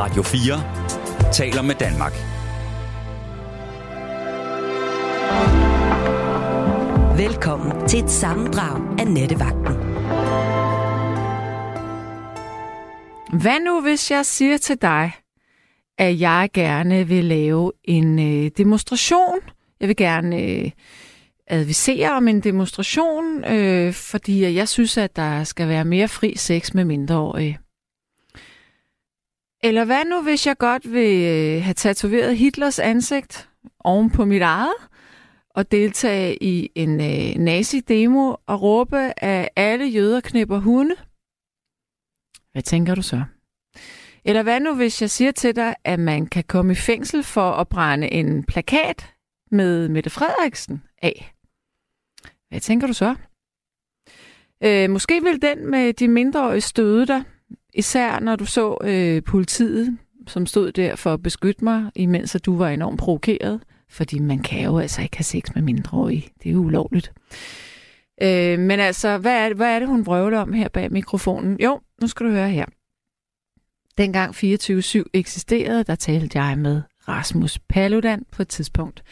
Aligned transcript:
Radio 0.00 0.22
4 0.22 1.32
taler 1.32 1.62
med 1.62 1.74
Danmark. 1.74 2.12
Velkommen 7.18 7.88
til 7.88 8.04
et 8.04 8.10
sammendrag 8.10 9.00
af 9.00 9.06
Nettevagten. 9.06 9.74
Hvad 13.40 13.60
nu, 13.60 13.80
hvis 13.80 14.10
jeg 14.10 14.26
siger 14.26 14.56
til 14.56 14.82
dig, 14.82 15.12
at 15.98 16.20
jeg 16.20 16.48
gerne 16.54 17.08
vil 17.08 17.24
lave 17.24 17.72
en 17.84 18.18
øh, 18.18 18.50
demonstration? 18.58 19.38
Jeg 19.80 19.88
vil 19.88 19.96
gerne 19.96 20.42
øh, 20.42 20.70
advisere 21.46 22.12
om 22.12 22.28
en 22.28 22.40
demonstration, 22.40 23.44
øh, 23.44 23.92
fordi 23.92 24.54
jeg 24.54 24.68
synes, 24.68 24.98
at 24.98 25.16
der 25.16 25.44
skal 25.44 25.68
være 25.68 25.84
mere 25.84 26.08
fri 26.08 26.34
sex 26.36 26.74
med 26.74 26.84
mindreårige. 26.84 27.58
Eller 29.62 29.84
hvad 29.84 30.04
nu, 30.04 30.22
hvis 30.22 30.46
jeg 30.46 30.58
godt 30.58 30.92
vil 30.92 31.24
øh, 31.24 31.62
have 31.62 31.74
tatoveret 31.74 32.36
Hitlers 32.36 32.78
ansigt 32.78 33.50
oven 33.78 34.10
på 34.10 34.24
mit 34.24 34.42
eget, 34.42 34.74
og 35.50 35.70
deltage 35.70 36.42
i 36.42 36.70
en 36.74 37.00
øh, 37.00 37.44
nazi-demo 37.44 38.34
og 38.46 38.62
råbe, 38.62 39.24
at 39.24 39.48
alle 39.56 39.86
jøder 39.86 40.20
knipper 40.20 40.58
hunde? 40.58 40.96
Hvad 42.52 42.62
tænker 42.62 42.94
du 42.94 43.02
så? 43.02 43.24
Eller 44.24 44.42
hvad 44.42 44.60
nu, 44.60 44.74
hvis 44.74 45.02
jeg 45.02 45.10
siger 45.10 45.32
til 45.32 45.56
dig, 45.56 45.74
at 45.84 46.00
man 46.00 46.26
kan 46.26 46.44
komme 46.44 46.72
i 46.72 46.76
fængsel 46.76 47.22
for 47.22 47.50
at 47.50 47.68
brænde 47.68 48.08
en 48.12 48.44
plakat 48.44 49.14
med 49.50 49.88
Mette 49.88 50.10
Frederiksen 50.10 50.82
af? 51.02 51.34
Hvad 52.48 52.60
tænker 52.60 52.86
du 52.86 52.92
så? 52.92 53.14
Øh, 54.64 54.90
måske 54.90 55.22
vil 55.22 55.42
den 55.42 55.70
med 55.70 55.92
de 55.92 56.08
mindreårige 56.08 56.60
støde 56.60 57.06
dig, 57.06 57.24
især 57.78 58.20
når 58.20 58.36
du 58.36 58.44
så 58.44 58.76
øh, 58.84 59.22
politiet, 59.22 59.98
som 60.26 60.46
stod 60.46 60.72
der 60.72 60.96
for 60.96 61.14
at 61.14 61.22
beskytte 61.22 61.64
mig, 61.64 61.90
imens 61.94 62.34
at 62.34 62.46
du 62.46 62.56
var 62.56 62.68
enormt 62.68 63.00
provokeret. 63.00 63.60
Fordi 63.90 64.18
man 64.18 64.38
kan 64.38 64.64
jo 64.64 64.78
altså 64.78 65.02
ikke 65.02 65.16
have 65.16 65.24
sex 65.24 65.54
med 65.54 65.62
mindreårige. 65.62 66.28
Det 66.42 66.48
er 66.48 66.52
jo 66.52 66.58
ulovligt. 66.58 67.12
Øh, 68.22 68.58
men 68.58 68.80
altså, 68.80 69.18
hvad 69.18 69.44
er, 69.44 69.48
det, 69.48 69.56
hvad 69.56 69.74
er 69.74 69.78
det, 69.78 69.88
hun 69.88 70.06
vrøvler 70.06 70.38
om 70.38 70.52
her 70.52 70.68
bag 70.68 70.92
mikrofonen? 70.92 71.60
Jo, 71.60 71.80
nu 72.00 72.06
skal 72.06 72.26
du 72.26 72.30
høre 72.30 72.50
her. 72.50 72.66
Dengang 73.98 74.34
24-7 74.34 75.02
eksisterede, 75.14 75.84
der 75.84 75.94
talte 75.94 76.38
jeg 76.38 76.58
med 76.58 76.82
Rasmus 77.08 77.58
Paludan 77.58 78.24
på 78.32 78.42
et 78.42 78.48
tidspunkt. 78.48 79.02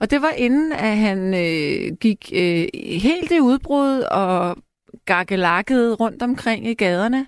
Og 0.00 0.10
det 0.10 0.22
var 0.22 0.30
inden, 0.30 0.72
at 0.72 0.96
han 0.96 1.34
øh, 1.34 1.96
gik 2.00 2.32
øh, 2.34 2.66
helt 2.84 3.32
i 3.32 3.40
udbrud 3.40 4.00
og 4.00 4.56
gakkelakkede 5.04 5.94
rundt 5.94 6.22
omkring 6.22 6.66
i 6.66 6.74
gaderne. 6.74 7.26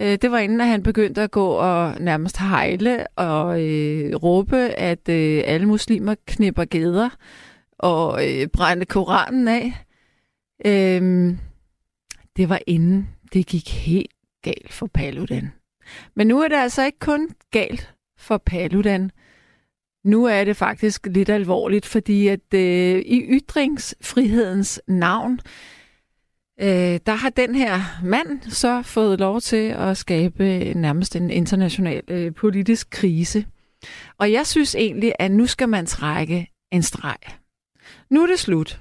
Øh, 0.00 0.18
det 0.22 0.30
var 0.30 0.38
inden, 0.38 0.60
at 0.60 0.66
han 0.66 0.82
begyndte 0.82 1.22
at 1.22 1.30
gå 1.30 1.46
og 1.46 2.00
nærmest 2.00 2.38
hejle 2.38 3.06
og 3.16 3.62
øh, 3.66 4.14
råbe, 4.14 4.56
at 4.56 5.08
øh, 5.08 5.42
alle 5.46 5.66
muslimer 5.66 6.14
knipper 6.26 6.64
geder 6.64 7.08
og 7.78 8.28
øh, 8.28 8.46
brænde 8.46 8.86
Koranen 8.86 9.48
af. 9.48 9.84
Øh, 10.64 11.34
det 12.36 12.48
var 12.48 12.60
inden 12.66 13.08
det 13.32 13.46
gik 13.46 13.70
helt 13.70 14.12
galt 14.42 14.72
for 14.72 14.86
Paludan. 14.86 15.52
Men 16.14 16.26
nu 16.26 16.40
er 16.40 16.48
det 16.48 16.56
altså 16.56 16.84
ikke 16.84 16.98
kun 16.98 17.30
galt 17.50 17.94
for 18.18 18.38
Paludan. 18.38 19.10
Nu 20.04 20.24
er 20.24 20.44
det 20.44 20.56
faktisk 20.56 21.06
lidt 21.06 21.28
alvorligt, 21.28 21.86
fordi 21.86 22.28
at 22.28 22.54
øh, 22.54 22.98
i 22.98 23.22
ytringsfrihedens 23.28 24.80
navn, 24.86 25.32
øh, 25.32 25.77
Øh, 26.60 27.00
der 27.06 27.14
har 27.14 27.30
den 27.30 27.54
her 27.54 27.80
mand 28.04 28.42
så 28.50 28.82
fået 28.82 29.20
lov 29.20 29.40
til 29.40 29.68
at 29.68 29.96
skabe 29.96 30.72
nærmest 30.74 31.16
en 31.16 31.30
international 31.30 32.02
øh, 32.08 32.34
politisk 32.34 32.90
krise. 32.90 33.46
Og 34.18 34.32
jeg 34.32 34.46
synes 34.46 34.74
egentlig, 34.74 35.12
at 35.18 35.30
nu 35.30 35.46
skal 35.46 35.68
man 35.68 35.86
trække 35.86 36.50
en 36.72 36.82
streg. 36.82 37.18
Nu 38.10 38.22
er 38.22 38.26
det 38.26 38.38
slut. 38.38 38.80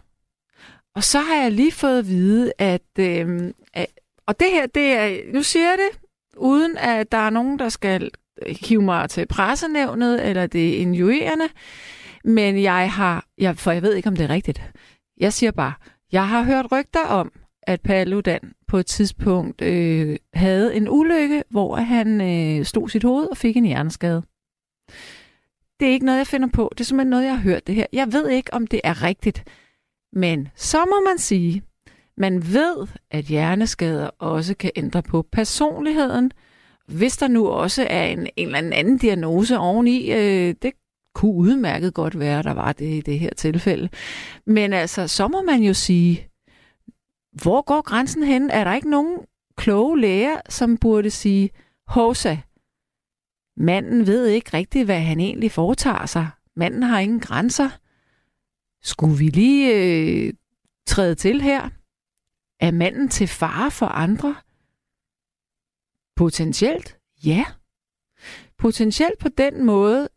Og 0.95 1.03
så 1.03 1.19
har 1.19 1.35
jeg 1.35 1.51
lige 1.51 1.71
fået 1.71 1.99
at 1.99 2.07
vide, 2.07 2.51
at, 2.57 2.99
øh, 2.99 3.53
at 3.73 3.87
og 4.27 4.39
det 4.39 4.47
her, 4.51 4.65
det 4.65 4.91
er, 4.91 5.33
nu 5.33 5.43
siger 5.43 5.65
jeg 5.65 5.77
det, 5.77 5.99
uden 6.37 6.77
at 6.77 7.11
der 7.11 7.17
er 7.17 7.29
nogen, 7.29 7.59
der 7.59 7.69
skal 7.69 8.11
hive 8.45 8.81
mig 8.81 9.09
til 9.09 9.25
pressenævnet, 9.25 10.27
eller 10.27 10.47
det 10.47 10.69
er 10.69 10.77
injuerende. 10.77 11.49
Men 12.23 12.61
jeg 12.61 12.91
har, 12.91 13.25
jeg, 13.37 13.57
for 13.57 13.71
jeg 13.71 13.81
ved 13.81 13.93
ikke, 13.93 14.09
om 14.09 14.15
det 14.15 14.23
er 14.23 14.29
rigtigt. 14.29 14.61
Jeg 15.17 15.33
siger 15.33 15.51
bare, 15.51 15.73
jeg 16.11 16.27
har 16.27 16.43
hørt 16.43 16.71
rygter 16.71 17.05
om, 17.05 17.31
at 17.67 17.81
Paludan 17.81 18.53
på 18.67 18.77
et 18.77 18.85
tidspunkt 18.85 19.61
øh, 19.61 20.17
havde 20.33 20.75
en 20.75 20.89
ulykke, 20.89 21.43
hvor 21.49 21.75
han 21.75 22.21
øh, 22.21 22.65
stod 22.65 22.89
sit 22.89 23.03
hoved 23.03 23.27
og 23.27 23.37
fik 23.37 23.57
en 23.57 23.65
hjerneskade. 23.65 24.23
Det 25.79 25.87
er 25.87 25.91
ikke 25.91 26.05
noget, 26.05 26.17
jeg 26.17 26.27
finder 26.27 26.47
på. 26.53 26.69
Det 26.73 26.79
er 26.79 26.85
simpelthen 26.85 27.09
noget, 27.09 27.23
jeg 27.23 27.35
har 27.35 27.43
hørt 27.43 27.67
det 27.67 27.75
her. 27.75 27.85
Jeg 27.93 28.13
ved 28.13 28.29
ikke, 28.29 28.53
om 28.53 28.67
det 28.67 28.81
er 28.83 29.03
rigtigt. 29.03 29.43
Men 30.13 30.47
så 30.55 30.77
må 30.77 31.09
man 31.09 31.17
sige, 31.17 31.61
man 32.17 32.53
ved, 32.53 32.87
at 33.11 33.25
hjerneskader 33.25 34.09
også 34.19 34.55
kan 34.55 34.71
ændre 34.75 35.03
på 35.03 35.21
personligheden. 35.31 36.31
Hvis 36.87 37.17
der 37.17 37.27
nu 37.27 37.47
også 37.47 37.87
er 37.89 38.05
en, 38.05 38.27
en 38.35 38.55
eller 38.55 38.77
anden 38.77 38.97
diagnose 38.97 39.57
oveni, 39.57 40.11
øh, 40.11 40.55
det 40.61 40.71
kunne 41.15 41.33
udmærket 41.33 41.93
godt 41.93 42.19
være, 42.19 42.43
der 42.43 42.53
var 42.53 42.73
det 42.73 42.85
i 42.85 43.01
det 43.01 43.19
her 43.19 43.29
tilfælde. 43.37 43.89
Men 44.45 44.73
altså, 44.73 45.07
så 45.07 45.27
må 45.27 45.41
man 45.41 45.61
jo 45.61 45.73
sige, 45.73 46.26
hvor 47.41 47.61
går 47.61 47.81
grænsen 47.81 48.23
hen? 48.23 48.49
Er 48.49 48.63
der 48.63 48.73
ikke 48.73 48.89
nogen 48.89 49.19
kloge 49.57 49.99
læger, 49.99 50.41
som 50.49 50.77
burde 50.77 51.09
sige, 51.11 51.49
Hosa, 51.87 52.37
manden 53.57 54.07
ved 54.07 54.27
ikke 54.27 54.53
rigtigt, 54.53 54.85
hvad 54.85 55.01
han 55.01 55.19
egentlig 55.19 55.51
foretager 55.51 56.05
sig. 56.05 56.29
Manden 56.55 56.83
har 56.83 56.99
ingen 56.99 57.19
grænser. 57.19 57.69
Skulle 58.81 59.17
vi 59.17 59.27
lige 59.29 59.75
øh, 59.75 60.33
træde 60.87 61.15
til 61.15 61.41
her? 61.41 61.69
Er 62.59 62.71
manden 62.71 63.09
til 63.09 63.27
fare 63.27 63.71
for 63.71 63.85
andre? 63.85 64.35
Potentielt, 66.15 66.99
ja. 67.25 67.45
Potentielt 68.57 69.19
på 69.19 69.29
den 69.29 69.65
måde, 69.65 70.09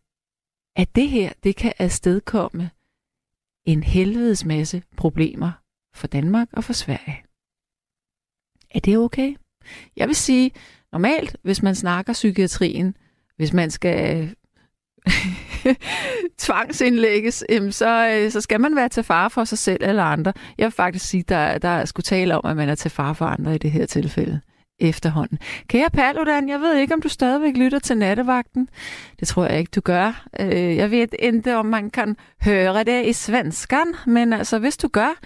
at 0.76 0.94
det 0.94 1.08
her, 1.08 1.32
det 1.42 1.56
kan 1.56 1.72
afstedkomme 1.78 2.70
en 3.64 3.82
helvedes 3.82 4.44
masse 4.44 4.82
problemer 4.96 5.59
for 5.94 6.06
Danmark 6.06 6.48
og 6.52 6.64
for 6.64 6.72
Sverige. 6.72 7.22
Er 8.74 8.80
det 8.80 8.98
okay? 8.98 9.34
Jeg 9.96 10.08
vil 10.08 10.16
sige, 10.16 10.50
normalt, 10.92 11.36
hvis 11.42 11.62
man 11.62 11.74
snakker 11.74 12.12
psykiatrien, 12.12 12.96
hvis 13.36 13.52
man 13.52 13.70
skal 13.70 14.30
tvangsindlægges, 16.38 17.44
så, 17.70 18.08
øh, 18.12 18.30
så 18.30 18.40
skal 18.40 18.60
man 18.60 18.76
være 18.76 18.88
til 18.88 19.02
fare 19.02 19.30
for 19.30 19.44
sig 19.44 19.58
selv 19.58 19.84
eller 19.84 20.02
andre. 20.02 20.32
Jeg 20.58 20.64
vil 20.64 20.72
faktisk 20.72 21.06
sige, 21.06 21.24
der, 21.28 21.58
der 21.58 21.84
skulle 21.84 22.04
tale 22.04 22.38
om, 22.38 22.50
at 22.50 22.56
man 22.56 22.68
er 22.68 22.74
til 22.74 22.90
fare 22.90 23.14
for 23.14 23.24
andre 23.26 23.54
i 23.54 23.58
det 23.58 23.70
her 23.70 23.86
tilfælde 23.86 24.40
efterhånden. 24.80 25.38
Kære 25.68 25.90
Paludan, 25.90 26.48
jeg 26.48 26.60
ved 26.60 26.76
ikke, 26.76 26.94
om 26.94 27.02
du 27.02 27.08
stadigvæk 27.08 27.56
lytter 27.56 27.78
til 27.78 27.98
nattevagten. 27.98 28.68
Det 29.20 29.28
tror 29.28 29.46
jeg 29.46 29.58
ikke, 29.58 29.70
du 29.74 29.80
gør. 29.80 30.26
Øh, 30.40 30.76
jeg 30.76 30.90
ved 30.90 30.98
ikke, 30.98 31.56
om 31.56 31.66
man 31.66 31.90
kan 31.90 32.16
høre 32.44 32.84
det 32.84 33.06
i 33.06 33.12
svenskan, 33.12 33.94
men 34.06 34.32
altså, 34.32 34.58
hvis 34.58 34.76
du 34.76 34.88
gør, 34.88 35.18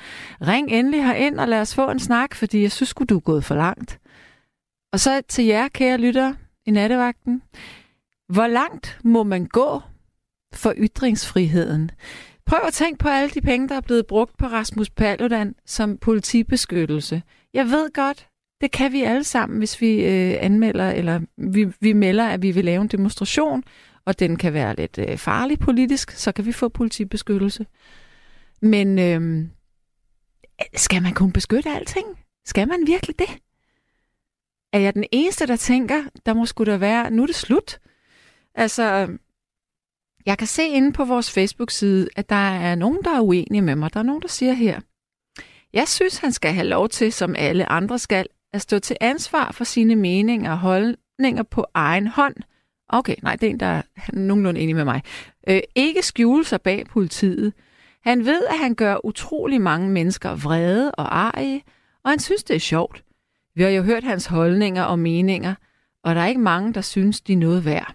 ring 0.42 0.70
endelig 0.70 1.04
herind 1.04 1.40
og 1.40 1.48
lad 1.48 1.60
os 1.60 1.74
få 1.74 1.90
en 1.90 2.00
snak, 2.00 2.34
fordi 2.34 2.62
jeg 2.62 2.72
synes 2.72 2.94
du 2.94 3.16
er 3.16 3.20
gået 3.20 3.44
for 3.44 3.54
langt. 3.54 3.98
Og 4.92 5.00
så 5.00 5.22
til 5.28 5.44
jer, 5.44 5.68
kære 5.68 5.98
lytter 5.98 6.34
i 6.66 6.70
nattevagten. 6.70 7.42
Hvor 8.28 8.46
langt 8.46 8.98
må 9.04 9.22
man 9.22 9.46
gå 9.46 9.82
for 10.54 10.74
ytringsfriheden? 10.76 11.90
Prøv 12.46 12.60
at 12.66 12.72
tænke 12.72 12.98
på 12.98 13.08
alle 13.08 13.30
de 13.30 13.40
penge, 13.40 13.68
der 13.68 13.74
er 13.74 13.80
blevet 13.80 14.06
brugt 14.06 14.38
på 14.38 14.46
Rasmus 14.46 14.90
Paludan 14.90 15.54
som 15.66 15.96
politibeskyttelse. 15.96 17.22
Jeg 17.54 17.66
ved 17.66 17.92
godt, 17.92 18.26
det 18.60 18.70
kan 18.70 18.92
vi 18.92 19.02
alle 19.02 19.24
sammen, 19.24 19.58
hvis 19.58 19.80
vi 19.80 20.04
øh, 20.04 20.36
anmelder, 20.40 20.90
eller 20.90 21.20
vi, 21.36 21.72
vi 21.80 21.92
melder, 21.92 22.28
at 22.28 22.42
vi 22.42 22.50
vil 22.50 22.64
lave 22.64 22.82
en 22.82 22.88
demonstration, 22.88 23.64
og 24.04 24.18
den 24.18 24.36
kan 24.36 24.52
være 24.52 24.76
lidt 24.76 24.98
øh, 24.98 25.18
farlig 25.18 25.58
politisk, 25.58 26.10
så 26.10 26.32
kan 26.32 26.46
vi 26.46 26.52
få 26.52 26.68
politibeskyttelse. 26.68 27.66
Men 28.62 28.98
øh, 28.98 29.46
skal 30.76 31.02
man 31.02 31.14
kunne 31.14 31.32
beskytte 31.32 31.70
alting? 31.70 32.06
Skal 32.44 32.68
man 32.68 32.86
virkelig 32.86 33.18
det? 33.18 33.28
Er 34.72 34.78
jeg 34.78 34.94
den 34.94 35.04
eneste, 35.12 35.46
der 35.46 35.56
tænker, 35.56 36.02
der 36.26 36.34
må 36.34 36.46
skulle 36.46 36.72
der 36.72 36.78
være, 36.78 37.10
nu 37.10 37.22
er 37.22 37.26
det 37.26 37.34
slut? 37.34 37.78
Altså, 38.54 39.08
jeg 40.26 40.38
kan 40.38 40.46
se 40.46 40.68
inde 40.68 40.92
på 40.92 41.04
vores 41.04 41.30
Facebook-side, 41.30 42.08
at 42.16 42.28
der 42.28 42.50
er 42.50 42.74
nogen, 42.74 42.98
der 43.04 43.16
er 43.16 43.20
uenige 43.20 43.62
med 43.62 43.76
mig. 43.76 43.94
Der 43.94 44.00
er 44.00 44.04
nogen, 44.04 44.22
der 44.22 44.28
siger 44.28 44.52
her, 44.52 44.80
jeg 45.72 45.88
synes, 45.88 46.18
han 46.18 46.32
skal 46.32 46.52
have 46.52 46.66
lov 46.66 46.88
til, 46.88 47.12
som 47.12 47.34
alle 47.38 47.72
andre 47.72 47.98
skal, 47.98 48.26
at 48.54 48.60
stå 48.60 48.78
til 48.78 48.96
ansvar 49.00 49.52
for 49.52 49.64
sine 49.64 49.96
meninger 49.96 50.50
og 50.50 50.58
holdninger 50.58 51.42
på 51.42 51.66
egen 51.74 52.06
hånd. 52.06 52.36
Okay, 52.88 53.16
nej, 53.22 53.36
det 53.36 53.46
er 53.46 53.50
en, 53.50 53.60
der 53.60 53.66
er 53.66 53.82
nogenlunde 54.12 54.60
enig 54.60 54.76
med 54.76 54.84
mig. 54.84 55.02
Øh, 55.48 55.60
ikke 55.74 56.02
skjule 56.02 56.44
sig 56.44 56.60
bag 56.60 56.86
politiet. 56.86 57.52
Han 58.02 58.24
ved, 58.24 58.44
at 58.46 58.58
han 58.58 58.74
gør 58.74 59.06
utrolig 59.06 59.60
mange 59.60 59.88
mennesker 59.90 60.34
vrede 60.34 60.92
og 60.92 61.16
arige, 61.16 61.64
og 62.04 62.10
han 62.10 62.18
synes, 62.18 62.44
det 62.44 62.56
er 62.56 62.60
sjovt. 62.60 63.04
Vi 63.54 63.62
har 63.62 63.70
jo 63.70 63.82
hørt 63.82 64.04
hans 64.04 64.26
holdninger 64.26 64.82
og 64.82 64.98
meninger, 64.98 65.54
og 66.02 66.14
der 66.14 66.20
er 66.20 66.26
ikke 66.26 66.40
mange, 66.40 66.74
der 66.74 66.80
synes, 66.80 67.20
de 67.20 67.32
er 67.32 67.36
noget 67.36 67.64
værd. 67.64 67.94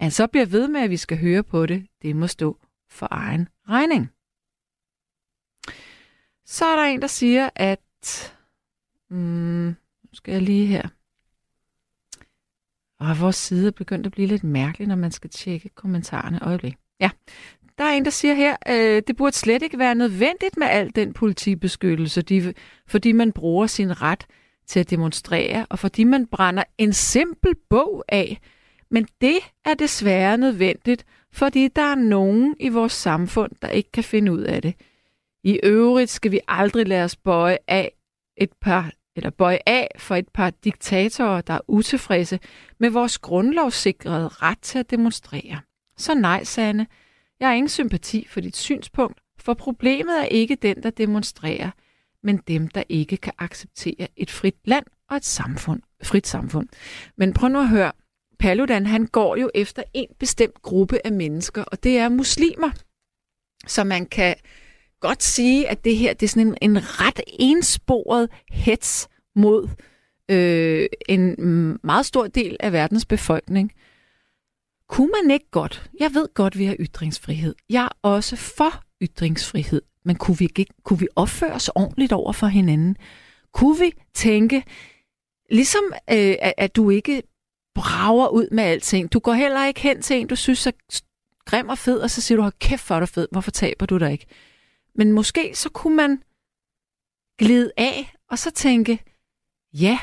Han 0.00 0.10
så 0.10 0.26
bliver 0.26 0.46
ved 0.46 0.68
med, 0.68 0.80
at 0.80 0.90
vi 0.90 0.96
skal 0.96 1.18
høre 1.18 1.42
på 1.42 1.66
det, 1.66 1.86
det 2.02 2.16
må 2.16 2.26
stå 2.26 2.58
for 2.90 3.08
egen 3.10 3.48
regning. 3.68 4.10
Så 6.46 6.64
er 6.64 6.76
der 6.76 6.84
en, 6.84 7.02
der 7.02 7.06
siger, 7.06 7.50
at... 7.54 8.32
Mm, 9.10 9.76
skal 10.16 10.32
jeg 10.32 10.42
lige 10.42 10.66
her. 10.66 10.88
Og 13.00 13.20
vores 13.20 13.36
side 13.36 13.66
er 13.66 13.70
begyndt 13.70 14.06
at 14.06 14.12
blive 14.12 14.28
lidt 14.28 14.44
mærkelig, 14.44 14.88
når 14.88 14.96
man 14.96 15.10
skal 15.10 15.30
tjekke 15.30 15.68
kommentarerne. 15.68 16.38
Øjeblik. 16.42 16.74
Ja, 17.00 17.10
der 17.78 17.84
er 17.84 17.92
en, 17.92 18.04
der 18.04 18.10
siger 18.10 18.34
her, 18.34 18.56
øh, 18.68 19.02
det 19.06 19.16
burde 19.16 19.36
slet 19.36 19.62
ikke 19.62 19.78
være 19.78 19.94
nødvendigt 19.94 20.56
med 20.56 20.66
al 20.66 20.94
den 20.94 21.12
politibeskyttelse, 21.12 22.22
de, 22.22 22.54
fordi 22.86 23.12
man 23.12 23.32
bruger 23.32 23.66
sin 23.66 24.02
ret 24.02 24.26
til 24.66 24.80
at 24.80 24.90
demonstrere, 24.90 25.66
og 25.70 25.78
fordi 25.78 26.04
man 26.04 26.26
brænder 26.26 26.64
en 26.78 26.92
simpel 26.92 27.54
bog 27.70 28.04
af. 28.08 28.40
Men 28.90 29.06
det 29.20 29.38
er 29.64 29.74
desværre 29.74 30.38
nødvendigt, 30.38 31.06
fordi 31.32 31.68
der 31.68 31.82
er 31.82 31.94
nogen 31.94 32.56
i 32.60 32.68
vores 32.68 32.92
samfund, 32.92 33.52
der 33.62 33.68
ikke 33.68 33.92
kan 33.92 34.04
finde 34.04 34.32
ud 34.32 34.42
af 34.42 34.62
det. 34.62 34.74
I 35.44 35.60
øvrigt 35.62 36.10
skal 36.10 36.30
vi 36.30 36.40
aldrig 36.48 36.88
lade 36.88 37.04
os 37.04 37.16
bøje 37.16 37.58
af 37.68 37.92
et 38.36 38.52
par 38.60 38.92
eller 39.16 39.30
bøje 39.30 39.58
af 39.66 39.88
for 39.98 40.14
et 40.14 40.28
par 40.28 40.50
diktatorer, 40.50 41.40
der 41.40 41.54
er 41.54 41.60
utilfredse 41.68 42.38
med 42.78 42.90
vores 42.90 43.18
grundlovssikrede 43.18 44.28
ret 44.28 44.58
til 44.58 44.78
at 44.78 44.90
demonstrere. 44.90 45.60
Så 45.96 46.14
nej, 46.14 46.44
Sanne, 46.44 46.86
jeg 47.40 47.48
har 47.48 47.54
ingen 47.54 47.68
sympati 47.68 48.26
for 48.30 48.40
dit 48.40 48.56
synspunkt, 48.56 49.20
for 49.38 49.54
problemet 49.54 50.20
er 50.20 50.24
ikke 50.24 50.54
den, 50.54 50.82
der 50.82 50.90
demonstrerer, 50.90 51.70
men 52.22 52.36
dem, 52.36 52.68
der 52.68 52.82
ikke 52.88 53.16
kan 53.16 53.32
acceptere 53.38 54.08
et 54.16 54.30
frit 54.30 54.56
land 54.64 54.86
og 55.10 55.16
et 55.16 55.24
samfund, 55.24 55.82
frit 56.02 56.26
samfund. 56.26 56.68
Men 57.16 57.32
prøv 57.32 57.48
nu 57.48 57.58
at 57.60 57.68
høre, 57.68 57.92
Paludan 58.38 58.86
han 58.86 59.06
går 59.06 59.36
jo 59.36 59.50
efter 59.54 59.82
en 59.94 60.08
bestemt 60.18 60.62
gruppe 60.62 61.00
af 61.04 61.12
mennesker, 61.12 61.64
og 61.64 61.82
det 61.82 61.98
er 61.98 62.08
muslimer. 62.08 62.70
Så 63.66 63.84
man 63.84 64.06
kan 64.06 64.34
godt 65.00 65.22
sige, 65.22 65.68
at 65.68 65.84
det 65.84 65.96
her 65.96 66.14
det 66.14 66.26
er 66.26 66.28
sådan 66.28 66.46
en, 66.46 66.76
en 66.76 67.00
ret 67.00 67.20
ensporet 67.38 68.30
hets 68.50 69.08
mod 69.34 69.68
øh, 70.28 70.86
en 71.08 71.36
meget 71.84 72.06
stor 72.06 72.26
del 72.26 72.56
af 72.60 72.72
verdens 72.72 73.06
befolkning. 73.06 73.72
Kunne 74.88 75.10
man 75.22 75.30
ikke 75.30 75.50
godt, 75.50 75.90
jeg 76.00 76.14
ved 76.14 76.28
godt, 76.34 76.58
vi 76.58 76.64
har 76.64 76.76
ytringsfrihed. 76.80 77.54
Jeg 77.70 77.84
er 77.84 77.88
også 78.02 78.36
for 78.36 78.82
ytringsfrihed, 79.02 79.82
men 80.04 80.16
kunne 80.16 80.38
vi, 80.38 80.44
ikke, 80.44 80.66
kunne 80.84 80.98
vi 80.98 81.08
opføre 81.16 81.52
os 81.52 81.68
ordentligt 81.74 82.12
over 82.12 82.32
for 82.32 82.46
hinanden? 82.46 82.96
Kunne 83.52 83.78
vi 83.78 83.92
tænke, 84.14 84.64
ligesom 85.50 85.84
øh, 86.10 86.34
at, 86.42 86.54
at 86.56 86.76
du 86.76 86.90
ikke 86.90 87.22
brager 87.74 88.28
ud 88.28 88.48
med 88.52 88.64
alting. 88.64 89.12
Du 89.12 89.18
går 89.18 89.32
heller 89.32 89.66
ikke 89.66 89.80
hen 89.80 90.02
til 90.02 90.16
en, 90.16 90.26
du 90.26 90.36
synes 90.36 90.66
er 90.66 90.70
grim 91.44 91.68
og 91.68 91.78
fed, 91.78 91.98
og 91.98 92.10
så 92.10 92.20
siger 92.20 92.42
du, 92.42 92.50
kæft 92.60 92.82
for 92.82 92.98
dig 92.98 93.08
fed, 93.08 93.28
hvorfor 93.30 93.50
taber 93.50 93.86
du 93.86 93.98
dig 93.98 94.12
ikke? 94.12 94.26
Men 94.96 95.12
måske 95.12 95.50
så 95.54 95.68
kunne 95.70 95.96
man 95.96 96.22
glide 97.38 97.72
af, 97.76 98.14
og 98.30 98.38
så 98.38 98.50
tænke, 98.50 99.04
ja, 99.72 99.98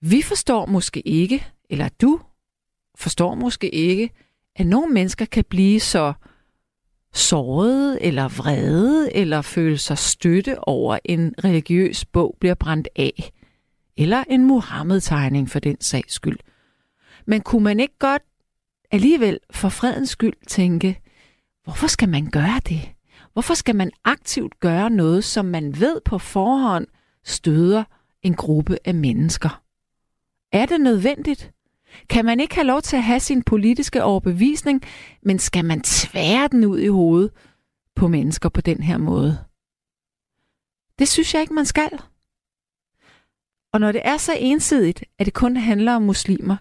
vi 0.00 0.22
forstår 0.22 0.66
måske 0.66 1.08
ikke, 1.08 1.46
eller 1.70 1.88
du 1.88 2.20
forstår 2.94 3.34
måske 3.34 3.74
ikke, 3.74 4.10
at 4.56 4.66
nogle 4.66 4.92
mennesker 4.94 5.24
kan 5.24 5.44
blive 5.44 5.80
så 5.80 6.12
såret 7.12 7.98
eller 8.00 8.28
vrede 8.28 9.16
eller 9.16 9.42
føle 9.42 9.78
sig 9.78 9.98
støtte 9.98 10.68
over 10.68 10.98
en 11.04 11.34
religiøs 11.44 12.04
bog 12.04 12.36
bliver 12.40 12.54
brændt 12.54 12.88
af. 12.96 13.32
Eller 13.96 14.24
en 14.30 14.44
Muhammed-tegning 14.44 15.50
for 15.50 15.58
den 15.58 15.80
sags 15.80 16.14
skyld. 16.14 16.38
Men 17.26 17.40
kunne 17.40 17.64
man 17.64 17.80
ikke 17.80 17.98
godt 17.98 18.22
alligevel 18.90 19.38
for 19.50 19.68
fredens 19.68 20.10
skyld 20.10 20.46
tænke, 20.46 21.00
hvorfor 21.64 21.86
skal 21.86 22.08
man 22.08 22.30
gøre 22.30 22.60
det? 22.68 22.80
Hvorfor 23.32 23.54
skal 23.54 23.76
man 23.76 23.90
aktivt 24.04 24.60
gøre 24.60 24.90
noget, 24.90 25.24
som 25.24 25.44
man 25.44 25.80
ved 25.80 26.00
på 26.04 26.18
forhånd 26.18 26.86
støder 27.24 27.84
en 28.22 28.34
gruppe 28.34 28.78
af 28.84 28.94
mennesker? 28.94 29.62
Er 30.52 30.66
det 30.66 30.80
nødvendigt? 30.80 31.52
Kan 32.08 32.24
man 32.24 32.40
ikke 32.40 32.54
have 32.54 32.66
lov 32.66 32.82
til 32.82 32.96
at 32.96 33.02
have 33.02 33.20
sin 33.20 33.42
politiske 33.42 34.02
overbevisning, 34.02 34.82
men 35.22 35.38
skal 35.38 35.64
man 35.64 35.80
tvære 35.80 36.48
den 36.48 36.64
ud 36.64 36.78
i 36.78 36.86
hovedet 36.86 37.30
på 37.96 38.08
mennesker 38.08 38.48
på 38.48 38.60
den 38.60 38.82
her 38.82 38.98
måde? 38.98 39.38
Det 40.98 41.08
synes 41.08 41.34
jeg 41.34 41.42
ikke, 41.42 41.54
man 41.54 41.66
skal. 41.66 42.00
Og 43.72 43.80
når 43.80 43.92
det 43.92 44.00
er 44.04 44.16
så 44.16 44.32
ensidigt, 44.38 45.04
at 45.18 45.26
det 45.26 45.34
kun 45.34 45.56
handler 45.56 45.92
om 45.92 46.02
muslimer, 46.02 46.56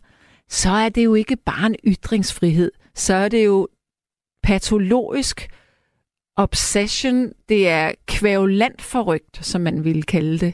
så 0.50 0.70
er 0.70 0.90
det 0.90 1.06
jo 1.06 1.14
ikke 1.14 1.36
bare 1.36 1.66
en 1.66 1.76
ytringsfrihed. 1.88 2.72
Så 2.96 3.14
er 3.14 3.30
det 3.30 3.46
jo 3.46 3.68
patologisk 4.44 5.50
obsession. 6.40 7.34
Det 7.50 7.70
er 7.70 7.92
kvævlant 8.08 8.82
forrygt, 8.82 9.46
som 9.46 9.62
man 9.62 9.84
ville 9.84 10.04
kalde 10.04 10.40
det. 10.40 10.54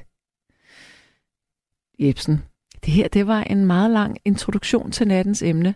Jebsen, 1.99 2.43
det 2.85 2.93
her 2.93 3.07
det 3.07 3.27
var 3.27 3.43
en 3.43 3.65
meget 3.65 3.91
lang 3.91 4.17
introduktion 4.25 4.91
til 4.91 5.07
nattens 5.07 5.41
emne. 5.43 5.75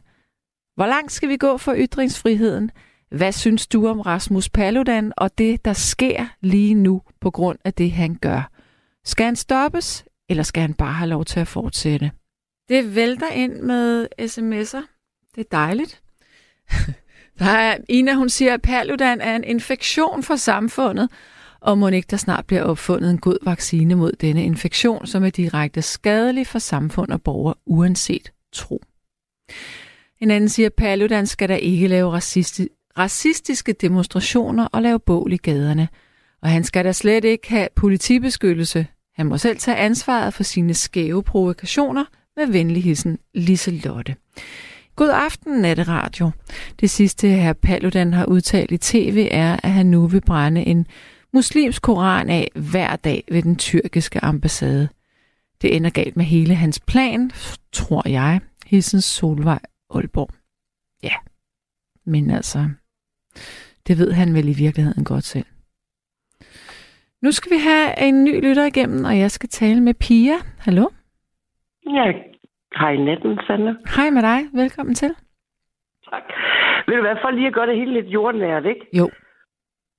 Hvor 0.76 0.86
langt 0.86 1.12
skal 1.12 1.30
vi 1.30 1.38
gå 1.38 1.58
for 1.58 1.76
ytringsfriheden? 1.78 2.72
Hvad 3.12 3.32
synes 3.32 3.68
du 3.68 3.88
om 3.88 4.02
Rasmus 4.02 4.50
Paludan 4.50 5.14
og 5.18 5.38
det, 5.38 5.66
der 5.66 5.74
sker 5.74 6.26
lige 6.42 6.74
nu 6.74 7.02
på 7.22 7.32
grund 7.32 7.60
af 7.66 7.74
det, 7.74 7.92
han 7.92 8.16
gør? 8.16 8.52
Skal 9.06 9.26
han 9.26 9.36
stoppes, 9.36 10.06
eller 10.30 10.44
skal 10.44 10.62
han 10.62 10.74
bare 10.74 10.94
have 10.94 11.10
lov 11.10 11.26
til 11.26 11.40
at 11.40 11.48
fortsætte? 11.48 12.12
Det 12.70 12.96
vælter 12.96 13.30
ind 13.30 13.54
med 13.54 14.08
sms'er. 14.22 14.86
Det 15.36 15.42
er 15.42 15.50
dejligt. 15.52 16.04
Der 17.40 17.46
er 17.46 17.78
Ina, 17.90 18.14
hun 18.14 18.30
siger, 18.30 18.54
at 18.54 18.62
Paludan 18.62 19.22
er 19.22 19.36
en 19.36 19.44
infektion 19.44 20.24
for 20.24 20.36
samfundet, 20.36 21.10
og 21.62 21.78
må 21.78 21.88
ikke 21.88 22.08
der 22.10 22.18
snart 22.18 22.46
bliver 22.46 22.64
opfundet 22.64 23.12
en 23.12 23.18
god 23.18 23.38
vaccine 23.42 23.96
mod 23.96 24.12
denne 24.12 24.44
infektion, 24.44 25.08
som 25.08 25.24
er 25.24 25.30
direkte 25.30 25.82
skadelig 25.82 26.48
for 26.48 26.60
samfund 26.60 27.12
og 27.12 27.22
borgere, 27.22 27.56
uanset 27.66 28.32
tro. 28.54 28.82
En 30.20 30.32
anden 30.32 30.50
siger, 30.50 30.66
at 30.66 30.74
Paludan 30.74 31.28
skal 31.28 31.50
der 31.50 31.56
ikke 31.56 31.88
lave 31.88 32.18
racisti- 32.18 32.94
racistiske 32.98 33.74
demonstrationer 33.74 34.66
og 34.66 34.82
lave 34.82 35.00
bål 35.00 35.34
i 35.34 35.38
gaderne. 35.38 35.88
Og 36.42 36.50
han 36.50 36.64
skal 36.64 36.86
da 36.86 36.92
slet 36.92 37.24
ikke 37.24 37.50
have 37.50 37.68
politibeskyttelse. 37.76 38.88
Han 39.16 39.26
må 39.26 39.38
selv 39.38 39.58
tage 39.58 39.78
ansvaret 39.78 40.34
for 40.34 40.44
sine 40.44 40.74
skæve 40.74 41.24
provokationer– 41.24 42.06
med 42.40 42.48
venlig 42.48 42.98
Lise 43.34 43.72
Lotte. 43.72 44.16
God 45.00 45.10
aften, 45.10 45.62
Natteradio. 45.62 46.32
Det 46.80 46.90
sidste, 46.90 47.28
her 47.28 47.54
Paludan 47.54 48.14
har 48.14 48.26
udtalt 48.26 48.72
i 48.72 48.78
tv, 48.78 49.28
er, 49.32 49.60
at 49.64 49.72
han 49.72 49.86
nu 49.86 50.08
vil 50.08 50.22
brænde 50.22 50.62
en 50.62 50.88
muslims 51.34 51.80
koran 51.80 52.30
af 52.30 52.52
hver 52.72 52.96
dag 52.96 53.24
ved 53.32 53.42
den 53.42 53.56
tyrkiske 53.56 54.24
ambassade. 54.24 54.90
Det 55.62 55.76
ender 55.76 55.90
galt 55.90 56.18
med 56.18 56.26
hele 56.26 56.56
hans 56.56 56.80
plan, 56.80 57.32
tror 57.72 58.10
jeg. 58.10 58.40
Hilsen 58.66 59.02
Solvej 59.02 59.60
Aalborg. 59.90 60.30
Ja, 61.04 61.16
men 62.06 62.30
altså, 62.30 62.70
det 63.88 63.98
ved 63.98 64.12
han 64.12 64.34
vel 64.34 64.48
i 64.48 64.54
virkeligheden 64.54 65.04
godt 65.04 65.24
selv. 65.24 65.46
Nu 67.22 67.32
skal 67.32 67.52
vi 67.52 67.58
have 67.58 68.08
en 68.08 68.24
ny 68.24 68.42
lytter 68.42 68.66
igennem, 68.66 69.06
og 69.06 69.20
jeg 69.20 69.32
skal 69.32 69.50
tale 69.50 69.82
med 69.82 69.94
Pia. 69.94 70.36
Hallo? 70.58 70.90
Ja, 71.86 72.29
hej 72.76 72.96
natten, 72.96 73.40
Sandra. 73.48 73.74
Hej 73.98 74.10
med 74.10 74.22
dig. 74.22 74.40
Velkommen 74.54 74.96
til. 74.96 75.16
Tak. 76.12 76.24
Vil 76.88 76.98
du 76.98 77.04
være 77.04 77.18
for 77.22 77.30
lige 77.32 77.48
at 77.48 77.54
gøre 77.54 77.68
det 77.68 77.76
hele 77.76 77.94
lidt 77.94 78.08
jordnært, 78.08 78.66
ikke? 78.66 78.86
Jo. 78.94 79.10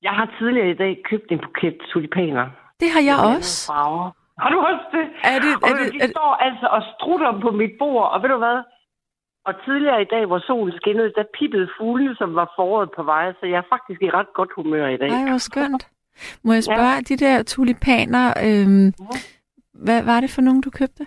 Jeg 0.03 0.13
har 0.13 0.35
tidligere 0.39 0.71
i 0.71 0.75
dag 0.75 1.03
købt 1.11 1.33
en 1.33 1.39
buket 1.39 1.77
tulipaner. 1.93 2.47
Det 2.81 2.89
har 2.95 3.03
jeg 3.11 3.17
også. 3.35 3.73
Farver. 3.73 4.11
Har 4.43 4.51
du 4.51 4.59
også 4.71 4.85
det? 4.97 5.07
Er 5.35 5.39
det, 5.45 5.53
og 5.65 5.69
er 5.71 5.75
de 5.77 5.85
det, 5.93 6.03
er, 6.03 6.09
står 6.17 6.33
altså 6.49 6.67
og 6.77 6.83
strutter 6.95 7.41
på 7.41 7.51
mit 7.51 7.75
bord, 7.79 8.11
og 8.13 8.23
ved 8.23 8.29
du 8.29 8.39
hvad? 8.39 8.59
Og 9.47 9.55
tidligere 9.65 10.03
i 10.03 10.09
dag, 10.15 10.27
hvor 10.27 10.39
solen 10.39 10.77
skinnede, 10.81 11.13
der 11.17 11.25
pippede 11.39 11.69
fugle, 11.79 12.17
som 12.17 12.35
var 12.35 12.53
foråret 12.57 12.91
på 12.97 13.03
vej, 13.03 13.33
så 13.33 13.47
jeg 13.47 13.59
er 13.65 13.69
faktisk 13.75 14.03
i 14.03 14.11
ret 14.11 14.33
godt 14.35 14.51
humør 14.57 14.87
i 14.89 14.97
dag. 14.97 15.09
ej, 15.11 15.29
hvor 15.29 15.39
skønt. 15.39 15.89
Må 16.45 16.53
jeg 16.53 16.65
spørge, 16.65 16.97
ja. 17.01 17.01
de 17.09 17.17
der 17.17 17.43
tulipaner, 17.43 18.27
øhm, 18.47 18.93
hvad 19.75 20.03
var 20.05 20.21
det 20.21 20.31
for 20.31 20.43
nogen, 20.43 20.61
du 20.61 20.71
købte? 20.71 21.07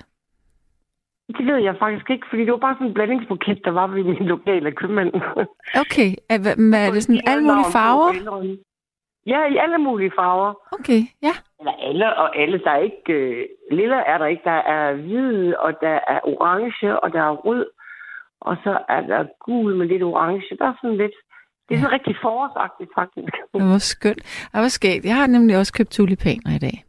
Det 1.37 1.45
ved 1.45 1.57
jeg 1.57 1.75
faktisk 1.79 2.09
ikke, 2.09 2.25
fordi 2.29 2.41
det 2.45 2.51
var 2.51 2.57
bare 2.57 2.75
sådan 2.75 2.87
en 2.87 2.93
blandingsbuket, 2.93 3.65
der 3.65 3.71
var 3.71 3.87
ved 3.87 4.03
min 4.03 4.25
lokale 4.33 4.71
købmand. 4.71 5.13
Okay, 5.83 6.09
er, 6.29 6.37
er 6.87 6.91
det 6.91 7.03
sådan 7.03 7.21
alle 7.27 7.43
mulige 7.43 7.71
farver? 7.71 8.55
Ja, 9.25 9.45
i 9.53 9.57
alle 9.57 9.77
mulige 9.77 10.11
farver. 10.15 10.53
Okay, 10.71 11.01
ja. 11.21 11.33
Eller 11.59 11.71
alle 11.89 12.15
og 12.15 12.37
alle. 12.41 12.59
Der 12.63 12.71
er 12.71 12.77
ikke... 12.77 13.13
Øh, 13.13 13.45
lilla 13.71 13.95
er 13.95 14.17
der 14.17 14.25
ikke. 14.25 14.41
Der 14.45 14.59
er 14.75 14.93
hvid, 14.93 15.53
og 15.55 15.73
der 15.81 15.99
er 16.07 16.19
orange, 16.23 16.99
og 16.99 17.13
der 17.13 17.21
er 17.21 17.29
rød. 17.31 17.65
Og 18.41 18.57
så 18.63 18.77
er 18.89 19.01
der 19.01 19.25
gul 19.39 19.75
med 19.75 19.87
lidt 19.87 20.03
orange. 20.03 20.57
Der 20.59 20.65
er 20.67 20.73
sådan 20.81 20.97
lidt... 20.97 21.11
Det 21.69 21.75
er 21.75 21.79
sådan 21.79 21.91
rigtig 21.91 22.15
forårsagtigt, 22.21 22.89
faktisk. 22.99 23.33
Det 23.53 23.63
var 23.71 23.77
skønt. 23.77 24.17
Det 24.53 24.61
var 24.61 24.67
skægt. 24.67 25.05
Jeg 25.05 25.15
har 25.15 25.27
nemlig 25.27 25.57
også 25.57 25.73
købt 25.73 25.89
tulipaner 25.91 26.55
i 26.55 26.59
dag. 26.59 26.83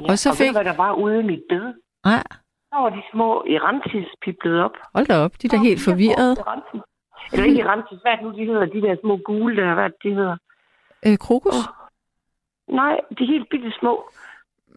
Ja, 0.00 0.10
Og 0.10 0.18
så 0.18 0.28
og 0.28 0.32
ved 0.32 0.36
fik- 0.46 0.48
du, 0.48 0.52
hvad 0.52 0.64
der 0.64 0.76
var 0.76 0.92
ude 0.92 1.20
i 1.20 1.22
mit 1.22 1.42
bed? 1.48 1.64
Nej, 2.04 2.22
Der 2.22 2.49
var 2.72 2.90
de 2.90 3.02
små 3.12 3.28
erantis 3.56 4.08
piplet 4.22 4.60
op. 4.66 4.74
hold 4.94 5.06
da 5.06 5.16
op. 5.24 5.32
De 5.42 5.46
er 5.46 5.50
da 5.50 5.56
helt 5.56 5.84
forvirrede. 5.84 6.36
Eller 7.32 7.44
ikke 7.46 7.60
Erantis, 7.60 7.98
hvad 8.02 8.12
er 8.12 8.16
det 8.16 8.24
nu, 8.24 8.32
de 8.38 8.44
hedder? 8.44 8.66
De 8.66 8.80
der 8.82 8.96
små 9.02 9.16
gule 9.16 9.56
der, 9.56 9.74
hvad 9.74 9.84
det, 9.84 10.02
de 10.02 10.14
hedder? 10.14 10.36
Øh, 11.06 11.18
krokus? 11.18 11.56
Åh, 11.56 12.74
Nej, 12.80 12.94
de 13.18 13.22
er 13.24 13.26
helt 13.34 13.48
bitte 13.50 13.72
små. 13.80 14.10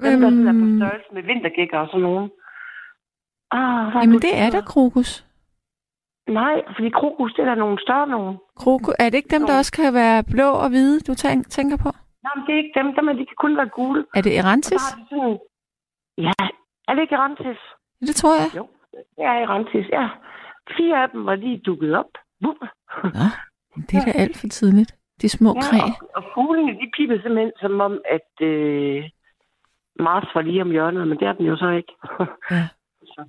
Dem, 0.04 0.22
der 0.22 0.30
sådan 0.30 0.48
er 0.48 0.54
på 0.62 0.68
størrelse 0.80 1.10
med 1.14 1.24
vintergækker 1.24 1.80
og 1.80 1.88
sådan 1.88 2.02
nogen. 2.02 2.32
Ah, 3.52 3.92
hvad 3.92 4.02
Jamen, 4.02 4.16
det 4.16 4.22
de 4.24 4.32
er 4.32 4.50
da 4.50 4.58
hedder? 4.58 4.72
krokus. 4.74 5.26
Nej, 6.28 6.56
fordi 6.76 6.90
krokus, 6.90 7.34
det 7.34 7.42
er 7.42 7.46
der 7.46 7.56
nogle 7.56 7.78
større 7.82 8.08
nogen. 8.08 8.38
Krokus. 8.56 8.94
Er 9.00 9.10
det 9.10 9.18
ikke 9.18 9.36
dem, 9.38 9.46
der 9.48 9.58
også 9.58 9.72
kan 9.72 9.94
være 9.94 10.24
blå 10.34 10.50
og 10.64 10.70
hvide, 10.70 11.00
du 11.00 11.14
tænk, 11.14 11.50
tænker 11.50 11.78
på? 11.78 11.90
Nej, 12.24 12.32
men 12.36 12.44
det 12.46 12.54
er 12.54 12.58
ikke 12.64 12.80
dem. 12.80 12.88
dem 12.96 13.08
er, 13.08 13.14
de 13.14 13.26
kan 13.26 13.36
kun 13.46 13.58
være 13.58 13.70
gule. 13.70 14.06
Er 14.16 14.22
det 14.22 14.38
Erantis? 14.38 14.82
de 14.98 15.06
sådan... 15.10 15.38
Ja, 16.18 16.34
er 16.88 16.94
det 16.94 17.02
ikke 17.02 17.16
Erantis? 17.16 17.60
Det 18.08 18.16
tror 18.16 18.34
jeg. 18.42 18.50
Jo, 18.58 18.68
det 18.94 19.24
er 19.26 19.32
Erantis, 19.44 19.88
ja. 19.90 20.10
Fire 20.78 21.04
af 21.04 21.10
dem 21.10 21.26
var 21.26 21.36
lige 21.36 21.58
dukket 21.66 21.96
op. 21.98 22.12
Bup. 22.44 22.56
Nå, 23.04 23.26
det 23.90 23.94
er 24.00 24.06
da 24.06 24.12
alt 24.24 24.38
for 24.38 24.48
tidligt. 24.48 24.96
De 25.22 25.30
små 25.30 25.54
kræ. 25.54 25.78
Ja, 25.78 25.84
og, 25.84 26.10
og 26.16 26.24
fuglene, 26.34 26.72
de 26.72 26.92
pippede 26.98 27.22
simpelthen 27.22 27.52
som 27.62 27.82
om, 27.82 27.94
at 28.18 28.46
øh, 28.48 29.04
Mars 30.00 30.28
var 30.36 30.42
lige 30.42 30.62
om 30.62 30.72
hjørnet, 30.72 31.08
men 31.08 31.18
det 31.20 31.28
er 31.28 31.34
den 31.34 31.46
jo 31.46 31.56
så 31.58 31.70
ikke. 31.70 31.94
Ja. 32.52 32.68
Så, 33.04 33.24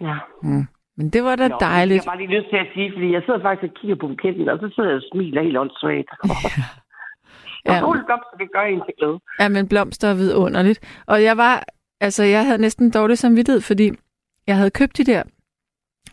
ja. 0.00 0.16
Mm. 0.42 0.66
Men 0.96 1.10
det 1.10 1.24
var 1.24 1.36
da 1.36 1.48
Nå, 1.48 1.56
dejligt. 1.60 2.04
Jeg 2.04 2.10
har 2.10 2.16
bare 2.16 2.26
lige 2.26 2.38
lyst 2.40 2.50
til 2.50 2.56
at 2.56 2.66
sige, 2.74 2.92
fordi 2.92 3.12
jeg 3.12 3.22
sidder 3.26 3.40
faktisk 3.42 3.72
og 3.72 3.80
kigger 3.80 3.96
på 3.96 4.08
buketten, 4.08 4.48
og 4.48 4.58
så 4.58 4.72
sidder 4.74 4.88
jeg 4.90 4.96
og 4.96 5.02
smiler 5.12 5.42
helt 5.42 5.58
åndssvagt. 5.58 6.10
Ja. 6.24 6.30
Ja. 7.66 7.84
Og 7.84 7.92
blomster, 8.06 8.36
det 8.38 8.52
gør 8.52 8.60
en 8.62 8.82
til 8.86 8.94
glæde. 8.98 9.18
Ja, 9.40 9.48
men 9.48 9.68
blomster 9.68 10.08
er 10.08 10.14
vidunderligt. 10.14 11.02
Og 11.06 11.22
jeg 11.22 11.36
var, 11.36 11.64
altså 12.06 12.22
jeg 12.24 12.46
havde 12.46 12.60
næsten 12.60 12.90
dårlig 12.90 13.18
samvittighed, 13.18 13.60
fordi 13.60 13.90
jeg 14.46 14.56
havde 14.56 14.70
købt 14.70 14.96
de 14.98 15.04
der, 15.04 15.22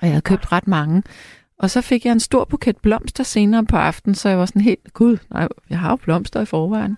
og 0.01 0.03
jeg 0.08 0.12
havde 0.15 0.22
købt 0.31 0.51
ret 0.51 0.67
mange. 0.67 1.03
Og 1.60 1.69
så 1.69 1.81
fik 1.89 2.05
jeg 2.05 2.12
en 2.12 2.19
stor 2.19 2.46
buket 2.46 2.77
blomster 2.84 3.24
senere 3.24 3.65
på 3.65 3.75
aftenen, 3.77 4.15
så 4.15 4.29
jeg 4.29 4.38
var 4.38 4.46
sådan 4.46 4.62
helt, 4.62 4.93
gud, 4.93 5.17
nej, 5.29 5.48
jeg 5.69 5.79
har 5.79 5.89
jo 5.89 5.96
blomster 5.96 6.41
i 6.41 6.46
forvejen. 6.46 6.98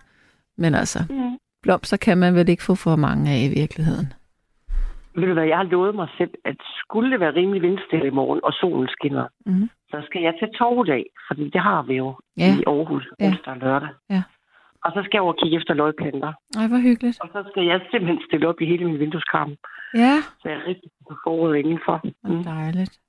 Men 0.58 0.76
altså, 0.76 1.00
Mm. 1.10 1.38
blomster 1.64 1.98
kan 1.98 2.18
man 2.18 2.36
vel 2.36 2.50
ikke 2.50 2.64
få 2.64 2.76
for 2.76 2.96
mange 2.96 3.32
af 3.32 3.40
i 3.40 3.60
virkeligheden. 3.62 4.14
Ved 5.16 5.28
du 5.28 5.34
hvad, 5.34 5.44
jeg 5.44 5.58
har 5.58 5.64
lovet 5.64 5.96
mig 5.96 6.08
selv, 6.18 6.32
at 6.46 6.56
skulle 6.80 7.12
det 7.12 7.20
være 7.20 7.36
rimelig 7.36 7.62
vindstille 7.62 8.08
i 8.08 8.16
morgen, 8.20 8.40
og 8.44 8.54
solen 8.54 8.88
skinner, 8.90 9.26
Mhm. 9.46 9.70
så 9.92 9.98
skal 10.06 10.22
jeg 10.22 10.34
til 10.40 10.48
Torvdag, 10.58 11.06
fordi 11.28 11.50
det 11.50 11.62
har 11.62 11.82
vi 11.82 11.94
jo 11.94 12.16
Ja. 12.38 12.56
i 12.60 12.64
Aarhus 12.68 13.06
Ja. 13.20 13.28
onsdag 13.28 13.54
og 13.54 13.58
lørdag. 13.60 13.90
Ja. 14.10 14.24
Og 14.86 14.92
så 14.96 15.00
skal 15.04 15.18
jeg 15.18 15.22
over 15.22 15.34
og 15.34 15.40
kigge 15.40 15.58
efter 15.58 15.74
løgplanter. 15.74 16.34
Ej, 16.58 16.68
hvor 16.68 16.78
hyggeligt. 16.78 17.18
Og 17.22 17.30
så 17.34 17.50
skal 17.50 17.64
jeg 17.66 17.82
simpelthen 17.92 18.22
stille 18.28 18.48
op 18.48 18.62
i 18.62 18.66
hele 18.66 18.86
min 18.86 19.00
vindueskarm, 19.00 19.56
Ja, 19.94 20.16
så 20.40 20.50
jeg 20.50 20.58
er 20.58 20.68
rigtig 20.68 20.92
på 21.10 21.16
foråret 21.24 21.58
indenfor. 21.58 22.02
Mm. 22.24 22.44
dejligt. 22.44 23.00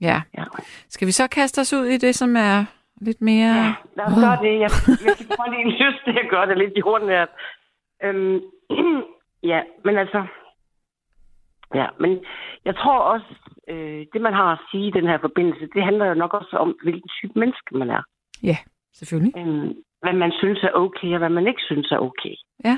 Ja. 0.00 0.22
Ja. 0.38 0.44
Skal 0.88 1.06
vi 1.06 1.12
så 1.12 1.28
kaste 1.28 1.60
os 1.60 1.72
ud 1.72 1.84
i 1.84 1.96
det, 1.96 2.14
som 2.14 2.36
er 2.36 2.64
lidt 3.00 3.20
mere... 3.20 3.54
Ja, 3.54 3.74
lad 3.96 4.04
os 4.06 4.14
gøre 4.24 4.38
det. 4.46 4.52
Jeg, 4.64 4.70
jeg 5.06 5.14
fik 5.18 5.28
bare 5.28 5.50
lige 5.50 5.64
en 5.66 5.70
lyst 5.70 6.00
til 6.04 6.18
at 6.24 6.30
gøre 6.30 6.46
det 6.46 6.58
lidt 6.58 6.78
jordnært. 6.78 7.28
Øhm, 8.04 8.40
ja, 9.52 9.60
men 9.84 9.98
altså... 9.98 10.26
Ja, 11.74 11.86
men 12.00 12.24
jeg 12.64 12.76
tror 12.76 12.98
også, 12.98 13.34
øh, 13.68 14.06
det 14.12 14.20
man 14.20 14.32
har 14.32 14.52
at 14.52 14.58
sige 14.70 14.86
i 14.88 14.90
den 14.90 15.06
her 15.06 15.18
forbindelse, 15.20 15.68
det 15.74 15.84
handler 15.84 16.06
jo 16.06 16.14
nok 16.14 16.34
også 16.34 16.56
om, 16.56 16.78
hvilken 16.82 17.08
type 17.08 17.38
menneske 17.38 17.76
man 17.76 17.90
er. 17.90 18.02
Ja, 18.42 18.56
selvfølgelig. 18.94 19.32
Øhm, 19.36 19.74
hvad 20.02 20.12
man 20.12 20.32
synes 20.32 20.62
er 20.62 20.72
okay, 20.74 21.12
og 21.12 21.18
hvad 21.18 21.28
man 21.28 21.46
ikke 21.46 21.62
synes 21.62 21.90
er 21.90 21.98
okay. 21.98 22.34
Ja. 22.64 22.76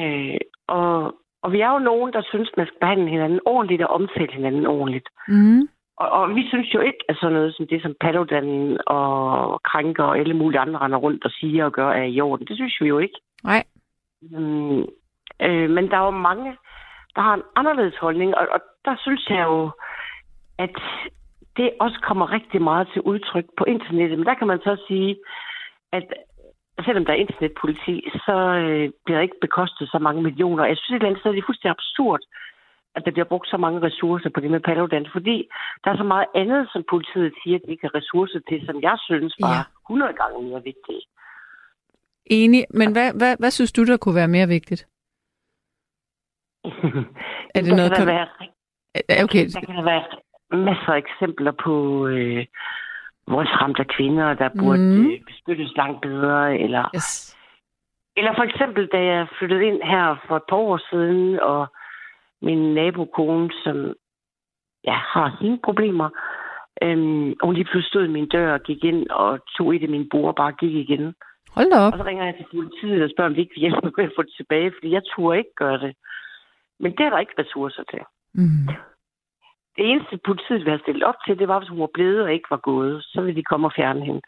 Øh, 0.00 0.40
og, 0.66 1.14
og 1.42 1.52
vi 1.52 1.60
er 1.60 1.72
jo 1.72 1.78
nogen, 1.78 2.12
der 2.12 2.22
synes, 2.22 2.50
man 2.56 2.66
skal 2.66 2.78
behandle 2.80 3.10
hinanden 3.10 3.40
ordentligt 3.44 3.82
og 3.82 3.88
omtale 3.88 4.32
hinanden 4.32 4.66
ordentligt. 4.66 5.08
Mm. 5.28 5.68
Og, 5.96 6.08
og 6.10 6.34
vi 6.34 6.48
synes 6.48 6.74
jo 6.74 6.80
ikke, 6.80 6.98
at 7.08 7.16
sådan 7.16 7.32
noget 7.32 7.54
som 7.56 7.66
det, 7.66 7.82
som 7.82 7.94
Paludan 8.00 8.78
og 8.86 9.62
Krænker 9.62 10.04
og 10.04 10.18
alle 10.18 10.34
mulige 10.34 10.60
andre 10.60 10.78
render 10.78 10.98
rundt 10.98 11.24
og 11.24 11.30
siger 11.30 11.64
og 11.64 11.72
gør, 11.72 11.90
er 11.90 12.04
i 12.04 12.20
orden. 12.20 12.46
Det 12.46 12.56
synes 12.56 12.76
vi 12.80 12.88
jo 12.88 12.98
ikke. 12.98 13.18
Nej. 13.44 13.64
Mm, 14.22 14.80
øh, 15.42 15.70
men 15.70 15.90
der 15.90 15.96
er 15.96 16.04
jo 16.04 16.10
mange, 16.10 16.56
der 17.16 17.22
har 17.22 17.34
en 17.34 17.42
anderledes 17.56 17.96
holdning, 17.96 18.34
og, 18.34 18.48
og 18.52 18.60
der 18.84 18.94
synes 18.98 19.26
jeg 19.30 19.44
jo, 19.44 19.70
at 20.58 20.76
det 21.56 21.70
også 21.80 21.98
kommer 22.08 22.32
rigtig 22.32 22.62
meget 22.62 22.88
til 22.92 23.02
udtryk 23.02 23.44
på 23.58 23.64
internettet. 23.64 24.18
Men 24.18 24.26
der 24.26 24.34
kan 24.34 24.46
man 24.46 24.58
så 24.58 24.84
sige, 24.88 25.16
at 25.92 26.06
selvom 26.84 27.04
der 27.04 27.12
er 27.12 27.24
internetpoliti, 27.24 27.96
så 28.26 28.36
øh, 28.62 28.90
bliver 29.04 29.18
der 29.18 29.26
ikke 29.28 29.44
bekostet 29.46 29.88
så 29.90 29.98
mange 30.06 30.22
millioner. 30.22 30.64
Jeg 30.64 30.76
synes 30.76 30.90
et 30.90 30.94
eller 30.94 31.08
andet 31.08 31.20
sted, 31.20 31.32
det 31.32 31.38
er 31.38 31.48
fuldstændig 31.48 31.76
absurd, 31.78 32.20
at 32.96 33.02
der 33.04 33.10
bliver 33.10 33.30
brugt 33.32 33.48
så 33.48 33.56
mange 33.56 33.82
ressourcer 33.86 34.30
på 34.34 34.40
det 34.40 34.50
med 34.50 34.60
Paludan, 34.60 35.06
fordi 35.12 35.36
der 35.84 35.90
er 35.90 35.96
så 35.96 36.08
meget 36.14 36.28
andet, 36.34 36.68
som 36.72 36.84
politiet 36.90 37.32
siger, 37.42 37.56
at 37.56 37.62
de 37.64 37.70
ikke 37.70 37.86
har 37.86 37.94
ressourcer 37.94 38.40
til, 38.48 38.66
som 38.66 38.76
jeg 38.82 38.96
synes 39.08 39.34
var 39.40 39.56
Ja. 39.56 39.62
100 39.94 40.12
gange 40.20 40.48
mere 40.48 40.62
vigtigt. 40.70 41.04
Enig. 42.26 42.64
Men 42.70 42.92
hvad, 42.92 43.08
hvad, 43.20 43.36
hvad 43.38 43.50
synes 43.50 43.72
du, 43.72 43.84
der 43.84 43.96
kunne 43.96 44.14
være 44.14 44.34
mere 44.36 44.48
vigtigt? 44.48 44.82
Er 47.54 47.60
det 47.60 47.70
der 47.70 47.76
noget... 47.76 47.92
kan 47.96 48.06
der 48.06 48.14
være 48.14 48.28
Okay, 49.24 49.44
Der 49.54 49.60
kan 49.66 49.76
der 49.76 49.84
være 49.84 50.04
masser 50.68 50.92
af 50.92 50.98
eksempler 50.98 51.52
på 51.64 52.06
øh, 52.06 52.46
voldsramte 53.30 53.84
kvinder, 53.84 54.34
der 54.34 54.48
burde 54.60 54.82
mm. 54.82 55.24
beskyttes 55.26 55.72
langt 55.76 56.00
bedre. 56.00 56.58
Eller, 56.58 56.84
yes. 56.96 57.36
eller 58.16 58.32
for 58.36 58.42
eksempel, 58.42 58.86
da 58.86 58.98
jeg 59.04 59.26
flyttede 59.38 59.64
ind 59.66 59.82
her 59.82 60.16
for 60.28 60.36
et 60.36 60.42
par 60.48 60.56
år 60.56 60.80
siden, 60.90 61.40
og 61.40 61.66
min 62.42 62.74
nabokone, 62.74 63.50
som 63.64 63.76
ja, 64.84 64.96
har 65.12 65.36
sine 65.40 65.58
problemer, 65.64 66.08
øhm, 66.82 67.30
og 67.40 67.46
hun 67.46 67.54
lige 67.54 67.64
pludselig 67.64 67.90
stod 67.90 68.04
i 68.04 68.16
min 68.16 68.28
dør 68.28 68.52
og 68.52 68.62
gik 68.62 68.84
ind 68.84 69.10
og 69.10 69.38
tog 69.56 69.76
et 69.76 69.82
af 69.82 69.88
mine 69.88 70.08
bord 70.10 70.28
og 70.28 70.36
bare 70.36 70.52
gik 70.52 70.74
igen. 70.74 71.14
Hold 71.56 71.70
da 71.72 71.78
op. 71.86 71.92
Og 71.92 71.98
så 71.98 72.04
ringer 72.04 72.24
jeg 72.24 72.34
til 72.36 72.46
politiet 72.54 73.02
og 73.04 73.10
spørger, 73.10 73.30
om 73.30 73.34
de 73.34 73.40
ikke 73.40 73.54
vil 73.54 73.60
hjælpe 73.60 73.80
mig 73.82 73.92
med 73.96 74.04
at 74.04 74.16
få 74.16 74.22
det 74.22 74.34
tilbage, 74.36 74.72
fordi 74.76 74.88
jeg 74.92 75.02
turde 75.12 75.38
ikke 75.38 75.54
gøre 75.56 75.78
det. 75.78 75.92
Men 76.80 76.92
det 76.96 77.00
er 77.06 77.10
der 77.10 77.18
ikke 77.18 77.40
ressourcer 77.42 77.82
til. 77.92 78.02
Mm. 78.34 78.68
Det 79.78 79.90
eneste 79.90 80.18
politiet 80.28 80.58
ville 80.58 80.70
have 80.70 80.84
stillet 80.84 81.04
op 81.04 81.18
til, 81.26 81.38
det 81.38 81.48
var, 81.48 81.58
hvis 81.58 81.68
hun 81.68 81.80
var 81.80 81.94
blevet 81.94 82.22
og 82.22 82.32
ikke 82.32 82.50
var 82.50 82.62
gået. 82.70 83.04
Så 83.04 83.20
ville 83.20 83.36
de 83.36 83.50
komme 83.50 83.66
og 83.66 83.72
fjerne 83.76 84.04
hende. 84.04 84.22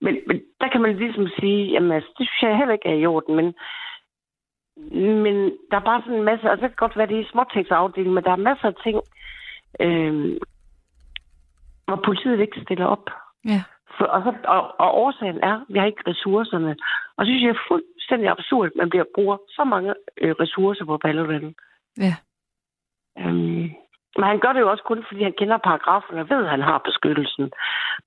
Men, 0.00 0.14
men 0.26 0.42
der 0.60 0.68
kan 0.68 0.82
man 0.82 0.96
ligesom 0.96 1.28
sige, 1.38 1.70
jamen 1.72 1.92
altså, 1.92 2.10
det 2.18 2.26
synes 2.28 2.42
jeg 2.42 2.58
heller 2.58 2.74
ikke 2.74 2.88
er 2.88 2.94
i 2.94 3.06
orden, 3.06 3.34
men, 3.36 3.54
men 5.24 5.36
der 5.70 5.76
er 5.76 5.88
bare 5.90 6.02
sådan 6.02 6.18
en 6.18 6.24
masse, 6.24 6.50
og 6.50 6.56
så 6.56 6.60
kan 6.60 6.70
det 6.70 6.84
godt 6.84 6.96
være, 6.96 7.06
det 7.06 7.16
er 7.16 7.24
i 7.24 7.32
småtingsafdelingen, 7.32 8.14
men 8.14 8.24
der 8.24 8.30
er 8.30 8.46
masser 8.50 8.68
af 8.68 8.74
ting, 8.84 8.98
øh, 9.80 10.38
hvor 11.86 12.00
politiet 12.04 12.40
ikke 12.40 12.60
stiller 12.62 12.86
op. 12.86 13.10
Ja. 13.44 13.62
For, 13.96 14.04
og, 14.04 14.22
så, 14.22 14.34
og, 14.44 14.80
og 14.80 14.94
årsagen 14.94 15.40
er, 15.42 15.54
at 15.54 15.66
vi 15.68 15.78
har 15.78 15.86
ikke 15.86 16.10
ressourcerne. 16.10 16.76
Og 17.16 17.24
så 17.24 17.28
synes 17.28 17.42
jeg 17.42 17.50
er 17.50 17.66
fuldstændig 17.68 18.28
absurd, 18.28 18.66
at 18.66 18.72
man 18.76 18.90
bliver, 18.90 19.04
bruger 19.14 19.36
så 19.48 19.64
mange 19.64 19.94
øh, 20.20 20.34
ressourcer 20.40 20.84
på 20.84 20.96
Paludan. 20.96 21.54
Ja. 21.98 22.14
Øhm, 23.18 23.70
men 24.18 24.24
han 24.30 24.38
gør 24.40 24.52
det 24.52 24.60
jo 24.60 24.70
også 24.70 24.84
kun, 24.86 25.04
fordi 25.08 25.22
han 25.22 25.34
kender 25.38 25.58
paragrafen 25.58 26.18
og 26.18 26.30
ved, 26.30 26.44
at 26.44 26.50
han 26.50 26.60
har 26.62 26.78
beskyttelsen. 26.84 27.50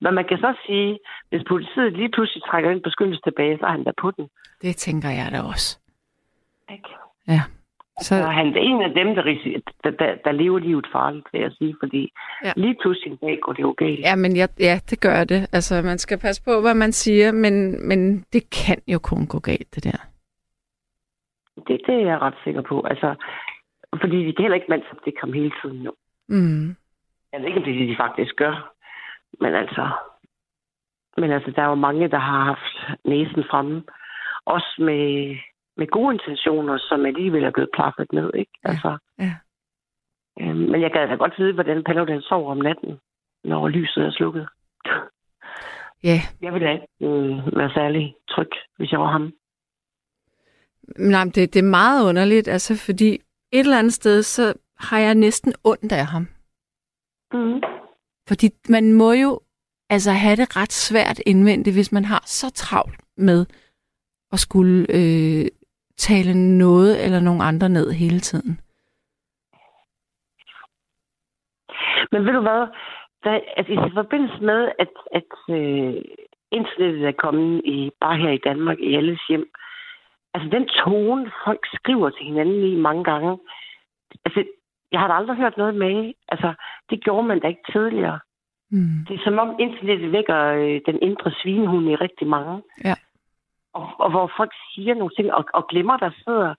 Men 0.02 0.14
man 0.14 0.26
kan 0.30 0.38
så 0.38 0.54
sige, 0.66 1.00
hvis 1.30 1.44
politiet 1.48 1.94
lige 1.94 2.12
pludselig 2.16 2.44
trækker 2.44 2.70
den 2.70 2.82
beskyttelse 2.82 3.22
tilbage, 3.24 3.58
så 3.60 3.66
er 3.66 3.72
han 3.72 3.84
da 3.84 3.92
på 4.02 4.12
den. 4.12 4.26
Det 4.62 4.76
tænker 4.76 5.10
jeg 5.10 5.28
da 5.32 5.42
også. 5.42 5.80
Ikke? 6.72 6.90
Ja. 7.28 7.42
Så 8.02 8.08
Så, 8.08 8.16
han 8.16 8.48
er 8.48 8.60
en 8.62 8.82
af 8.82 8.90
dem, 8.94 9.16
der, 9.16 9.24
der, 9.84 9.92
der, 9.92 10.16
der 10.26 10.32
lever 10.32 10.60
livet 10.60 10.88
farligt, 10.92 11.28
vil 11.32 11.42
jeg 11.42 11.52
sige. 11.58 11.76
Fordi 11.82 12.12
Ja. 12.44 12.48
ja. 12.48 12.54
lige 12.56 12.76
pludselig 12.82 13.12
en 13.12 13.18
dag 13.22 13.40
går 13.42 13.54
det 13.54 13.62
jo 13.62 13.74
galt. 13.78 14.00
ja, 14.00 14.16
men 14.16 14.36
jeg, 14.38 14.50
ja, 14.60 14.80
det 14.90 15.02
gør 15.02 15.24
det. 15.24 15.42
Altså, 15.54 15.82
man 15.82 15.98
skal 15.98 16.18
passe 16.20 16.44
på, 16.44 16.62
hvad 16.62 16.74
man 16.74 16.92
siger, 16.92 17.32
men, 17.32 17.88
men 17.88 18.26
det 18.34 18.44
kan 18.50 18.78
jo 18.88 19.00
kun 19.00 19.28
gå 19.28 19.40
galt, 19.40 19.76
det 19.76 19.84
der. 19.84 20.00
Det, 21.68 21.82
det 21.88 21.96
er 21.96 22.06
jeg 22.12 22.22
ret 22.22 22.34
sikker 22.44 22.62
på. 22.62 22.82
Altså, 22.82 23.16
fordi 24.00 24.26
de 24.26 24.34
kan 24.34 24.44
heller 24.44 24.56
ikke 24.56 24.70
mandsopdække 24.70 25.20
ham 25.22 25.34
hele 25.34 25.52
tiden 25.62 25.82
jo. 25.82 25.94
Mm. 26.28 26.76
Jeg 27.32 27.40
ved 27.40 27.48
ikke, 27.48 27.58
om 27.60 27.64
det 27.64 27.74
er 27.74 27.80
det, 27.80 27.90
de 27.90 28.04
faktisk 28.06 28.36
gør. 28.36 28.74
Men 29.42 29.54
altså, 29.56 29.90
men 31.18 31.32
altså, 31.32 31.52
der 31.56 31.62
er 31.62 31.68
jo 31.68 31.76
mange, 31.76 32.08
der 32.08 32.20
har 32.20 32.44
haft 32.44 33.00
næsen 33.06 33.44
fremme. 33.50 33.84
Også 34.46 34.76
med, 34.80 35.36
med 35.78 35.88
gode 35.88 36.14
intentioner, 36.14 36.78
som 36.78 37.06
alligevel 37.06 37.44
er 37.44 37.52
blevet 37.52 37.70
plaffet 37.74 38.14
ned, 38.14 38.32
ikke? 38.34 38.52
Altså, 38.64 38.98
ja. 39.20 39.34
Øhm, 40.42 40.56
men 40.72 40.82
jeg 40.82 40.92
gad 40.92 41.08
da 41.08 41.16
godt 41.16 41.34
vide, 41.38 41.54
hvordan 41.54 41.84
Paludan 41.84 42.22
sover 42.22 42.52
om 42.52 42.58
natten, 42.58 43.00
når 43.44 43.68
lyset 43.68 44.06
er 44.06 44.12
slukket. 44.12 44.48
Ja, 46.04 46.20
Jeg 46.42 46.54
ville 46.54 46.68
da 46.68 46.72
ikke 46.74 46.88
øh, 47.02 47.58
være 47.58 47.74
særlig 47.74 48.16
tryg, 48.30 48.50
hvis 48.78 48.92
jeg 48.92 49.00
var 49.00 49.12
ham. 49.12 49.34
Nej, 50.98 51.24
men 51.24 51.32
det, 51.32 51.54
det 51.54 51.60
er 51.60 51.70
meget 51.82 52.10
underligt, 52.10 52.48
altså, 52.48 52.86
fordi 52.86 53.22
et 53.56 53.60
eller 53.60 53.80
andet 53.80 53.94
sted, 53.94 54.24
så 54.24 54.54
har 54.80 55.00
jeg 55.00 55.16
næsten 55.16 55.54
ondt 55.64 55.92
af 55.92 56.06
ham. 56.06 56.28
Mm. 57.34 57.62
Fordi 58.28 58.48
man 58.70 58.94
må 58.94 59.12
jo 59.12 59.40
altså 59.90 60.12
have 60.12 60.36
det 60.36 60.58
ret 60.58 60.74
svært 60.74 61.20
indvendigt, 61.26 61.76
hvis 61.76 61.92
man 61.92 62.06
har 62.06 62.24
så 62.26 62.48
travlt 62.54 63.02
med 63.18 63.46
at 64.32 64.40
skulle 64.40 64.86
øh, 64.90 65.46
tale 65.98 66.58
noget 66.58 67.04
eller 67.04 67.20
nogen 67.20 67.42
andre 67.42 67.70
ned 67.70 67.92
hele 67.92 68.20
tiden. 68.20 68.60
Men 72.12 72.26
ved 72.26 72.34
du 72.34 72.42
hvad? 72.42 72.68
der, 73.26 73.40
altså 73.58 73.74
i 73.74 73.92
forbindelse 73.94 74.40
med, 74.50 74.62
at, 74.84 74.94
at 75.20 75.32
øh, 75.58 75.96
internettet 76.52 77.04
er 77.08 77.22
kommet 77.24 77.62
i, 77.66 77.92
bare 78.02 78.18
her 78.18 78.32
i 78.32 78.44
Danmark, 78.50 78.80
i 78.80 78.96
alles 78.96 79.22
hjem, 79.30 79.48
altså 80.36 80.50
den 80.58 80.66
tone, 80.68 81.32
folk 81.46 81.64
skriver 81.74 82.10
til 82.10 82.26
hinanden 82.26 82.64
i 82.64 82.76
mange 82.76 83.04
gange, 83.04 83.32
altså 84.26 84.44
jeg 84.92 85.00
har 85.00 85.08
da 85.08 85.14
aldrig 85.14 85.38
hørt 85.38 85.58
noget 85.58 85.76
med. 85.76 86.14
Altså, 86.28 86.54
det 86.90 87.04
gjorde 87.04 87.28
man 87.28 87.40
da 87.40 87.48
ikke 87.48 87.72
tidligere. 87.72 88.20
Mm. 88.72 89.06
Det 89.08 89.14
er 89.16 89.24
som 89.24 89.40
om 89.40 89.56
internettet 89.60 90.12
vækker 90.12 90.40
øh, 90.46 90.82
den 90.86 90.98
indre 91.02 91.32
svinehund 91.42 91.90
i 91.90 91.96
rigtig 91.96 92.28
mange. 92.28 92.64
Ja. 92.84 92.96
Og, 93.74 93.88
og 94.00 94.10
hvor 94.12 94.32
folk 94.38 94.54
siger 94.72 94.94
nogle 94.96 95.16
ting 95.16 95.34
og, 95.34 95.46
og 95.54 95.68
glemmer, 95.68 95.98
der 95.98 96.12
sidder... 96.24 96.54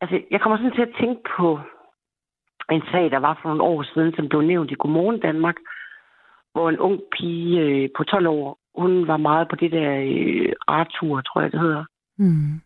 Altså, 0.00 0.20
jeg 0.30 0.40
kommer 0.40 0.58
sådan 0.58 0.74
til 0.74 0.88
at 0.88 0.96
tænke 1.00 1.20
på 1.36 1.60
en 2.70 2.82
sag, 2.92 3.10
der 3.10 3.18
var 3.18 3.38
for 3.42 3.48
nogle 3.48 3.62
år 3.62 3.82
siden, 3.94 4.12
som 4.16 4.28
blev 4.28 4.42
nævnt 4.42 4.70
i 4.70 4.74
Godmorgen 4.78 5.20
Danmark, 5.20 5.56
hvor 6.52 6.68
en 6.68 6.78
ung 6.78 7.00
pige 7.12 7.60
øh, 7.60 7.88
på 7.96 8.04
12 8.04 8.26
år, 8.26 8.58
hun 8.74 9.06
var 9.06 9.16
meget 9.16 9.48
på 9.48 9.56
det 9.56 9.72
der 9.72 9.90
øh, 10.12 10.52
Arthur, 10.66 11.20
tror 11.20 11.40
jeg 11.40 11.52
det 11.52 11.60
hedder. 11.60 11.84
Mm. 12.18 12.60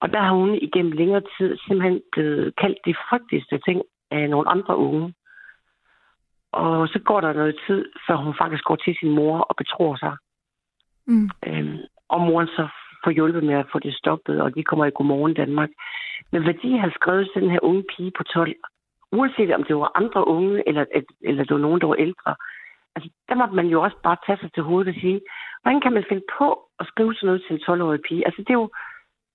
Og 0.00 0.12
der 0.12 0.20
har 0.20 0.34
hun 0.34 0.54
igennem 0.54 0.92
længere 0.92 1.22
tid 1.38 1.56
simpelthen 1.56 2.02
blevet 2.12 2.56
kaldt 2.56 2.78
de 2.84 2.94
frygteligste 3.08 3.58
ting 3.58 3.82
af 4.10 4.30
nogle 4.30 4.48
andre 4.48 4.76
unge. 4.76 5.14
Og 6.52 6.88
så 6.88 6.98
går 6.98 7.20
der 7.20 7.32
noget 7.32 7.60
tid, 7.66 7.84
før 8.06 8.16
hun 8.16 8.34
faktisk 8.38 8.64
går 8.64 8.76
til 8.76 8.96
sin 9.00 9.10
mor 9.10 9.38
og 9.38 9.56
betror 9.56 9.96
sig. 9.96 10.16
Mm. 11.06 11.30
Øhm, 11.46 11.78
og 12.08 12.20
moren 12.20 12.46
så 12.46 12.68
får 13.04 13.10
hjulpet 13.10 13.44
med 13.44 13.54
at 13.54 13.70
få 13.72 13.78
det 13.78 13.94
stoppet, 13.94 14.40
og 14.42 14.54
de 14.54 14.64
kommer 14.64 14.84
i 14.84 14.90
Godmorgen 14.94 15.34
Danmark. 15.34 15.70
Men 16.32 16.42
hvad 16.42 16.54
de 16.54 16.78
har 16.78 16.90
skrevet 16.90 17.30
til 17.32 17.42
den 17.42 17.50
her 17.50 17.62
unge 17.62 17.84
pige 17.96 18.12
på 18.18 18.22
12, 18.22 18.54
uanset 19.12 19.54
om 19.54 19.64
det 19.64 19.76
var 19.76 19.92
andre 19.94 20.28
unge, 20.28 20.68
eller, 20.68 20.84
eller 21.20 21.44
det 21.44 21.54
var 21.54 21.66
nogen, 21.66 21.80
der 21.80 21.86
var 21.86 21.94
ældre, 21.94 22.34
altså, 22.94 23.10
der 23.28 23.34
må 23.34 23.46
man 23.46 23.66
jo 23.66 23.82
også 23.82 23.96
bare 24.02 24.16
tage 24.26 24.38
sig 24.40 24.52
til 24.52 24.62
hovedet 24.62 24.94
og 24.94 25.00
sige, 25.00 25.20
hvordan 25.62 25.80
kan 25.80 25.92
man 25.92 26.04
finde 26.08 26.24
på 26.38 26.48
at 26.80 26.86
skrive 26.86 27.14
sådan 27.14 27.26
noget 27.26 27.42
til 27.42 27.54
en 27.54 27.64
12-årig 27.66 28.00
pige? 28.08 28.26
Altså, 28.26 28.40
det 28.46 28.50
er 28.50 28.60
jo, 28.62 28.68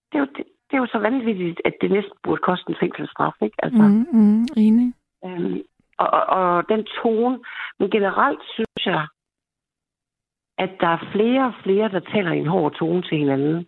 det 0.09 0.15
er 0.17 0.23
jo, 0.25 0.29
det, 0.37 0.45
det 0.73 0.77
er 0.77 0.85
jo 0.85 0.93
så 0.95 0.97
vanvittigt, 0.99 1.61
at 1.65 1.73
det 1.81 1.91
næsten 1.91 2.17
burde 2.23 2.41
koste 2.41 2.69
en 2.69 2.75
fængselsstraf, 2.79 3.33
ikke? 3.41 3.55
Altså, 3.65 3.81
Mm, 3.81 4.07
mm, 4.11 4.45
enig. 4.57 4.93
øhm, 5.25 5.61
og, 5.97 6.07
og, 6.09 6.23
og 6.25 6.69
den 6.69 6.83
tone, 7.01 7.39
men 7.79 7.89
generelt 7.91 8.39
synes 8.53 8.81
jeg, 8.85 9.07
at 10.57 10.71
der 10.79 10.87
er 10.87 11.09
flere 11.13 11.45
og 11.45 11.53
flere, 11.63 11.89
der 11.89 11.99
taler 11.99 12.31
i 12.31 12.37
en 12.39 12.47
hård 12.47 12.73
tone 12.73 13.01
til 13.01 13.17
hinanden. 13.17 13.65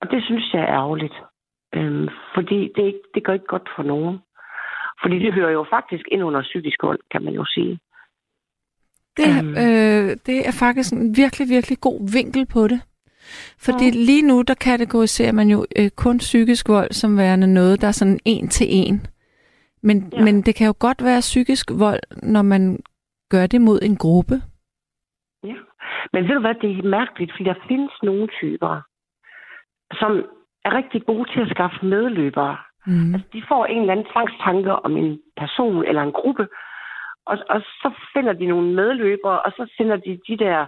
Og 0.00 0.10
det 0.10 0.24
synes 0.24 0.52
jeg 0.54 0.62
er 0.62 0.68
ærgerligt. 0.80 1.14
Øhm, 1.74 2.08
fordi 2.34 2.58
det, 2.76 2.82
ikke, 2.86 3.00
det 3.14 3.24
gør 3.24 3.32
ikke 3.32 3.46
godt 3.54 3.68
for 3.76 3.82
nogen. 3.82 4.18
Fordi 5.02 5.18
det 5.18 5.32
hører 5.34 5.50
jo 5.50 5.66
faktisk 5.70 6.04
ind 6.12 6.22
under 6.24 6.42
psykisk 6.42 6.82
vold, 6.82 7.00
kan 7.10 7.24
man 7.24 7.34
jo 7.34 7.44
sige. 7.44 7.78
Det, 9.16 9.26
Øhm. 9.38 9.48
øh, 9.64 10.10
det 10.26 10.38
er 10.48 10.52
faktisk 10.64 10.92
en 10.92 11.16
virkelig, 11.16 11.48
virkelig 11.48 11.78
god 11.80 11.98
vinkel 12.18 12.46
på 12.46 12.68
det. 12.68 12.80
Fordi 13.58 13.84
Ja. 13.84 13.90
lige 14.08 14.26
nu, 14.26 14.42
der 14.42 14.54
kategoriserer 14.54 15.32
man 15.32 15.48
jo 15.48 15.66
øh, 15.78 15.90
kun 15.96 16.18
psykisk 16.18 16.68
vold 16.68 16.92
som 16.92 17.18
værende 17.18 17.54
noget, 17.54 17.80
der 17.80 17.86
er 17.88 17.92
sådan 17.92 18.20
en 18.24 18.48
til 18.48 18.66
en. 18.70 19.06
Men, 19.82 20.12
ja. 20.12 20.24
Men 20.24 20.42
det 20.42 20.54
kan 20.54 20.66
jo 20.66 20.74
godt 20.78 21.04
være 21.04 21.20
psykisk 21.20 21.70
vold, 21.78 22.00
når 22.22 22.42
man 22.42 22.78
gør 23.30 23.46
det 23.46 23.60
mod 23.60 23.78
en 23.82 23.96
gruppe. 23.96 24.34
Ja. 25.44 25.54
Men 26.12 26.28
ved 26.28 26.34
du 26.34 26.40
hvad, 26.40 26.54
det 26.54 26.78
er 26.78 26.88
mærkeligt, 26.98 27.32
fordi 27.32 27.44
der 27.44 27.64
findes 27.68 27.92
nogle 28.02 28.28
typer, 28.40 28.80
som 29.92 30.10
er 30.64 30.72
rigtig 30.78 31.06
gode 31.06 31.30
til 31.32 31.40
at 31.40 31.50
skaffe 31.50 31.86
medløbere. 31.86 32.56
Mm. 32.86 33.14
Altså, 33.14 33.28
de 33.32 33.42
får 33.48 33.66
en 33.66 33.80
eller 33.80 33.92
anden 33.92 34.12
tvangstanke 34.12 34.72
om 34.72 34.96
en 34.96 35.20
person 35.36 35.84
eller 35.84 36.02
en 36.02 36.12
gruppe, 36.12 36.48
og, 37.26 37.38
og 37.48 37.60
så 37.60 37.88
finder 38.12 38.32
de 38.32 38.46
nogle 38.46 38.74
medløbere, 38.74 39.40
og 39.42 39.52
så 39.56 39.72
sender 39.76 39.96
de 39.96 40.20
de 40.28 40.36
der 40.44 40.66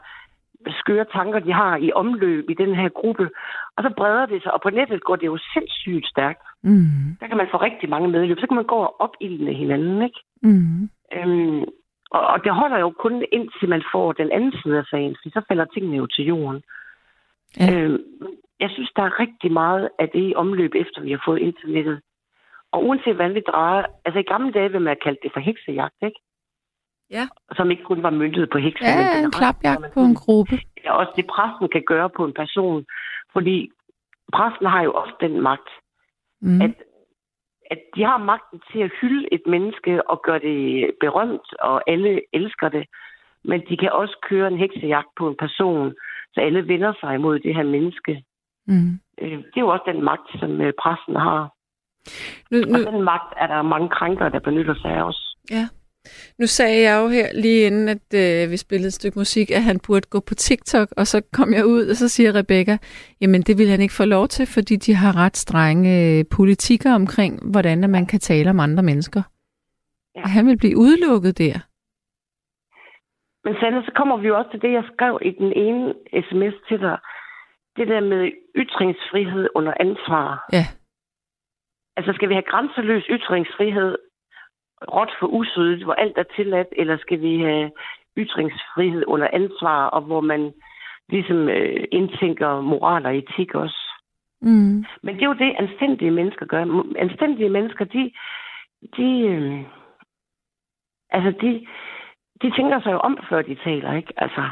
skøre 0.72 1.04
tanker, 1.12 1.38
de 1.38 1.52
har 1.52 1.76
i 1.76 1.92
omløb 1.92 2.50
i 2.50 2.54
den 2.54 2.74
her 2.74 2.88
gruppe, 2.88 3.30
og 3.76 3.82
så 3.82 3.90
breder 3.96 4.26
det 4.26 4.42
sig, 4.42 4.54
og 4.54 4.60
på 4.62 4.70
nettet 4.70 5.04
går 5.04 5.16
det 5.16 5.26
jo 5.26 5.38
sindssygt 5.54 6.06
stærkt. 6.06 6.42
Mm. 6.62 7.16
Der 7.20 7.26
kan 7.26 7.36
man 7.36 7.48
få 7.50 7.56
rigtig 7.56 7.88
mange 7.88 8.08
medløb, 8.08 8.38
så 8.40 8.46
kan 8.46 8.54
man 8.56 8.64
gå 8.64 8.76
og 8.76 9.00
opildne 9.00 9.52
hinanden, 9.52 10.02
ikke? 10.02 10.20
Mm. 10.42 10.90
Øhm, 11.16 11.64
og, 12.10 12.26
og 12.26 12.44
det 12.44 12.52
holder 12.54 12.78
jo 12.78 12.90
kun 12.90 13.24
indtil 13.32 13.68
man 13.68 13.82
får 13.92 14.12
den 14.12 14.32
anden 14.32 14.52
side 14.62 14.78
af 14.78 14.84
sagen, 14.84 15.16
for 15.22 15.30
så 15.30 15.40
falder 15.48 15.64
tingene 15.64 15.96
jo 15.96 16.06
til 16.06 16.24
jorden. 16.24 16.62
Ja. 17.60 17.72
Øhm, 17.72 18.02
jeg 18.60 18.70
synes, 18.70 18.90
der 18.96 19.02
er 19.02 19.20
rigtig 19.20 19.52
meget 19.52 19.88
af 19.98 20.08
det 20.08 20.28
i 20.30 20.34
omløb, 20.36 20.72
efter 20.74 21.00
vi 21.02 21.10
har 21.10 21.22
fået 21.24 21.38
internettet. 21.38 22.00
Og 22.72 22.84
uanset 22.86 23.14
hvordan 23.14 23.34
vi 23.34 23.42
drejer, 23.52 23.84
altså 24.04 24.18
i 24.18 24.30
gamle 24.32 24.52
dage 24.52 24.72
vil 24.72 24.80
man 24.80 24.86
have 24.94 25.04
kaldt 25.04 25.22
det 25.22 25.32
for 25.32 25.40
heksejagt, 25.40 25.94
ikke? 26.02 26.20
Ja. 27.10 27.28
Som 27.56 27.70
ikke 27.70 27.84
kun 27.84 28.02
var 28.02 28.10
myndet 28.10 28.50
på 28.50 28.58
hekser. 28.58 28.86
Ja, 28.88 29.14
men 29.14 29.24
en 29.24 29.30
klapjagt 29.30 29.94
på 29.94 30.00
en 30.00 30.14
gruppe. 30.14 30.56
er 30.84 30.90
også 30.90 31.12
det, 31.16 31.26
pressen 31.26 31.68
kan 31.68 31.82
gøre 31.86 32.10
på 32.10 32.24
en 32.24 32.32
person. 32.34 32.84
Fordi 33.32 33.70
pressen 34.32 34.66
har 34.66 34.82
jo 34.82 34.92
også 34.92 35.14
den 35.20 35.40
magt, 35.40 35.68
Mm. 36.40 36.60
at, 36.62 36.70
at 37.70 37.78
de 37.96 38.02
har 38.04 38.18
magten 38.18 38.60
til 38.72 38.78
at 38.80 38.90
hylde 39.00 39.28
et 39.32 39.42
menneske 39.46 40.10
og 40.10 40.22
gøre 40.22 40.38
det 40.38 40.90
berømt, 41.00 41.48
og 41.60 41.90
alle 41.90 42.20
elsker 42.32 42.68
det. 42.68 42.84
Men 43.44 43.60
de 43.68 43.76
kan 43.76 43.92
også 43.92 44.16
køre 44.28 44.48
en 44.48 44.58
heksejagt 44.58 45.08
på 45.18 45.28
en 45.28 45.36
person, 45.38 45.94
så 46.34 46.40
alle 46.40 46.68
vender 46.68 46.92
sig 47.00 47.14
imod 47.14 47.38
det 47.38 47.54
her 47.54 47.62
menneske. 47.62 48.22
Mm. 48.66 49.00
Øh, 49.20 49.30
Det 49.30 49.56
er 49.56 49.60
jo 49.60 49.68
også 49.68 49.84
den 49.92 50.04
magt, 50.04 50.28
som 50.40 50.60
øh, 50.60 50.72
pressen 50.82 51.16
har. 51.16 51.50
Nu, 52.50 52.56
nu, 52.58 52.86
Og 52.86 52.92
den 52.92 53.02
magt 53.02 53.32
er 53.36 53.46
der 53.46 53.62
mange 53.62 53.88
krænkere, 53.88 54.30
der 54.30 54.38
benytter 54.38 54.74
sig 54.74 54.90
af 54.90 55.02
også. 55.02 55.36
Ja. 55.50 55.68
Nu 56.38 56.46
sagde 56.46 56.80
jeg 56.82 57.02
jo 57.02 57.08
her 57.08 57.28
lige 57.34 57.66
inden, 57.66 57.88
at 57.88 58.06
øh, 58.14 58.50
vi 58.50 58.56
spillede 58.56 58.86
et 58.86 58.92
stykke 58.92 59.18
musik, 59.18 59.50
at 59.50 59.62
han 59.62 59.80
burde 59.86 60.06
gå 60.10 60.20
på 60.20 60.34
TikTok, 60.34 60.88
og 60.96 61.06
så 61.06 61.22
kom 61.32 61.52
jeg 61.52 61.66
ud, 61.66 61.86
og 61.90 61.96
så 61.96 62.08
siger 62.08 62.34
Rebecca, 62.34 62.78
jamen 63.20 63.42
det 63.42 63.58
vil 63.58 63.68
han 63.68 63.80
ikke 63.80 63.94
få 63.94 64.04
lov 64.04 64.28
til, 64.28 64.46
fordi 64.46 64.76
de 64.76 64.94
har 64.94 65.16
ret 65.16 65.36
strenge 65.36 65.90
øh, 66.02 66.24
politikker 66.36 66.94
omkring, 66.94 67.50
hvordan 67.50 67.90
man 67.90 68.06
kan 68.06 68.20
tale 68.20 68.50
om 68.50 68.60
andre 68.60 68.82
mennesker. 68.82 69.22
Ja. 70.16 70.22
Og 70.22 70.28
han 70.30 70.46
vil 70.46 70.58
blive 70.58 70.76
udelukket 70.76 71.38
der. 71.38 71.58
Men 73.44 73.54
Sande, 73.60 73.82
så 73.84 73.92
kommer 73.98 74.16
vi 74.16 74.26
jo 74.26 74.38
også 74.38 74.50
til 74.50 74.62
det, 74.62 74.72
jeg 74.72 74.84
skrev 74.94 75.18
i 75.22 75.30
den 75.30 75.52
ene 75.52 75.94
sms 76.26 76.56
til 76.68 76.78
dig. 76.80 76.98
Det 77.76 77.88
der 77.88 78.00
med 78.00 78.22
ytringsfrihed 78.56 79.48
under 79.54 79.74
ansvar. 79.80 80.48
Ja. 80.52 80.66
Altså, 81.96 82.12
skal 82.12 82.28
vi 82.28 82.34
have 82.34 82.50
grænseløs 82.52 83.04
ytringsfrihed, 83.16 83.96
råt 84.94 85.10
for 85.20 85.26
usødet, 85.26 85.84
hvor 85.84 85.92
alt 85.94 86.18
er 86.18 86.22
tilladt, 86.36 86.68
eller 86.76 86.96
skal 86.98 87.20
vi 87.20 87.38
have 87.40 87.70
ytringsfrihed 88.18 89.04
under 89.06 89.28
ansvar, 89.32 89.86
og 89.86 90.00
hvor 90.02 90.20
man 90.20 90.52
ligesom 91.08 91.48
øh, 91.48 91.84
indtænker 91.92 92.60
moral 92.60 93.06
og 93.06 93.16
etik 93.16 93.54
også? 93.54 93.78
Mm. 94.42 94.84
Men 95.02 95.14
det 95.14 95.22
er 95.22 95.26
jo 95.26 95.42
det, 95.44 95.56
anstændige 95.58 96.10
mennesker 96.10 96.46
gør. 96.46 96.92
Anstændige 96.98 97.48
mennesker, 97.48 97.84
de, 97.84 98.12
de, 98.96 99.20
øh, 99.20 99.64
altså 101.10 101.30
de, 101.40 101.66
de 102.42 102.56
tænker 102.56 102.80
sig 102.80 102.92
jo 102.92 102.98
om, 102.98 103.18
før 103.28 103.42
de 103.42 103.54
taler, 103.54 103.92
ikke? 103.92 104.12
Altså. 104.16 104.50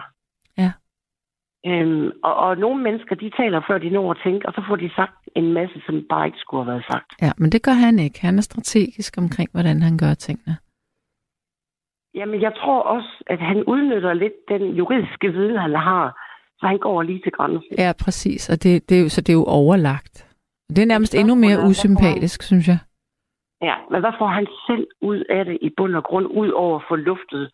Øhm, 1.66 2.11
og, 2.24 2.35
og 2.37 2.57
nogle 2.57 2.83
mennesker, 2.83 3.14
de 3.14 3.31
taler, 3.40 3.61
før 3.68 3.79
de 3.79 3.90
når 3.90 4.11
at 4.11 4.20
tænke, 4.24 4.46
og 4.48 4.53
så 4.55 4.62
får 4.68 4.77
de 4.77 4.90
sagt 4.96 5.18
en 5.37 5.53
masse, 5.53 5.83
som 5.87 6.07
bare 6.09 6.27
ikke 6.27 6.38
skulle 6.38 6.64
have 6.64 6.72
været 6.72 6.85
sagt. 6.92 7.09
Ja, 7.22 7.31
men 7.38 7.53
det 7.53 7.62
gør 7.62 7.72
han 7.87 7.98
ikke. 7.98 8.20
Han 8.20 8.38
er 8.38 8.42
strategisk 8.42 9.14
omkring, 9.18 9.48
hvordan 9.53 9.83
han 9.83 9.98
gør 9.98 10.14
tingene. 10.14 10.57
Jamen, 12.14 12.42
jeg 12.42 12.53
tror 12.61 12.81
også, 12.83 13.12
at 13.27 13.38
han 13.40 13.64
udnytter 13.64 14.12
lidt 14.12 14.33
den 14.48 14.62
juridiske 14.77 15.33
viden, 15.33 15.57
han 15.57 15.74
har, 15.74 16.05
så 16.59 16.66
han 16.66 16.79
går 16.79 17.03
lige 17.03 17.20
til 17.24 17.33
grænsen. 17.33 17.74
Ja, 17.79 17.92
præcis. 18.05 18.50
Og 18.50 18.62
det, 18.62 18.88
det 18.88 18.98
er 18.98 19.03
jo, 19.03 19.09
så 19.09 19.20
det 19.20 19.29
er 19.33 19.40
jo 19.42 19.44
overlagt. 19.44 20.14
Det 20.68 20.79
er 20.83 20.87
nærmest 20.87 21.14
endnu 21.14 21.35
mere 21.35 21.57
får 21.57 21.61
han- 21.61 21.70
usympatisk, 21.70 22.42
synes 22.42 22.68
jeg. 22.68 22.79
Ja, 23.62 23.74
men 23.90 24.00
hvad 24.00 24.12
får 24.18 24.27
han 24.27 24.46
selv 24.66 24.87
ud 25.03 25.24
af 25.31 25.44
det 25.44 25.59
i 25.62 25.70
bund 25.77 25.94
og 25.96 26.05
grund, 26.05 26.27
ud 26.27 26.48
over 26.50 26.77
at 26.79 26.85
få 26.88 26.96
luftet 26.96 27.50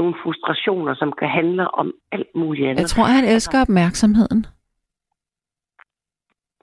nogle 0.00 0.14
frustrationer, 0.22 0.94
som 0.94 1.10
kan 1.20 1.28
handle 1.28 1.64
om 1.80 1.86
alt 2.12 2.32
muligt 2.34 2.68
andet? 2.68 2.80
Jeg 2.80 2.88
tror, 2.88 3.04
han 3.04 3.24
elsker 3.24 3.58
opmærksomheden. 3.66 4.40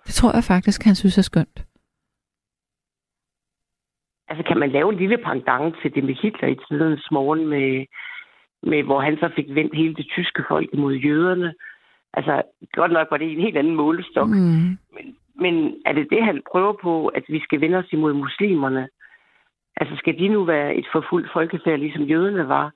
Det 0.07 0.13
tror 0.13 0.31
jeg 0.37 0.43
faktisk, 0.43 0.79
han 0.83 0.95
synes 0.95 1.17
er 1.17 1.21
skønt. 1.31 1.57
Altså, 4.29 4.43
kan 4.49 4.57
man 4.59 4.71
lave 4.71 4.89
en 4.91 4.99
lille 4.99 5.17
pendant 5.17 5.75
til 5.81 5.95
det 5.95 6.03
med 6.03 6.15
Hitler 6.21 6.49
i 6.49 6.57
tidens 6.67 7.07
morgen, 7.11 7.47
med, 7.47 7.85
med, 8.63 8.83
hvor 8.83 8.99
han 8.99 9.17
så 9.17 9.29
fik 9.35 9.45
vendt 9.49 9.75
hele 9.75 9.95
det 9.95 10.07
tyske 10.15 10.43
folk 10.47 10.69
imod 10.73 10.93
jøderne? 10.93 11.53
Altså, 12.13 12.41
godt 12.73 12.91
nok 12.91 13.07
var 13.11 13.17
det 13.17 13.31
en 13.31 13.45
helt 13.45 13.57
anden 13.57 13.75
målestok. 13.75 14.29
Mm. 14.29 14.77
Men, 14.95 15.05
men 15.35 15.75
er 15.85 15.93
det 15.93 16.07
det, 16.09 16.23
han 16.23 16.41
prøver 16.51 16.73
på, 16.81 17.07
at 17.07 17.23
vi 17.29 17.39
skal 17.39 17.61
vende 17.61 17.77
os 17.77 17.93
imod 17.93 18.13
muslimerne? 18.13 18.87
Altså, 19.77 19.95
skal 19.97 20.17
de 20.19 20.27
nu 20.27 20.43
være 20.43 20.75
et 20.75 20.87
forfulgt 20.91 21.29
folkefærd, 21.33 21.79
ligesom 21.79 22.03
jøderne 22.03 22.47
var? 22.47 22.71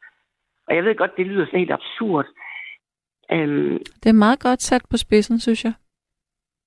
Og 0.69 0.75
jeg 0.75 0.83
ved 0.83 0.95
godt, 0.95 1.11
det 1.17 1.25
lyder 1.27 1.45
sådan 1.45 1.59
helt 1.59 1.71
absurd. 1.71 2.25
Øhm, 3.31 3.77
Det 4.03 4.09
er 4.09 4.13
meget 4.25 4.39
godt 4.39 4.61
sat 4.61 4.81
på 4.89 4.97
spidsen, 4.97 5.39
synes 5.39 5.65
jeg. 5.65 5.73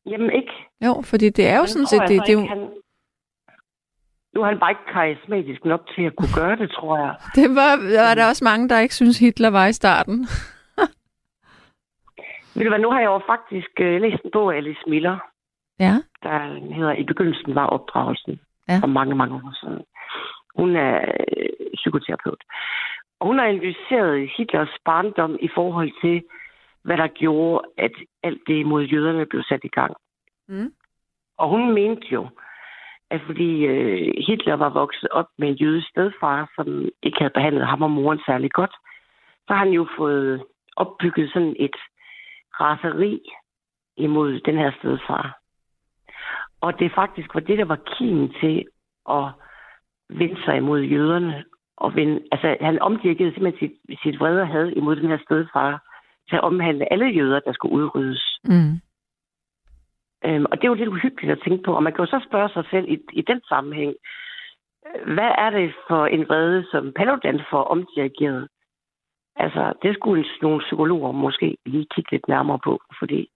jamen 0.07 0.31
ikke. 0.31 0.53
Jo, 0.87 1.03
fordi 1.05 1.31
det 1.31 1.47
er 1.47 1.59
jo 1.59 1.67
sådan 1.67 1.87
set, 1.87 2.01
det, 2.01 2.09
det 2.27 2.29
er 2.29 2.33
jo, 2.33 2.38
ikke, 2.41 2.49
han, 2.55 2.71
nu 4.35 4.41
er 4.43 4.47
han 4.47 4.59
bare 4.61 4.71
ikke 4.71 4.93
karismatisk 4.93 5.65
nok 5.65 5.81
til 5.95 6.03
at 6.03 6.17
kunne 6.17 6.35
gøre 6.35 6.57
det, 6.57 6.71
tror 6.71 6.97
jeg. 6.99 7.15
Det 7.38 7.49
var, 7.55 7.73
var 8.07 8.15
der 8.15 8.29
også 8.29 8.45
mange, 8.45 8.69
der 8.69 8.79
ikke 8.81 8.95
synes 8.95 9.19
Hitler 9.19 9.51
var 9.51 9.67
i 9.67 9.73
starten. 9.73 10.19
Ved 12.55 12.65
du 12.65 12.69
hvad, 12.71 12.79
nu 12.79 12.91
har 12.91 13.01
jeg 13.01 13.07
jo 13.07 13.21
faktisk 13.27 13.71
uh, 13.81 13.87
læst 14.05 14.23
en 14.25 14.31
bog 14.33 14.53
af 14.53 14.57
Alice 14.57 14.81
Miller, 14.87 15.19
Ja. 15.81 15.95
der 16.23 16.38
hedder 16.75 16.93
I 16.93 17.05
begyndelsen 17.05 17.55
var 17.55 17.67
opdragelsen, 17.67 18.41
Ja. 18.69 18.79
for 18.83 18.87
mange, 18.87 19.15
mange 19.15 19.35
år 19.35 19.55
siden. 19.61 19.83
Hun 20.59 20.77
er 20.77 20.95
øh, 21.37 21.49
psykoterapeut. 21.75 22.43
Og 23.23 23.29
hun 23.29 23.39
har 23.39 23.47
analyseret 23.47 24.31
Hitlers 24.37 24.77
barndom 24.85 25.39
i 25.41 25.49
forhold 25.55 25.93
til, 26.01 26.23
hvad 26.85 26.97
der 26.97 27.07
gjorde, 27.07 27.65
at 27.79 27.93
alt 28.23 28.43
det 28.47 28.67
mod 28.67 28.83
jøderne 28.83 29.27
blev 29.27 29.43
sat 29.43 29.61
i 29.65 29.69
gang. 29.69 29.95
Mm. 30.49 30.73
Og 31.39 31.49
hun 31.49 31.75
mente 31.75 32.07
jo, 32.13 32.29
at 33.11 33.21
fordi 33.27 33.67
øh, 33.67 34.15
Hitler 34.27 34.55
var 34.55 34.69
vokset 34.69 35.09
op 35.09 35.27
med 35.39 35.49
en 35.49 35.55
jødisk 35.55 35.89
stedfar, 35.89 36.53
som 36.57 36.89
ikke 37.03 37.19
havde 37.19 37.33
behandlet 37.35 37.67
ham 37.67 37.83
og 37.83 37.91
moren 37.91 38.21
særlig 38.27 38.51
godt, 38.53 38.75
så 39.47 39.55
har 39.55 39.65
han 39.65 39.73
jo 39.73 39.87
fået 39.97 40.43
opbygget 40.77 41.31
sådan 41.33 41.57
et 41.59 41.77
raseri 42.61 43.21
imod 43.97 44.41
den 44.41 44.57
her 44.57 44.73
stedfar. 44.79 45.39
Og 46.61 46.79
det 46.79 46.93
faktisk 46.95 47.35
var 47.35 47.41
det, 47.41 47.59
der 47.59 47.65
var 47.65 47.81
kimen 47.97 48.35
til 48.41 48.67
at 49.11 49.25
vende 50.09 50.45
sig 50.45 50.57
imod 50.57 50.81
jøderne. 50.81 51.45
Og 51.77 51.95
vende, 51.95 52.21
altså, 52.33 52.57
han 52.61 52.83
omdirigerede 52.83 53.35
simpelthen 53.35 53.69
sit, 53.69 54.01
sit 54.03 54.21
vrede 54.21 54.47
had 54.47 54.69
imod 54.69 54.97
den 54.97 55.09
her 55.09 55.19
stedfar 55.19 55.83
til 56.29 56.37
at 56.37 56.43
omhandle 56.43 56.93
alle 56.93 57.07
jøder, 57.07 57.41
der 57.41 57.53
skulle 57.53 57.75
udryddes. 57.75 58.39
Mm. 58.45 58.81
Øhm, 60.25 60.47
og 60.51 60.57
det 60.57 60.65
er 60.65 60.69
jo 60.69 60.75
lidt 60.75 60.89
uhyggeligt 60.89 61.33
at 61.33 61.43
tænke 61.45 61.63
på. 61.63 61.75
Og 61.75 61.83
man 61.83 61.93
kan 61.93 62.05
jo 62.05 62.11
så 62.11 62.27
spørge 62.29 62.49
sig 62.49 62.65
selv 62.71 62.87
i, 62.89 62.99
i 63.13 63.23
den 63.23 63.41
sammenhæng, 63.49 63.95
hvad 65.15 65.31
er 65.39 65.51
det 65.51 65.75
for 65.89 66.07
en 66.07 66.29
vrede, 66.29 66.67
som 66.71 66.93
Paludan 66.97 67.41
får 67.51 67.65
omdirigeret? 67.65 68.49
Altså, 69.37 69.73
det 69.83 69.95
skulle 69.95 70.25
nogle 70.43 70.61
psykologer 70.61 71.13
måske 71.13 71.57
lige 71.67 71.87
kigge 71.95 72.11
lidt 72.13 72.29
nærmere 72.29 72.59
på, 72.65 72.83
fordi 72.99 73.29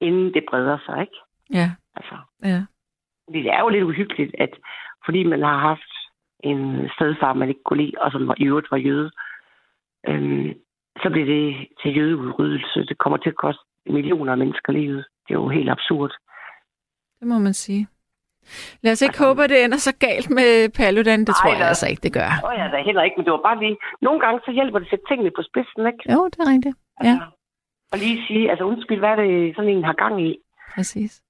inden 0.00 0.34
det 0.34 0.44
breder 0.50 0.78
sig, 0.86 1.00
ikke? 1.00 1.16
Ja, 1.52 1.70
Altså, 1.96 2.16
ja. 2.42 2.60
det 3.32 3.46
er 3.46 3.60
jo 3.60 3.68
lidt 3.68 3.84
uhyggeligt, 3.84 4.34
at 4.38 4.50
fordi 5.04 5.24
man 5.24 5.42
har 5.42 5.58
haft 5.58 5.92
en 6.50 6.88
stedfar, 6.94 7.32
man 7.32 7.48
ikke 7.48 7.62
kunne 7.64 7.82
lide, 7.82 7.92
og 8.00 8.12
som 8.12 8.28
var, 8.28 8.34
i 8.38 8.44
øvrigt 8.44 8.70
var 8.70 8.76
jøde, 8.76 9.10
øhm, 10.08 10.48
så 11.02 11.08
bliver 11.12 11.26
det 11.34 11.68
til 11.82 11.96
jødeudryddelse. 11.96 12.78
Det 12.90 12.98
kommer 12.98 13.18
til 13.18 13.28
at 13.34 13.36
koste 13.36 13.62
millioner 13.86 14.32
af 14.32 14.38
mennesker 14.38 14.72
livet. 14.72 15.04
Det 15.28 15.30
er 15.34 15.38
jo 15.42 15.48
helt 15.48 15.70
absurd. 15.70 16.12
Det 17.20 17.26
må 17.28 17.38
man 17.38 17.54
sige. 17.54 17.86
Lad 18.82 18.92
os 18.92 19.02
ikke 19.02 19.18
håbe, 19.24 19.44
at 19.44 19.50
det 19.50 19.64
ender 19.64 19.78
så 19.78 19.94
galt 20.06 20.30
med 20.30 20.68
Paludan. 20.78 21.20
Det 21.20 21.34
tror 21.34 21.50
Ej, 21.50 21.56
jeg 21.56 21.64
da. 21.64 21.68
altså 21.68 21.86
ikke, 21.88 22.02
det 22.02 22.12
gør. 22.12 22.30
Åh 22.46 22.52
ja, 22.58 22.64
da 22.72 22.82
heller 22.88 23.02
ikke, 23.02 23.14
men 23.16 23.24
det 23.24 23.32
var 23.32 23.42
bare 23.48 23.58
lige... 23.64 23.76
Nogle 24.02 24.20
gange 24.20 24.40
så 24.44 24.50
hjælper 24.52 24.78
det 24.78 24.86
at 24.86 24.90
sætte 24.90 25.04
tingene 25.08 25.30
på 25.36 25.42
spidsen, 25.48 25.82
ikke? 25.86 26.12
Jo, 26.14 26.20
det 26.32 26.38
er 26.44 26.50
rigtigt. 26.54 26.76
Ja, 27.04 27.08
Altså, 27.10 27.26
Og 27.92 27.98
lige 27.98 28.26
sige, 28.26 28.50
altså 28.50 28.64
undskyld, 28.64 28.98
hvad 28.98 29.08
er 29.08 29.20
det 29.24 29.56
sådan 29.56 29.70
en 29.70 29.84
har 29.84 29.92
gang 29.92 30.14
i? 30.28 30.30
præcis. 30.74 31.22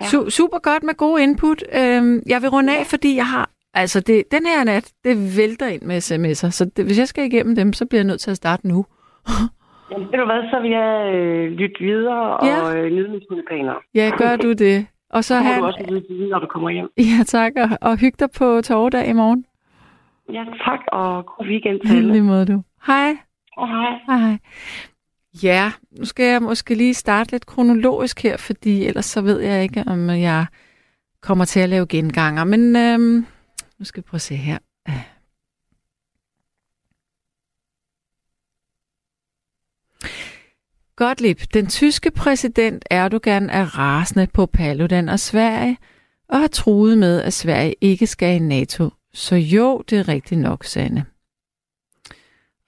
Ja. 0.00 0.04
Su- 0.06 0.30
super 0.30 0.58
godt 0.58 0.82
med 0.82 0.94
gode 0.94 1.22
input. 1.22 1.60
Øhm, 1.80 2.22
jeg 2.32 2.38
vil 2.42 2.50
runde 2.56 2.72
af, 2.78 2.86
fordi 2.86 3.16
jeg 3.16 3.26
har... 3.34 3.50
Altså, 3.74 4.00
det, 4.00 4.24
den 4.32 4.46
her 4.46 4.64
nat, 4.64 4.92
det 5.04 5.36
vælter 5.36 5.66
ind 5.66 5.82
med 5.82 5.96
sms'er, 5.96 6.50
så 6.50 6.70
det, 6.76 6.84
hvis 6.84 6.98
jeg 6.98 7.08
skal 7.08 7.24
igennem 7.24 7.56
dem, 7.56 7.72
så 7.72 7.86
bliver 7.86 8.00
jeg 8.00 8.06
nødt 8.06 8.20
til 8.20 8.30
at 8.30 8.36
starte 8.36 8.68
nu. 8.68 8.86
Jamen, 9.90 10.06
ved 10.06 10.18
du 10.18 10.24
hvad, 10.24 10.50
så 10.50 10.60
vil 10.62 10.70
jeg 10.70 11.14
øh, 11.14 11.50
lytte 11.52 11.76
videre 11.80 12.36
og 12.36 12.46
Ja. 12.46 12.76
øh, 12.76 12.92
nyde 12.92 13.08
mine 13.08 13.22
tulipaner. 13.28 13.74
Ja, 13.94 14.10
gør 14.18 14.36
du 14.36 14.52
det. 14.52 14.86
Og 15.10 15.24
så 15.24 15.28
Så 15.34 15.40
have... 15.40 15.60
du 15.60 15.64
også 15.66 15.84
lytte 15.88 16.08
videre, 16.08 16.28
når 16.30 16.38
du 16.38 16.46
kommer 16.46 16.70
hjem. 16.70 16.88
Ja, 17.18 17.24
tak. 17.26 17.52
Og, 17.56 17.68
og 17.80 17.96
hygge 17.96 18.16
dig 18.18 18.28
på 18.38 18.60
torvdag 18.64 19.08
i 19.08 19.12
morgen. 19.12 19.44
Ja, 20.32 20.44
tak, 20.64 20.80
og 20.92 21.26
god 21.26 21.46
weekend 21.46 21.80
til 21.80 21.96
alle. 21.96 22.12
lige 22.12 22.22
måde, 22.22 22.46
du. 22.46 22.62
Hej. 22.86 23.16
Og 23.56 23.68
hej. 23.68 23.90
Hej, 24.06 24.18
hej. 24.18 24.38
Ja, 25.42 25.72
nu 25.98 26.04
skal 26.04 26.24
jeg 26.26 26.42
måske 26.42 26.74
lige 26.74 26.94
starte 26.94 27.32
lidt 27.32 27.46
kronologisk 27.46 28.22
her, 28.22 28.36
fordi 28.36 28.86
ellers 28.86 29.04
så 29.04 29.20
ved 29.20 29.40
jeg 29.40 29.62
ikke, 29.62 29.84
om 29.86 30.10
jeg 30.10 30.46
kommer 31.22 31.44
til 31.44 31.60
at 31.60 31.68
lave 31.68 31.86
genganger. 31.86 32.44
Men 32.44 32.76
øhm, 32.76 33.26
nu 33.82 33.86
skal 33.86 34.02
vi 34.02 34.06
prøve 34.06 34.16
at 34.16 34.22
se 34.22 34.36
her. 34.36 34.58
Gottlieb, 40.96 41.40
den 41.54 41.66
tyske 41.66 42.10
præsident 42.10 42.84
Erdogan 42.90 43.50
er 43.50 43.78
rasende 43.78 44.26
på 44.26 44.46
Paludan 44.46 45.08
og 45.08 45.20
Sverige, 45.20 45.78
og 46.28 46.40
har 46.40 46.46
truet 46.46 46.98
med, 46.98 47.22
at 47.22 47.32
Sverige 47.32 47.74
ikke 47.80 48.06
skal 48.06 48.36
i 48.36 48.38
NATO. 48.38 48.90
Så 49.12 49.36
jo, 49.36 49.82
det 49.90 49.98
er 49.98 50.08
rigtigt 50.08 50.40
nok, 50.40 50.64
Sande. 50.64 51.04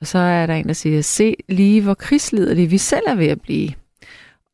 Og 0.00 0.07
så 0.07 0.18
er 0.18 0.46
der 0.46 0.55
en, 0.55 0.66
der 0.66 0.72
siger, 0.72 1.03
se 1.03 1.37
lige 1.48 1.83
hvor 1.83 1.94
krigsliderlige 1.94 2.70
vi 2.70 2.79
selv 2.79 3.05
er 3.07 3.14
ved 3.14 3.29
at 3.29 3.40
blive. 3.40 3.72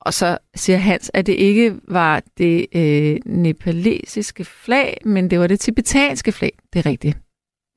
Og 0.00 0.14
så 0.14 0.38
siger 0.54 0.76
Hans, 0.76 1.10
at 1.14 1.26
det 1.26 1.32
ikke 1.32 1.74
var 1.88 2.22
det 2.38 2.66
øh, 2.74 3.16
nepalesiske 3.26 4.44
flag, 4.44 4.98
men 5.04 5.30
det 5.30 5.40
var 5.40 5.46
det 5.46 5.60
tibetanske 5.60 6.32
flag. 6.32 6.52
Det 6.72 6.78
er 6.78 6.86
rigtigt. 6.86 7.18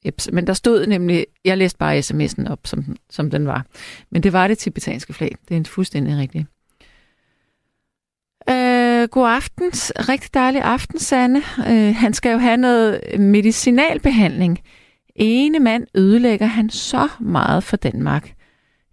Yep. 0.08 0.22
Men 0.34 0.48
der 0.48 0.54
stod 0.54 0.88
nemlig, 0.88 1.26
jeg 1.46 1.58
læste 1.58 1.78
bare 1.78 2.00
sms'en 2.00 2.52
op, 2.52 2.60
som, 2.66 2.96
som 3.10 3.30
den 3.30 3.48
var. 3.48 3.66
Men 4.12 4.24
det 4.24 4.34
var 4.34 4.48
det 4.48 4.58
tibetanske 4.58 5.14
flag. 5.14 5.36
Det 5.48 5.52
er 5.52 5.58
en 5.58 5.66
fuldstændig 5.66 6.18
rigtigt. 6.18 6.48
Øh, 8.50 9.08
god 9.08 9.30
aften. 9.30 9.66
Rigtig 10.10 10.34
dejlig 10.34 10.62
aften, 10.62 11.00
Sanne. 11.00 11.42
Øh, 11.68 11.96
han 11.96 12.14
skal 12.14 12.32
jo 12.32 12.38
have 12.38 12.58
noget 12.58 13.02
medicinalbehandling. 13.20 14.60
Ene 15.16 15.60
mand 15.60 15.88
ødelægger 15.96 16.46
han 16.46 16.70
så 16.70 17.08
meget 17.20 17.64
for 17.64 17.78
Danmark. 17.78 18.34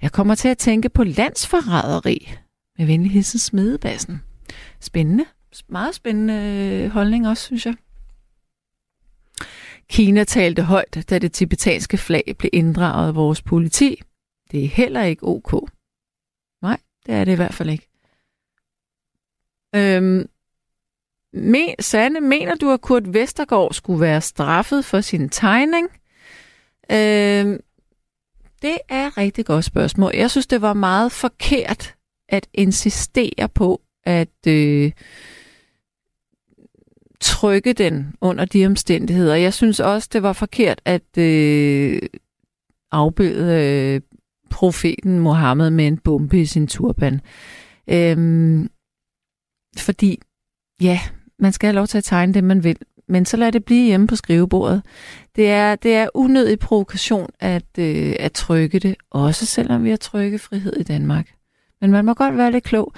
Jeg 0.03 0.13
kommer 0.13 0.35
til 0.35 0.49
at 0.49 0.59
tænke 0.59 0.89
på 0.89 1.05
landsforræderi. 1.05 2.33
Med 2.81 2.87
venlig 2.87 3.13
hilsen 3.13 3.39
Smedebassen. 3.39 4.23
Spændende. 4.81 5.25
Meget 5.69 5.95
spændende 5.95 6.35
øh, 6.35 6.91
holdning 6.91 7.29
også, 7.29 7.45
synes 7.45 7.67
jeg. 7.67 7.75
Kina 9.89 10.25
talte 10.25 10.63
højt, 10.63 11.07
da 11.11 11.19
det 11.19 11.33
tibetanske 11.33 11.97
flag 11.97 12.35
blev 12.39 12.51
inddraget 12.53 13.09
af 13.09 13.15
vores 13.15 13.43
politi. 13.43 14.03
Det 14.51 14.65
er 14.65 14.69
heller 14.69 15.03
ikke 15.03 15.27
ok. 15.27 15.71
Nej, 16.63 16.79
det 17.07 17.15
er 17.15 17.25
det 17.25 17.33
i 17.33 17.37
hvert 17.37 17.55
fald 17.55 17.71
ikke. 17.71 17.89
Øhm, 19.75 20.29
men, 21.33 21.75
Sanne, 21.81 22.21
mener 22.21 22.55
du, 22.55 22.71
at 22.71 22.81
Kurt 22.81 23.15
Vestergaard 23.15 23.73
skulle 23.73 24.01
være 24.01 24.21
straffet 24.21 24.85
for 24.85 25.01
sin 25.01 25.29
tegning? 25.29 25.89
Øhm, 26.91 27.61
det 28.63 28.79
er 28.89 29.07
et 29.07 29.17
rigtig 29.19 29.47
godt 29.47 29.65
spørgsmål. 29.65 30.13
Jeg 30.15 30.31
synes, 30.31 30.47
det 30.47 30.63
var 30.63 30.73
meget 30.73 31.13
forkert 31.13 31.95
at 32.31 32.49
insistere 32.55 33.49
på 33.49 33.81
at 34.05 34.47
øh, 34.49 34.93
trykke 37.21 37.73
den 37.73 38.15
under 38.21 38.45
de 38.45 38.67
omstændigheder. 38.67 39.35
Jeg 39.35 39.55
synes 39.55 39.81
også, 39.81 40.09
det 40.13 40.23
var 40.23 40.33
forkert 40.33 40.81
at 40.85 41.19
øh, 41.19 42.01
afbilde 42.93 43.55
øh, 43.55 44.01
profeten 44.51 45.19
Mohammed 45.19 45.71
med 45.71 45.87
en 45.87 45.99
bombe 45.99 46.41
i 46.41 46.47
sin 46.47 46.67
turban. 46.67 47.21
Øhm, 47.89 48.71
fordi, 49.79 50.21
ja, 50.81 51.01
man 51.39 51.53
skal 51.53 51.67
have 51.67 51.75
lov 51.75 51.87
til 51.87 51.99
at 51.99 52.05
tegne 52.05 52.35
det, 52.35 52.45
man 52.45 52.65
vil, 52.65 52.77
men 53.09 53.27
så 53.27 53.37
lad 53.37 53.53
det 53.53 53.65
blive 53.65 53.87
hjemme 53.87 54.07
på 54.07 54.17
skrivebordet. 54.17 54.83
Det 55.37 55.51
er, 55.51 55.77
det 55.77 55.95
er 55.95 56.09
unødig 56.15 56.59
provokation 56.59 57.31
at, 57.41 57.79
øh, 57.79 58.17
at 58.19 58.33
trykke 58.33 58.79
det, 58.79 58.95
også 59.11 59.47
selvom 59.47 59.85
vi 59.85 59.91
har 59.91 59.97
trykkefrihed 59.97 60.77
i 60.77 60.83
Danmark. 60.83 61.40
Men 61.81 61.91
man 61.91 62.05
må 62.05 62.15
godt 62.15 62.37
være 62.37 62.53
lidt 62.53 62.65
klog, 62.65 62.93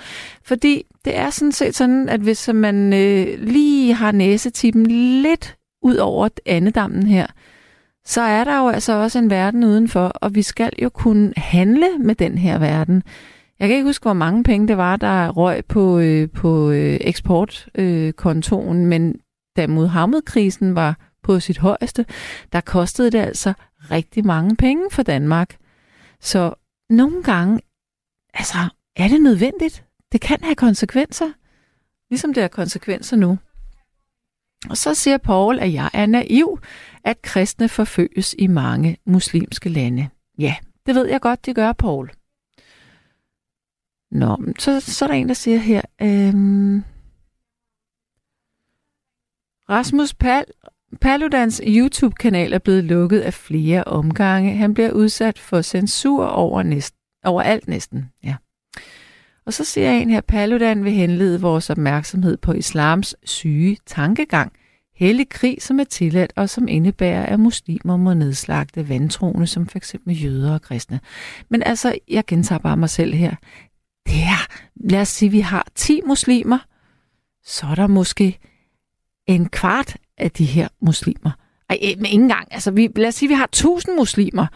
fordi 0.45 0.85
det 1.05 1.17
er 1.17 1.31
sådan 1.31 1.53
set 1.53 1.75
sådan, 1.75 2.09
at 2.09 2.21
hvis 2.21 2.51
man 2.55 2.93
øh, 2.93 3.27
lige 3.39 3.95
har 3.95 4.13
næsetippen 4.13 4.87
lidt 5.23 5.57
ud 5.83 5.97
over 5.97 6.29
andedammen 6.47 7.07
her, 7.07 7.27
så 8.05 8.21
er 8.21 8.45
der 8.45 8.59
jo 8.59 8.69
altså 8.69 8.93
også 8.93 9.19
en 9.19 9.31
verden 9.31 9.65
udenfor, 9.65 10.07
og 10.07 10.35
vi 10.35 10.43
skal 10.43 10.73
jo 10.83 10.89
kunne 10.89 11.33
handle 11.37 11.89
med 11.99 12.15
den 12.15 12.39
her 12.39 12.59
verden. 12.59 13.03
Jeg 13.59 13.69
kan 13.69 13.77
ikke 13.77 13.89
huske, 13.89 14.05
hvor 14.05 14.13
mange 14.13 14.45
penge 14.45 14.69
det 14.69 14.77
var, 14.77 14.97
der 14.97 15.29
røg 15.29 15.65
på, 15.65 15.99
øh, 15.99 16.31
på 16.31 16.71
øh, 16.71 16.99
eksportkontoen, 17.01 18.83
øh, 18.83 18.89
men 18.89 19.15
da 19.57 19.67
Muhammed-krisen 19.67 20.75
var 20.75 20.97
på 21.23 21.41
sit 21.41 21.59
højeste, 21.59 22.07
der 22.53 22.61
kostede 22.61 23.11
det 23.11 23.19
altså 23.19 23.53
rigtig 23.91 24.27
mange 24.27 24.57
penge 24.57 24.85
for 24.91 25.03
Danmark. 25.03 25.57
Så 26.21 26.55
nogle 26.91 27.23
gange, 27.23 27.61
altså, 28.35 28.59
er 28.97 29.09
det 29.09 29.23
nødvendigt? 29.23 29.85
Det 30.13 30.21
kan 30.21 30.39
have 30.43 30.55
konsekvenser, 30.55 31.33
ligesom 32.11 32.35
det 32.35 32.43
har 32.43 32.49
konsekvenser 32.49 33.17
nu. 33.17 33.39
Og 34.71 34.77
så 34.77 34.95
siger 34.95 35.19
Paul, 35.19 35.59
at 35.59 35.73
jeg 35.73 35.91
er 35.93 36.07
naiv, 36.07 36.59
at 37.05 37.23
kristne 37.23 37.69
forfølges 37.69 38.35
i 38.39 38.47
mange 38.47 38.97
muslimske 39.07 39.69
lande. 39.69 40.09
Ja, 40.39 40.57
det 40.87 40.95
ved 40.95 41.07
jeg 41.07 41.21
godt, 41.21 41.47
de 41.47 41.55
gør, 41.55 41.73
Paul. 41.73 42.11
Nå, 44.11 44.39
så, 44.59 44.81
så 44.81 45.05
er 45.05 45.07
der 45.07 45.15
en, 45.15 45.29
der 45.29 45.35
siger 45.35 45.59
her, 45.59 45.83
øhm, 46.03 46.85
Rasmus 49.69 50.15
Pal, 50.15 50.45
Paludans 51.01 51.61
YouTube-kanal 51.67 52.53
er 52.53 52.59
blevet 52.59 52.85
lukket 52.85 53.21
af 53.21 53.35
flere 53.35 53.85
omgange. 53.85 54.57
Han 54.57 54.75
bliver 54.75 54.93
udsat 54.93 55.39
for 55.39 55.63
censur 55.63 56.25
over 56.25 56.63
næsten, 56.63 57.02
overalt 57.25 57.69
næsten. 57.69 58.11
Ja. 58.25 58.35
Og 59.47 59.53
så 59.53 59.65
siger 59.65 59.93
en 59.93 60.11
her, 60.11 60.21
Paludan 60.21 60.85
vil 60.85 60.93
henlede 60.93 61.41
vores 61.41 61.71
opmærksomhed 61.71 62.37
på 62.37 62.53
islams 62.53 63.15
syge 63.25 63.77
tankegang. 63.87 64.53
Hellig 64.95 65.29
krig, 65.29 65.63
som 65.63 65.81
er 65.81 65.85
tilladt 65.85 66.33
og 66.37 66.51
som 66.51 66.69
indebærer, 66.69 67.27
at 67.27 67.41
muslimer 67.41 67.97
må 67.97 68.15
nedslagte 68.15 68.89
vandtroende, 68.89 69.47
som 69.47 69.69
f.eks. 69.69 69.97
jøder 70.07 70.55
og 70.55 70.63
kristne. 70.63 71.01
Men 71.49 71.63
altså, 71.63 71.99
jeg 72.09 72.25
gentager 72.27 72.59
bare 72.59 72.77
mig 72.77 72.91
selv 72.91 73.15
her. 73.15 73.35
Det 74.07 74.23
er, 74.23 74.47
lad 74.77 75.01
os 75.01 75.09
sige, 75.09 75.31
vi 75.31 75.41
har 75.41 75.67
10 75.75 76.01
muslimer, 76.07 76.59
så 77.45 77.67
er 77.67 77.75
der 77.75 77.87
måske 77.87 78.39
en 79.27 79.49
kvart 79.49 79.97
af 80.19 80.31
de 80.31 80.45
her 80.45 80.69
muslimer. 80.81 81.31
Ej, 81.71 81.79
men 81.97 82.07
ikke 82.07 82.23
engang. 82.23 82.49
Altså, 82.51 82.71
vi, 82.71 82.89
lad 82.97 83.09
os 83.09 83.15
sige, 83.15 83.29
vi 83.29 83.35
har 83.35 83.45
1000 83.45 83.97
muslimer, 83.97 84.47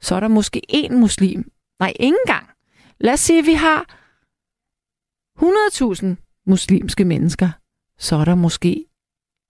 så 0.00 0.14
er 0.14 0.20
der 0.20 0.28
måske 0.28 0.62
en 0.68 1.00
muslim. 1.00 1.50
Nej, 1.80 1.92
ikke 2.00 2.16
engang. 2.26 2.50
Lad 3.00 3.12
os 3.12 3.20
sige, 3.20 3.38
at 3.38 3.46
vi 3.46 3.54
har 3.54 3.96
100.000 5.38 6.06
muslimske 6.46 7.04
mennesker, 7.04 7.50
så 7.98 8.16
er 8.16 8.24
der 8.24 8.34
måske 8.34 8.86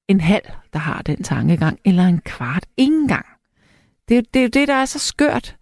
en 0.08 0.20
halv, 0.20 0.44
der 0.72 0.78
har 0.78 1.02
den 1.02 1.22
tankegang, 1.22 1.80
eller 1.84 2.06
en 2.06 2.20
kvart. 2.20 2.66
Ingen 2.76 3.08
gang. 3.08 3.26
Det, 4.08 4.34
det 4.34 4.40
er 4.40 4.44
jo 4.44 4.48
det, 4.48 4.68
der 4.68 4.74
er 4.74 4.84
så 4.84 4.98
skørt, 4.98 5.56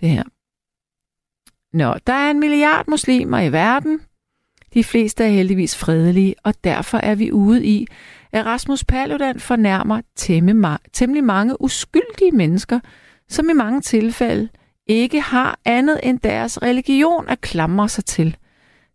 det 0.00 0.08
her. 0.08 0.22
Nå, 1.72 1.94
der 2.06 2.12
er 2.12 2.30
en 2.30 2.40
milliard 2.40 2.88
muslimer 2.88 3.40
i 3.40 3.52
verden. 3.52 4.00
De 4.74 4.84
fleste 4.84 5.24
er 5.24 5.28
heldigvis 5.28 5.76
fredelige, 5.76 6.34
og 6.44 6.54
derfor 6.64 6.98
er 6.98 7.14
vi 7.14 7.32
ude 7.32 7.66
i, 7.66 7.86
at 8.32 8.46
Rasmus 8.46 8.84
Paludan 8.84 9.40
fornærmer 9.40 10.00
temmelig 10.92 11.24
mange 11.24 11.60
uskyldige 11.60 12.32
mennesker, 12.32 12.80
som 13.28 13.50
i 13.50 13.52
mange 13.52 13.80
tilfælde 13.80 14.48
ikke 14.92 15.20
har 15.20 15.58
andet 15.64 16.00
end 16.02 16.18
deres 16.18 16.62
religion 16.62 17.28
at 17.28 17.40
klamre 17.40 17.88
sig 17.88 18.04
til. 18.04 18.36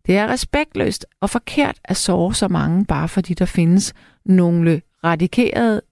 Det 0.06 0.16
er 0.16 0.28
respektløst 0.28 1.06
og 1.20 1.30
forkert 1.30 1.78
at 1.84 1.96
sove 1.96 2.34
så 2.34 2.48
mange, 2.48 2.84
bare 2.84 3.08
fordi 3.08 3.34
der 3.34 3.44
findes 3.44 3.94
nogle 4.24 4.82
radikerede 5.04 5.82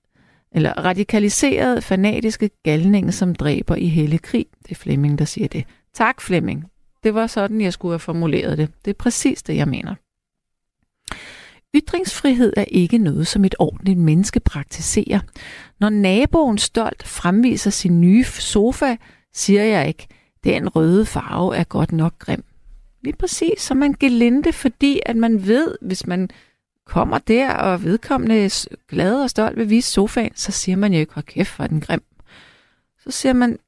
eller 0.53 0.73
radikaliserede 0.73 1.83
fanatiske 1.83 2.51
galninge, 2.63 3.13
som 3.13 3.35
dræber 3.35 3.75
i 3.75 3.89
hele 3.89 4.19
krig. 4.19 4.47
Det 4.63 4.71
er 4.71 4.75
Flemming, 4.75 5.19
der 5.19 5.25
siger 5.25 5.49
det. 5.49 5.65
Tak 5.95 6.21
Flemming. 6.21 6.65
Det 7.05 7.15
var 7.15 7.27
sådan, 7.27 7.61
jeg 7.61 7.73
skulle 7.73 7.93
have 7.93 7.99
formuleret 7.99 8.59
det. 8.59 8.71
Det 8.85 8.91
er 8.91 8.95
præcis 8.99 9.43
det, 9.43 9.57
jeg 9.57 9.69
mener. 9.69 9.95
Ytringsfrihed 11.75 12.53
er 12.57 12.65
ikke 12.69 12.99
noget, 12.99 13.27
som 13.27 13.45
et 13.45 13.55
ordentligt 13.59 13.99
menneske 13.99 14.41
praktiserer. 14.41 15.21
Når 15.81 15.89
naboen 15.89 16.59
stolt 16.59 17.07
fremviser 17.07 17.71
sin 17.71 18.01
nye 18.01 18.25
sofa, 18.25 18.97
siger 19.37 19.63
jeg 19.63 19.89
ikke, 19.89 20.09
den 20.45 20.69
røde 20.69 21.07
farve 21.07 21.57
er 21.57 21.65
godt 21.65 21.93
nok 21.93 22.19
grim. 22.19 22.45
Lige 23.03 23.17
præcis, 23.17 23.61
så 23.61 23.75
man 23.75 23.93
gelinde, 23.93 24.53
fordi 24.53 25.01
at 25.07 25.17
man 25.17 25.47
ved, 25.47 25.75
hvis 25.81 26.07
man 26.07 26.31
kommer 26.85 27.19
der, 27.19 27.55
og 27.55 27.85
vedkommende 27.85 28.45
er 28.45 28.67
glad 28.89 29.23
og 29.23 29.31
stolt 29.31 29.57
ved 29.57 29.65
vise 29.65 29.91
sofaen, 29.91 30.33
så 30.35 30.53
siger 30.53 30.77
man 30.77 30.93
jo 30.93 30.99
ikke, 30.99 31.13
hvor 31.13 31.23
kæft, 31.23 31.57
hvor 31.57 31.63
er 31.63 31.69
den 31.69 31.81
grim. 31.81 32.03
Så 32.99 33.11
siger 33.11 33.33
man, 33.33 33.59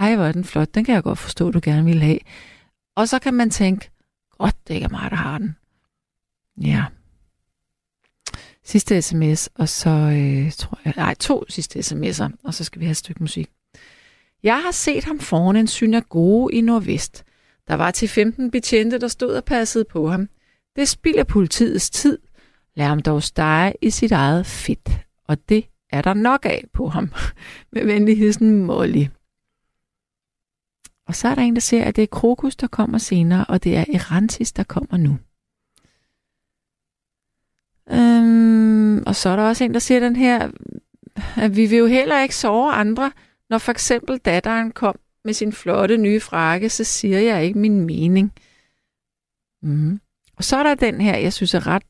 ej, 0.00 0.16
hvor 0.16 0.24
er 0.24 0.32
den 0.32 0.44
flot, 0.44 0.74
den 0.74 0.84
kan 0.84 0.94
jeg 0.94 1.02
godt 1.02 1.18
forstå, 1.18 1.50
du 1.50 1.60
gerne 1.62 1.84
vil 1.84 2.02
have. 2.02 2.18
Og 2.94 3.08
så 3.08 3.18
kan 3.18 3.34
man 3.34 3.50
tænke, 3.50 3.90
godt, 4.38 4.68
det 4.68 4.74
er 4.74 4.74
ikke 4.74 4.88
mig, 4.88 5.10
der 5.10 5.16
har 5.16 5.38
den. 5.38 5.56
Ja. 6.60 6.84
Sidste 8.64 9.02
sms, 9.02 9.48
og 9.54 9.68
så 9.68 9.90
øh, 9.90 10.52
tror 10.52 10.80
jeg, 10.84 10.94
nej, 10.96 11.14
to 11.14 11.44
sidste 11.48 11.78
sms'er, 11.78 12.30
og 12.44 12.54
så 12.54 12.64
skal 12.64 12.80
vi 12.80 12.84
have 12.84 12.90
et 12.90 12.96
stykke 12.96 13.22
musik. 13.22 13.50
Jeg 14.46 14.62
har 14.62 14.70
set 14.70 15.04
ham 15.04 15.18
foran 15.18 15.56
en 15.56 15.66
synagoge 15.66 16.52
i 16.52 16.60
Nordvest. 16.60 17.24
Der 17.68 17.74
var 17.74 17.90
til 17.90 18.08
15 18.08 18.50
betjente, 18.50 18.98
der 18.98 19.08
stod 19.08 19.34
og 19.34 19.44
passede 19.44 19.84
på 19.84 20.08
ham. 20.08 20.28
Det 20.76 20.88
spilder 20.88 21.24
politiets 21.24 21.90
tid. 21.90 22.18
Lad 22.74 22.86
ham 22.86 23.02
dog 23.02 23.22
stege 23.22 23.74
i 23.82 23.90
sit 23.90 24.12
eget 24.12 24.46
fedt. 24.46 24.88
Og 25.24 25.48
det 25.48 25.68
er 25.90 26.02
der 26.02 26.14
nok 26.14 26.46
af 26.46 26.64
på 26.72 26.88
ham. 26.88 27.12
Med 27.72 27.84
venlig 27.84 28.18
hilsen 28.18 28.64
Molly. 28.64 29.06
Og 31.06 31.14
så 31.14 31.28
er 31.28 31.34
der 31.34 31.42
en, 31.42 31.54
der 31.54 31.60
siger, 31.60 31.84
at 31.84 31.96
det 31.96 32.02
er 32.02 32.06
Krokus, 32.06 32.56
der 32.56 32.66
kommer 32.66 32.98
senere, 32.98 33.44
og 33.48 33.64
det 33.64 33.76
er 33.76 33.84
Erantis, 33.94 34.52
der 34.52 34.62
kommer 34.62 34.96
nu. 34.96 35.18
Øhm, 37.90 39.02
og 39.06 39.16
så 39.16 39.28
er 39.28 39.36
der 39.36 39.42
også 39.42 39.64
en, 39.64 39.74
der 39.74 39.80
siger 39.80 40.00
den 40.00 40.16
her, 40.16 40.50
at 41.36 41.56
vi 41.56 41.66
vil 41.66 41.78
jo 41.78 41.86
heller 41.86 42.22
ikke 42.22 42.36
sove 42.36 42.72
andre, 42.72 43.12
når 43.50 43.58
for 43.58 43.72
eksempel 43.72 44.18
datteren 44.18 44.72
kom 44.72 44.98
med 45.24 45.32
sin 45.32 45.52
flotte 45.52 45.96
nye 45.96 46.20
frakke, 46.20 46.68
så 46.70 46.84
siger 46.84 47.18
jeg 47.18 47.44
ikke 47.44 47.58
min 47.58 47.80
mening. 47.80 48.32
Mm. 49.62 50.00
Og 50.36 50.44
så 50.44 50.56
er 50.56 50.62
der 50.62 50.74
den 50.74 51.00
her, 51.00 51.16
jeg 51.16 51.32
synes 51.32 51.54
er 51.54 51.66
ret, 51.66 51.84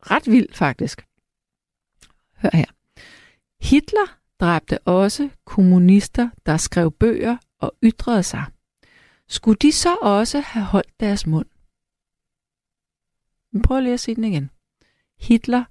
ret 0.00 0.26
vild 0.26 0.54
faktisk. 0.54 1.06
Hør 2.36 2.50
her. 2.52 2.66
Hitler 3.60 4.18
dræbte 4.40 4.78
også 4.78 5.30
kommunister, 5.44 6.30
der 6.46 6.56
skrev 6.56 6.92
bøger 6.92 7.36
og 7.58 7.72
ytrede 7.82 8.22
sig. 8.22 8.44
Skulle 9.28 9.58
de 9.62 9.72
så 9.72 9.96
også 10.02 10.40
have 10.40 10.64
holdt 10.64 11.00
deres 11.00 11.26
mund? 11.26 11.46
Men 13.52 13.62
prøv 13.62 13.80
lige 13.80 13.94
at 13.94 14.00
sige 14.00 14.14
den 14.14 14.24
igen. 14.24 14.50
Hitler 15.20 15.64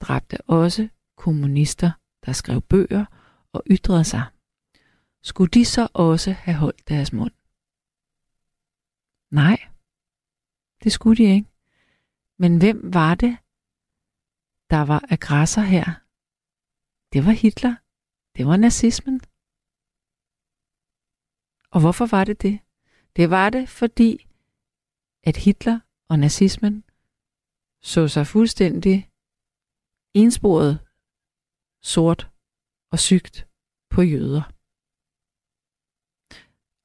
dræbte 0.00 0.40
også 0.40 0.88
kommunister, 1.16 1.90
der 2.26 2.32
skrev 2.32 2.62
bøger 2.62 3.04
og 3.52 3.62
ytrede 3.70 4.04
sig. 4.04 4.22
Skulle 5.22 5.50
de 5.50 5.64
så 5.64 5.88
også 5.94 6.32
have 6.32 6.56
holdt 6.56 6.88
deres 6.88 7.12
mund? 7.12 7.32
Nej, 9.30 9.58
det 10.82 10.92
skulle 10.92 11.24
de 11.24 11.34
ikke. 11.34 11.50
Men 12.38 12.58
hvem 12.58 12.92
var 12.94 13.14
det, 13.14 13.36
der 14.70 14.82
var 14.84 15.04
aggressor 15.10 15.62
her? 15.62 15.84
Det 17.12 17.24
var 17.26 17.32
Hitler. 17.32 17.74
Det 18.36 18.46
var 18.46 18.56
nazismen. 18.56 19.20
Og 21.70 21.80
hvorfor 21.80 22.06
var 22.06 22.24
det 22.24 22.42
det? 22.42 22.60
Det 23.16 23.30
var 23.30 23.50
det, 23.50 23.68
fordi 23.68 24.28
at 25.22 25.36
Hitler 25.36 25.80
og 26.08 26.18
nazismen 26.18 26.84
så 27.82 28.08
sig 28.08 28.26
fuldstændig 28.26 29.10
ensporet, 30.14 30.86
sort 31.82 32.30
og 32.90 32.98
sygt 32.98 33.48
på 33.90 34.02
jøder. 34.02 34.55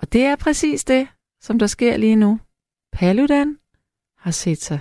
Og 0.02 0.14
det 0.14 0.22
er 0.22 0.36
præcis 0.36 0.84
det, 0.84 1.08
som 1.42 1.60
der 1.60 1.68
sker 1.68 1.98
lige 1.98 2.16
nu. 2.16 2.40
Paludan 2.92 3.58
har 4.18 4.32
set 4.32 4.62
sig 4.62 4.80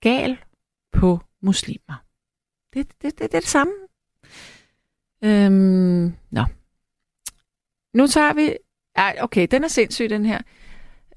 gal 0.00 0.38
på 0.92 1.20
muslimer. 1.40 2.04
Det, 2.74 3.02
det, 3.02 3.18
det, 3.18 3.18
det 3.18 3.34
er 3.34 3.40
det 3.40 3.48
samme. 3.48 3.72
Øhm, 5.24 6.14
nå. 6.30 6.44
Nu 7.94 8.06
tager 8.06 8.34
vi... 8.34 8.56
Ej, 8.94 9.16
okay, 9.20 9.46
den 9.50 9.64
er 9.64 9.68
sindssyg, 9.68 10.10
den 10.10 10.26
her. 10.26 10.40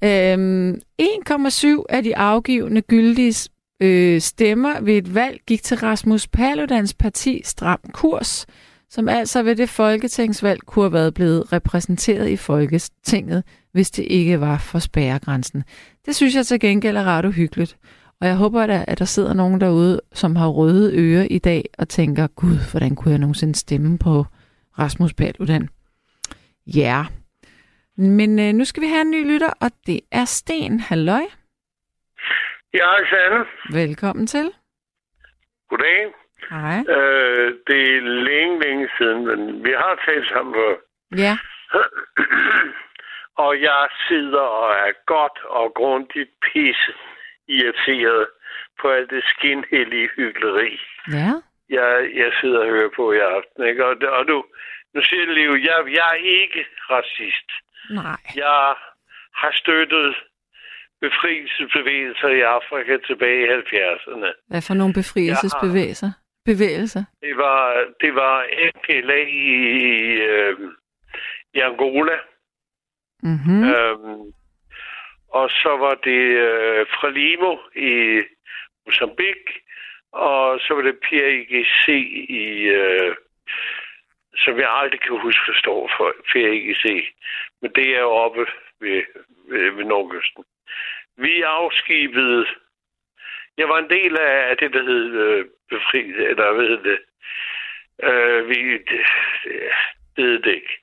Øhm, 0.04 0.80
1,7 1.02 1.84
af 1.88 2.02
de 2.02 2.16
afgivende 2.16 2.82
gyldige 2.82 3.50
øh, 3.80 4.20
stemmer 4.20 4.80
ved 4.80 4.94
et 4.94 5.14
valg 5.14 5.40
gik 5.46 5.62
til 5.62 5.76
Rasmus 5.76 6.28
Paludans 6.28 6.94
parti 6.94 7.42
Stram 7.44 7.80
Kurs, 7.92 8.46
som 8.90 9.08
altså 9.08 9.42
ved 9.42 9.56
det 9.56 9.68
folketingsvalg 9.68 10.60
kunne 10.66 10.84
have 10.84 10.92
været 10.92 11.14
blevet 11.14 11.52
repræsenteret 11.52 12.28
i 12.28 12.36
Folketinget, 12.36 13.44
hvis 13.72 13.90
det 13.90 14.06
ikke 14.10 14.40
var 14.40 14.58
for 14.58 14.78
spærregrænsen. 14.78 15.64
Det 16.06 16.16
synes 16.16 16.34
jeg 16.34 16.46
til 16.46 16.60
gengæld 16.60 16.96
er 16.96 17.04
ret 17.04 17.24
uhyggeligt. 17.24 17.76
Og 18.20 18.26
jeg 18.26 18.36
håber 18.36 18.66
da, 18.66 18.84
at 18.88 18.98
der 18.98 19.04
sidder 19.04 19.34
nogen 19.34 19.60
derude, 19.60 20.00
som 20.12 20.36
har 20.36 20.48
røde 20.48 20.96
ører 20.98 21.26
i 21.30 21.38
dag 21.38 21.64
og 21.78 21.88
tænker, 21.88 22.26
gud, 22.26 22.70
hvordan 22.70 22.96
kunne 22.96 23.10
jeg 23.10 23.18
nogensinde 23.18 23.54
stemme 23.54 23.98
på 23.98 24.24
Rasmus 24.78 25.14
Paludan? 25.14 25.68
Ja. 26.66 26.80
Yeah. 26.80 27.06
Men 27.96 28.38
øh, 28.38 28.52
nu 28.52 28.64
skal 28.64 28.82
vi 28.82 28.86
have 28.86 29.00
en 29.00 29.10
ny 29.10 29.32
lytter, 29.32 29.50
og 29.60 29.70
det 29.86 30.00
er 30.12 30.24
Sten. 30.24 30.80
Halløj. 30.80 31.24
Ja, 32.74 32.92
Sanne. 33.10 33.44
Velkommen 33.72 34.26
til. 34.26 34.50
Goddag. 35.70 36.25
Hej. 36.50 36.78
Øh, 36.96 37.54
det 37.66 37.80
er 37.96 38.00
længe, 38.00 38.60
længe 38.64 38.88
siden, 38.98 39.26
men 39.26 39.64
vi 39.64 39.70
har 39.70 40.02
talt 40.06 40.28
sammen 40.28 40.54
før. 40.54 40.74
Ja. 41.24 41.34
og 43.44 43.60
jeg 43.60 43.88
sidder 44.08 44.46
og 44.62 44.70
er 44.88 44.92
godt 45.06 45.38
og 45.44 45.74
grundigt 45.74 46.30
pisse 46.42 46.92
irriteret 47.48 48.26
på 48.80 48.88
alt 48.88 49.10
det 49.10 49.24
skinhellige 49.24 50.08
hyggeleri. 50.16 50.80
Ja. 51.12 51.32
Jeg, 51.68 52.10
jeg 52.14 52.30
sidder 52.40 52.60
og 52.60 52.66
hører 52.66 52.90
på 52.96 53.12
i 53.12 53.18
aften. 53.18 53.66
Ikke? 53.68 53.84
Og, 53.84 53.96
og 54.18 54.28
du, 54.28 54.44
nu 54.94 55.00
siger 55.02 55.24
Leo, 55.24 55.54
jeg, 55.68 55.94
jeg 55.98 56.08
er 56.12 56.22
ikke 56.42 56.66
racist. 56.90 57.48
Nej. 57.90 58.20
Jeg 58.34 58.74
har 59.40 59.52
støttet 59.52 60.16
befrielsesbevægelser 61.00 62.28
i 62.28 62.40
Afrika 62.40 62.92
tilbage 63.06 63.40
i 63.44 63.48
70'erne. 63.48 64.28
Hvad 64.48 64.62
for 64.62 64.74
nogle 64.74 64.94
befrielsesbevægelser? 64.94 66.10
Bevægelser? 66.46 67.04
Det 67.20 67.36
var, 67.36 67.84
det 68.00 68.14
var 68.14 68.36
MPLA 68.74 69.20
i, 69.28 69.54
øh, 70.30 70.54
i 71.54 71.58
Angola. 71.60 72.18
Mm-hmm. 73.22 73.64
Øhm, 73.64 74.32
og 75.28 75.50
så 75.50 75.76
var 75.84 75.94
det 75.94 76.24
øh, 76.48 76.86
Frelimo 76.94 77.56
i 77.74 78.22
Mozambique, 78.86 79.52
og 80.12 80.60
så 80.60 80.74
var 80.74 80.82
det 80.82 80.98
PAIGC 81.08 81.88
i, 82.28 82.46
øh, 82.78 83.14
som 84.36 84.58
jeg 84.58 84.70
aldrig 84.80 85.00
kan 85.00 85.20
huske, 85.20 85.42
hvad 85.46 85.54
står 85.54 85.90
for, 85.96 86.12
PAIGC. 86.32 86.84
Men 87.62 87.70
det 87.76 87.96
er 87.96 88.00
jo 88.00 88.10
oppe 88.10 88.46
ved, 88.80 89.02
ved, 89.48 89.70
ved 89.70 89.84
Nordkysten. 89.84 90.44
Vi 91.16 91.42
afskibede, 91.42 92.46
jeg 93.58 93.68
var 93.68 93.78
en 93.78 93.90
del 93.90 94.16
af 94.50 94.56
det, 94.56 94.72
der 94.72 94.82
hed 94.82 95.06
øh, 95.24 95.44
befri, 95.70 96.00
eller 96.30 96.52
hvad 96.54 96.66
hed 96.68 96.82
det, 96.90 96.98
øh, 98.08 98.48
vi, 98.48 98.58
det, 98.72 99.00
det 100.16 100.24
hed 100.24 100.38
det 100.42 100.54
ikke. 100.54 100.74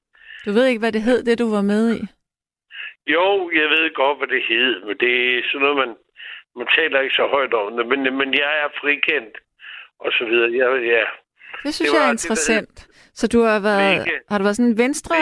Du 0.45 0.51
ved 0.51 0.65
ikke, 0.67 0.79
hvad 0.79 0.91
det 0.91 1.01
hed, 1.01 1.23
det 1.23 1.39
du 1.39 1.49
var 1.55 1.62
med 1.62 1.95
i? 1.95 2.01
Jo, 3.07 3.51
jeg 3.53 3.69
ved 3.69 3.93
godt, 3.93 4.17
hvad 4.17 4.27
det 4.27 4.43
hed, 4.49 4.81
men 4.86 4.97
det 4.97 5.13
er 5.38 5.41
sådan 5.47 5.62
noget, 5.62 5.77
man, 5.77 5.95
man 6.55 6.67
taler 6.77 6.99
ikke 7.01 7.15
så 7.15 7.27
højt 7.27 7.53
om 7.53 7.77
det. 7.77 7.86
Men, 7.88 7.99
men 8.17 8.33
jeg 8.33 8.51
er 8.63 8.69
frikendt, 8.81 9.38
og 9.99 10.12
så 10.17 10.25
videre. 10.25 10.49
Jeg, 10.62 10.83
ja. 10.95 11.03
Det 11.63 11.73
synes 11.73 11.91
Det 11.91 11.97
jeg 11.97 12.03
er 12.03 12.12
det, 12.12 12.13
interessant. 12.13 12.88
Så 13.13 13.27
du 13.27 13.39
har 13.41 13.59
været, 13.59 14.01
Blikke- 14.03 14.19
har 14.29 14.38
du 14.38 14.43
været 14.43 14.55
sådan 14.55 14.71
en 14.71 14.77
venstre... 14.77 15.15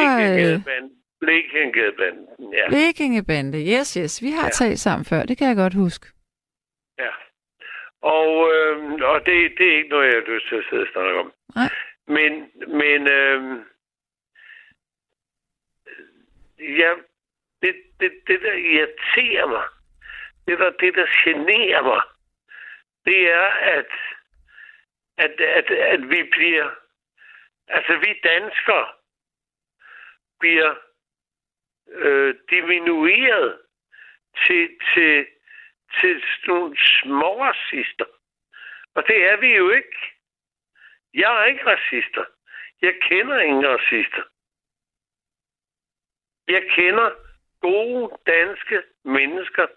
Blekingegadebanden, 1.22 2.54
ja. 2.54 2.68
Blekingebande. 2.70 3.58
Yes, 3.74 3.94
yes. 3.94 4.22
Vi 4.22 4.30
har 4.32 4.44
Ja. 4.44 4.50
talt 4.50 4.80
sammen 4.80 5.06
før, 5.06 5.24
det 5.24 5.38
kan 5.38 5.48
jeg 5.48 5.56
godt 5.56 5.74
huske. 5.74 6.08
ja. 7.00 7.10
Og, 8.02 8.52
øh, 8.54 8.94
og 8.94 9.26
det, 9.26 9.58
det 9.58 9.74
er 9.74 9.78
ikke 9.78 9.90
noget, 9.90 10.08
jeg 10.08 10.16
har 10.16 10.34
lyst 10.34 10.48
til 10.48 10.56
at 10.56 10.66
sidde 10.70 10.82
og 10.82 10.88
snakke 10.94 11.20
om. 11.20 11.34
Nej. 11.56 11.70
Men, 12.08 12.52
men 12.68 13.08
øh, 13.08 13.60
ja, 16.60 16.94
det, 17.62 17.76
det, 18.00 18.12
det, 18.28 18.42
der 18.42 18.54
irriterer 18.54 19.48
mig, 19.48 19.64
det 20.48 20.60
der, 20.60 20.70
det, 20.70 20.96
der 20.96 21.08
generer 21.24 21.84
mig, 21.84 22.02
det 23.06 23.32
er, 23.32 23.46
at, 23.78 23.92
at, 25.18 25.42
at, 25.42 25.72
at 25.72 26.10
vi 26.10 26.24
bliver, 26.32 26.70
altså 27.68 27.98
vi 27.98 28.20
danskere 28.24 28.88
bliver 30.40 30.76
øh, 31.92 32.36
diminueret 32.50 33.60
til, 34.48 34.70
til, 34.94 35.28
til 36.00 36.24
nogle 36.48 36.78
små 36.78 37.44
racister. 37.44 38.06
Og 38.96 39.08
det 39.08 39.30
er 39.32 39.38
vi 39.38 39.56
jo 39.56 39.70
ikke. 39.70 39.98
Jeg 41.14 41.42
er 41.42 41.46
ikke 41.46 41.66
racister. 41.66 42.26
Jeg 42.82 42.94
kender 43.02 43.40
ingen 43.40 43.68
racister. 43.68 44.24
Jeg 46.48 46.64
kender 46.70 47.12
gode 47.62 48.18
danske 48.28 48.84
mennesker, 49.04 49.68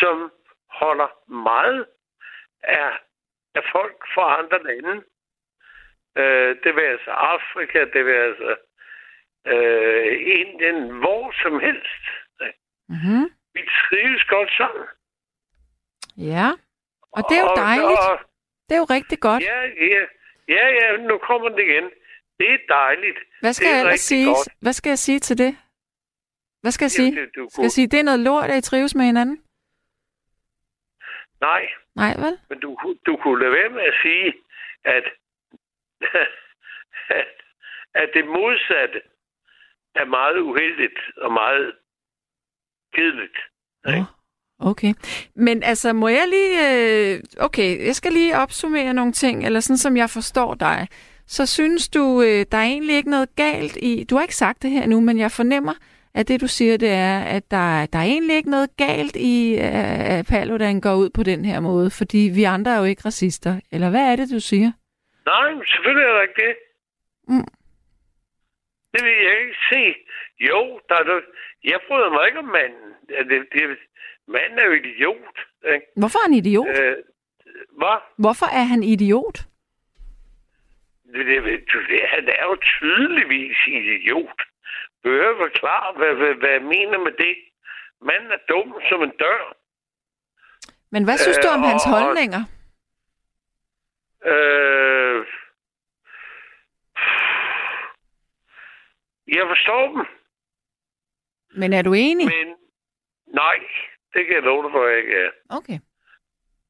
som 0.00 0.32
holder 0.70 1.30
meget 1.30 1.86
af, 2.62 2.98
af 3.54 3.62
folk 3.72 3.96
fra 4.14 4.38
andre 4.38 4.62
lande. 4.62 5.04
Øh, 6.16 6.56
det 6.64 6.76
vil 6.76 6.82
altså 6.82 7.10
Afrika, 7.10 7.78
det 7.84 8.06
vil 8.06 8.12
altså 8.12 8.56
øh, 9.46 10.12
Indien, 10.38 10.98
hvor 10.98 11.32
som 11.42 11.60
helst. 11.60 12.04
Mm-hmm. 12.88 13.24
Vi 13.54 13.62
trives 13.88 14.24
godt 14.24 14.50
sammen. 14.56 14.86
Ja, 16.16 16.48
og 17.12 17.24
det 17.28 17.36
er 17.36 17.40
jo 17.40 17.46
Og- 17.50 17.56
dejligt. 17.56 18.00
Og, 18.10 18.18
Det 18.68 18.74
er 18.74 18.78
jo 18.78 18.84
rigtig 18.96 19.20
godt. 19.20 19.42
ja, 19.42 19.60
ja, 19.62 20.06
ja, 20.48 20.64
ja, 20.68 20.96
nu 20.96 21.18
kommer 21.18 21.48
det 21.48 21.58
igen. 21.68 21.90
Det 22.38 22.52
er 22.54 22.58
dejligt. 22.68 23.18
Hvad 23.40 23.52
skal 23.52 23.68
det 23.68 23.76
er 23.80 23.88
jeg 23.88 23.98
sige? 23.98 24.26
godt. 24.26 24.48
Hvad 24.60 24.72
skal 24.72 24.90
jeg 24.90 24.98
sige 24.98 25.18
til 25.18 25.38
det? 25.38 25.56
Hvad 26.62 26.70
skal 26.72 26.84
jeg 26.84 26.90
sige? 26.90 27.08
Jamen, 27.12 27.24
det- 27.24 27.34
du 27.36 27.48
Skal 27.52 27.62
jeg 27.62 27.70
sige, 27.70 27.86
det 27.88 27.98
er 28.00 28.04
noget 28.04 28.20
lort, 28.20 28.50
at 28.50 28.56
I 28.58 28.60
trives 28.60 28.94
med 28.94 29.04
hinanden? 29.04 29.44
Nej, 31.40 31.62
Nej, 31.96 32.12
vel? 32.24 32.38
men 32.48 32.60
du, 32.60 32.96
du 33.06 33.16
kunne 33.16 33.40
lade 33.42 33.52
være 33.52 33.68
med 33.70 33.82
at 33.82 33.94
sige, 34.02 34.34
at, 34.84 35.04
at, 37.20 37.26
at 37.94 38.10
det 38.14 38.26
modsatte 38.26 39.02
er 39.94 40.04
meget 40.04 40.38
uheldigt 40.38 40.98
og 41.16 41.32
meget 41.32 41.76
kedeligt. 42.94 43.38
Nå, 43.84 43.90
Okay. 44.60 44.94
Men 45.36 45.62
altså, 45.62 45.92
må 45.92 46.08
jeg 46.08 46.24
lige... 46.28 46.54
Øh, 46.70 47.20
okay, 47.38 47.86
jeg 47.86 47.94
skal 47.94 48.12
lige 48.12 48.36
opsummere 48.36 48.94
nogle 48.94 49.12
ting, 49.12 49.46
eller 49.46 49.60
sådan 49.60 49.78
som 49.78 49.96
jeg 49.96 50.10
forstår 50.10 50.54
dig. 50.54 50.88
Så 51.26 51.46
synes 51.46 51.88
du, 51.88 52.22
øh, 52.22 52.46
der 52.52 52.58
er 52.58 52.62
egentlig 52.62 52.96
ikke 52.96 53.10
noget 53.10 53.36
galt 53.36 53.76
i... 53.82 54.04
Du 54.04 54.14
har 54.14 54.22
ikke 54.22 54.36
sagt 54.36 54.62
det 54.62 54.70
her 54.70 54.86
nu, 54.86 55.00
men 55.00 55.18
jeg 55.18 55.30
fornemmer, 55.30 55.74
at 56.14 56.28
det 56.28 56.40
du 56.40 56.46
siger, 56.46 56.76
det 56.76 56.88
er, 56.90 57.18
at 57.20 57.50
der, 57.50 57.86
der 57.86 57.98
er 57.98 58.02
egentlig 58.02 58.36
ikke 58.36 58.50
noget 58.50 58.76
galt 58.76 59.16
i, 59.16 59.54
øh, 59.54 60.18
at 60.18 60.26
Paludan 60.26 60.80
går 60.80 60.94
ud 60.94 61.10
på 61.10 61.22
den 61.22 61.44
her 61.44 61.60
måde, 61.60 61.90
fordi 61.90 62.30
vi 62.34 62.44
andre 62.44 62.74
er 62.74 62.78
jo 62.78 62.84
ikke 62.84 63.02
racister. 63.04 63.60
Eller 63.72 63.90
hvad 63.90 64.12
er 64.12 64.16
det, 64.16 64.30
du 64.30 64.40
siger? 64.40 64.70
Nej, 65.26 65.48
selvfølgelig 65.72 66.04
er 66.08 66.14
der 66.14 66.22
ikke 66.22 66.40
det. 66.46 66.54
Mm. 67.28 67.48
Det 68.92 69.00
vil 69.06 69.16
jeg 69.26 69.34
ikke 69.42 69.58
se. 69.72 69.82
Jo, 70.50 70.80
der 70.88 70.94
er 71.00 71.04
noget. 71.04 71.24
Jeg 71.64 71.78
bryder 71.88 72.10
mig 72.14 72.26
ikke 72.26 72.38
om 72.38 72.50
manden. 72.58 72.90
Det, 73.08 73.38
det, 73.54 73.62
manden 74.34 74.58
er 74.58 74.64
jo 74.64 74.72
idiot. 74.72 75.36
Ikke? 75.74 75.86
Hvorfor 75.96 76.18
er 76.18 76.22
han 76.28 76.34
idiot? 76.34 76.68
Øh, 76.78 76.96
hvad? 77.78 77.96
Hvorfor 78.24 78.46
er 78.60 78.64
han 78.72 78.82
idiot? 78.82 79.36
Det, 81.12 81.26
det, 81.26 81.64
du, 81.72 81.78
det, 81.90 82.00
han 82.14 82.28
er 82.28 82.44
jo 82.50 82.56
tydeligvis 82.62 83.56
idiot. 83.66 84.38
Jeg 85.04 85.34
forklare, 85.44 85.92
hvad, 85.98 86.14
hvad, 86.14 86.34
hvad 86.34 86.50
jeg 86.50 86.62
mener 86.62 86.98
med 86.98 87.12
det? 87.12 87.34
Manden 88.00 88.30
er 88.30 88.38
dum 88.48 88.74
som 88.88 89.02
en 89.02 89.10
dør. 89.18 89.56
Men 90.90 91.04
hvad 91.04 91.18
synes 91.18 91.38
Øh, 91.38 91.42
du 91.44 91.48
om 91.48 91.62
hans 91.62 91.86
og- 91.86 91.90
holdninger? 91.92 92.42
Øh, 94.32 95.26
jeg 99.28 99.44
forstår 99.48 99.86
dem, 99.96 100.06
Men 101.60 101.72
er 101.72 101.82
du 101.82 101.92
enig? 101.94 102.26
men 102.26 102.56
nej, 103.26 103.58
det 104.14 104.26
kan 104.26 104.34
jeg 104.34 104.42
love 104.42 104.62
dig 104.62 104.70
for, 104.72 104.84
at 104.84 104.90
jeg 104.90 104.98
ikke 104.98 105.14
er. 105.24 105.30
Okay. 105.58 105.78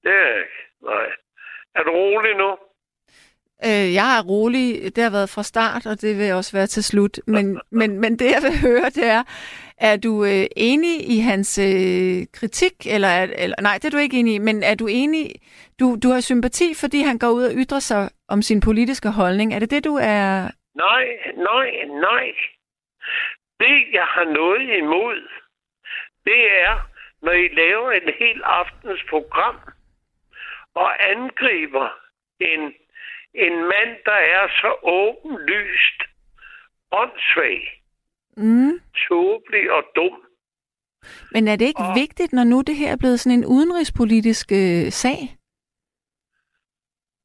Det 0.02 0.12
er 0.12 0.26
jeg 0.32 0.38
ikke. 0.38 0.58
Nej. 0.82 1.06
Er 1.74 1.82
du 1.82 1.90
rolig 1.90 2.36
nu? 2.36 2.50
Øh, 3.64 3.94
jeg 3.94 4.18
er 4.18 4.22
rolig. 4.28 4.96
Det 4.96 5.02
har 5.04 5.10
været 5.10 5.30
fra 5.30 5.42
start, 5.42 5.86
og 5.86 6.00
det 6.00 6.18
vil 6.18 6.32
også 6.32 6.56
være 6.56 6.66
til 6.66 6.84
slut. 6.84 7.18
Men, 7.26 7.60
men, 7.80 8.00
men 8.00 8.18
det, 8.18 8.30
jeg 8.30 8.42
vil 8.42 8.60
høre, 8.60 8.84
det 8.90 9.06
er, 9.06 9.22
er 9.78 9.96
du 9.96 10.24
øh, 10.24 10.46
enig 10.56 11.10
i 11.10 11.18
hans 11.18 11.58
øh, 11.58 12.26
kritik? 12.32 12.74
Eller, 12.94 13.08
er- 13.08 13.34
eller, 13.44 13.56
nej, 13.60 13.74
det 13.74 13.84
er 13.84 13.90
du 13.90 13.96
ikke 13.98 14.18
enig 14.18 14.34
i, 14.34 14.38
men 14.38 14.62
er 14.62 14.74
du 14.74 14.86
enig... 14.86 15.34
Du, 15.80 15.96
du 16.02 16.08
har 16.08 16.20
sympati, 16.20 16.74
fordi 16.80 17.00
han 17.00 17.18
går 17.18 17.30
ud 17.30 17.44
og 17.44 17.52
ytrer 17.54 17.78
sig 17.78 18.08
om 18.28 18.42
sin 18.42 18.60
politiske 18.60 19.10
holdning. 19.10 19.54
Er 19.54 19.58
det 19.58 19.70
det, 19.70 19.84
du 19.84 19.94
er... 20.02 20.26
Nej, 20.74 21.04
nej, 21.36 21.68
nej. 22.00 22.26
Det, 23.60 23.74
jeg 23.92 24.04
har 24.14 24.24
noget 24.24 24.78
imod, 24.78 25.28
det 26.24 26.40
er, 26.66 26.89
når 27.22 27.32
I 27.32 27.48
laver 27.48 27.90
en 27.90 28.12
hel 28.18 28.42
aftens 28.44 29.00
program 29.10 29.56
og 30.74 31.10
angriber 31.10 31.88
en, 32.40 32.60
en 33.34 33.54
mand, 33.72 33.96
der 34.04 34.12
er 34.36 34.48
så 34.48 34.76
åbenlyst 34.82 36.02
åndssvag, 36.92 37.76
Mm. 38.36 38.80
tåbelig 39.08 39.70
og 39.72 39.84
dum. 39.96 40.24
Men 41.32 41.48
er 41.48 41.56
det 41.56 41.66
ikke 41.66 41.82
Og- 41.88 41.94
vigtigt, 41.94 42.32
når 42.32 42.44
nu 42.44 42.60
det 42.60 42.76
her 42.76 42.92
er 42.92 42.96
blevet 42.96 43.20
sådan 43.20 43.38
en 43.38 43.46
udenrigspolitisk 43.46 44.52
øh, 44.52 44.90
sag? 45.02 45.18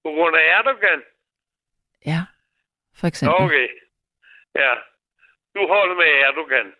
På 0.03 0.09
grund 0.11 0.35
af 0.35 0.43
Erdogan? 0.57 1.01
Ja, 2.05 2.19
for 2.99 3.07
eksempel. 3.07 3.35
Okay. 3.45 3.67
Ja. 4.55 4.73
Du 5.55 5.67
holder 5.67 5.95
med 5.95 6.05
Erdogan, 6.05 6.73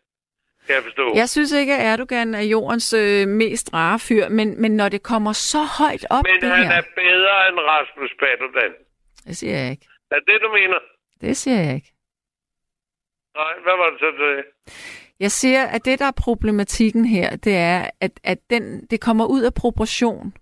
kan 0.66 0.76
jeg 0.76 0.84
forstå. 0.84 1.16
Jeg 1.16 1.30
synes 1.30 1.52
ikke, 1.52 1.74
at 1.74 1.86
Erdogan 1.86 2.34
er 2.34 2.42
jordens 2.42 2.94
øh, 2.94 3.28
mest 3.28 3.74
rare 3.74 4.00
fyr, 4.00 4.30
men, 4.30 4.62
men 4.62 4.72
når 4.72 4.90
det 4.90 5.04
kommer 5.04 5.34
så 5.34 5.64
højt 5.64 6.06
op, 6.10 6.24
Men 6.24 6.42
det 6.42 6.50
han 6.50 6.66
her... 6.66 6.72
er 6.72 6.82
bedre 6.82 7.36
end 7.50 7.58
Rasmus 7.60 8.12
Paludan. 8.20 8.72
Det 9.28 9.38
siger 9.38 9.58
jeg 9.58 9.72
ikke. 9.72 9.88
Er 10.12 10.20
det, 10.28 10.42
du 10.42 10.50
mener? 10.60 10.80
Det 11.22 11.38
siger 11.38 11.58
jeg 11.62 11.76
ikke. 11.76 11.92
Nej, 13.36 13.54
hvad 13.64 13.74
var 13.78 13.90
det 13.90 14.00
så, 14.00 14.06
du? 14.20 14.44
Jeg 15.20 15.32
siger, 15.32 15.66
at 15.66 15.86
det, 15.86 16.00
der 16.00 16.06
er 16.06 16.12
problematikken 16.18 17.06
her, 17.06 17.36
det 17.36 17.56
er, 17.56 17.90
at, 18.02 18.12
at 18.24 18.38
den, 18.50 18.86
det 18.86 19.02
kommer 19.02 19.26
ud 19.26 19.42
af 19.42 19.54
proportion. 19.54 20.34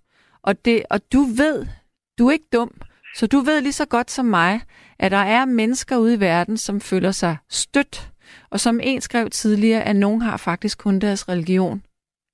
Og, 0.44 0.66
det, 0.66 0.84
og 0.90 1.00
du 1.14 1.20
ved, 1.38 1.66
du 2.20 2.28
er 2.28 2.32
ikke 2.32 2.50
dum, 2.54 2.72
så 3.16 3.28
du 3.28 3.40
ved 3.40 3.62
lige 3.62 3.74
så 3.74 3.86
godt 3.86 4.12
som 4.12 4.26
mig, 4.26 4.62
at 5.00 5.12
der 5.12 5.18
er 5.18 5.46
mennesker 5.46 5.98
ude 5.98 6.16
i 6.16 6.20
verden, 6.20 6.58
som 6.58 6.82
føler 6.82 7.12
sig 7.12 7.38
stødt. 7.50 8.10
Og 8.54 8.60
som 8.60 8.80
en 8.84 9.02
skrev 9.02 9.30
tidligere, 9.30 9.84
at 9.90 9.96
nogen 9.96 10.22
har 10.22 10.38
faktisk 10.38 10.78
kun 10.84 11.00
deres 11.00 11.30
religion 11.30 11.84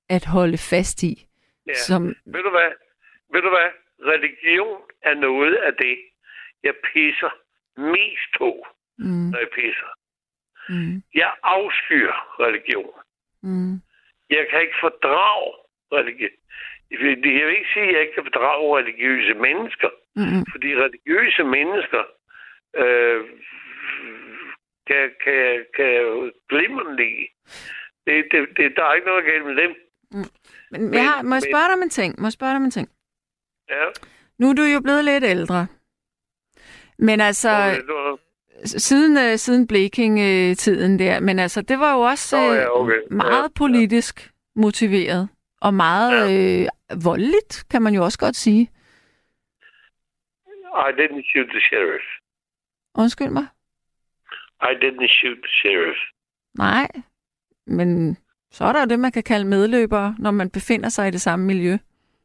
at 0.08 0.24
holde 0.24 0.58
fast 0.70 1.02
i. 1.02 1.26
Ja. 1.66 1.74
Som, 1.74 2.02
Ved 2.34 2.42
du 2.46 2.50
hvad? 2.50 2.70
Ved 3.32 3.42
du 3.42 3.48
hvad? 3.56 3.68
Religion 4.12 4.80
er 5.02 5.14
noget 5.14 5.54
af 5.54 5.72
det, 5.74 5.96
jeg 6.62 6.74
pisser 6.92 7.30
mest 7.94 8.30
på, 8.38 8.66
Mm. 8.98 9.28
når 9.32 9.38
jeg 9.38 9.48
pisser. 9.54 9.90
Mm. 10.68 11.02
Jeg 11.14 11.30
afskyr 11.42 12.12
religion. 12.44 12.94
Mm. 13.42 13.74
Jeg 14.30 14.46
kan 14.50 14.60
ikke 14.60 14.78
fordrage 14.80 15.50
religion. 15.92 16.36
Jeg 16.90 16.98
vil 17.46 17.56
ikke 17.58 17.72
sige, 17.74 17.86
at 17.88 17.92
jeg 17.94 18.00
ikke 18.02 18.14
kan 18.14 18.24
fordrage 18.24 18.78
religiøse 18.78 19.34
mennesker. 19.34 19.90
Mm. 20.16 20.44
Fordi 20.52 20.68
religiøse 20.84 21.44
mennesker 21.44 22.02
øh, 22.82 23.20
kan, 24.90 25.04
kan, 25.24 25.42
kan 25.76 25.92
glimrende 26.50 26.94
lide. 27.02 27.22
Det, 28.06 28.14
det, 28.32 28.40
det, 28.56 28.66
der 28.76 28.84
er 28.84 28.94
ikke 28.94 29.06
noget 29.06 29.24
galt 29.30 29.44
med 29.46 29.56
dem. 29.62 29.72
Men, 30.70 30.80
jeg 30.82 30.90
Men- 30.90 31.04
har, 31.08 31.22
må 31.22 31.34
jeg 31.34 31.42
men- 31.44 31.50
spørge 31.52 31.66
dig 31.68 31.72
om 31.78 31.82
en 31.82 31.90
ting? 31.90 32.20
Må 32.20 32.26
jeg 32.26 32.32
spørge 32.32 32.50
dig 32.50 32.56
om 32.56 32.64
en 32.64 32.70
ting? 32.70 32.88
Ja. 33.70 33.84
Nu 34.38 34.50
er 34.50 34.54
du 34.54 34.62
jo 34.62 34.80
blevet 34.80 35.04
lidt 35.04 35.24
ældre. 35.24 35.66
Men 36.98 37.20
altså, 37.20 37.50
siden, 38.64 39.16
øh, 39.18 39.36
siden 39.38 39.66
Bleking-tiden 39.66 40.98
der, 40.98 41.20
men 41.20 41.38
altså, 41.38 41.62
det 41.62 41.78
var 41.78 41.94
jo 41.94 42.00
også 42.00 42.36
øh, 42.36 42.56
ja, 42.56 42.80
okay. 42.80 43.00
meget 43.10 43.42
Ja, 43.42 43.48
politisk 43.58 44.30
motiveret. 44.56 45.28
Og 45.60 45.74
meget 45.74 46.12
øh, 46.62 46.66
voldeligt, 47.04 47.64
kan 47.70 47.82
man 47.82 47.94
jo 47.94 48.04
også 48.04 48.18
godt 48.18 48.36
sige. 48.36 48.70
I 50.88 50.90
didn't 50.98 51.30
shoot 51.30 51.48
the 51.50 51.60
sheriff. 51.60 52.04
Undskyld 52.94 53.30
mig. 53.30 53.46
I 54.62 54.72
didn't 54.82 55.08
shoot 55.18 55.38
the 55.44 55.52
sheriff. 55.60 56.00
Nej, 56.58 56.88
men 57.66 58.16
så 58.50 58.64
er 58.64 58.72
der 58.72 58.80
jo 58.80 58.86
det, 58.86 59.00
man 59.00 59.12
kan 59.12 59.22
kalde 59.22 59.46
medløbere, 59.46 60.16
når 60.18 60.30
man 60.30 60.50
befinder 60.50 60.88
sig 60.88 61.08
i 61.08 61.10
det 61.10 61.20
samme 61.20 61.46
miljø 61.46 61.74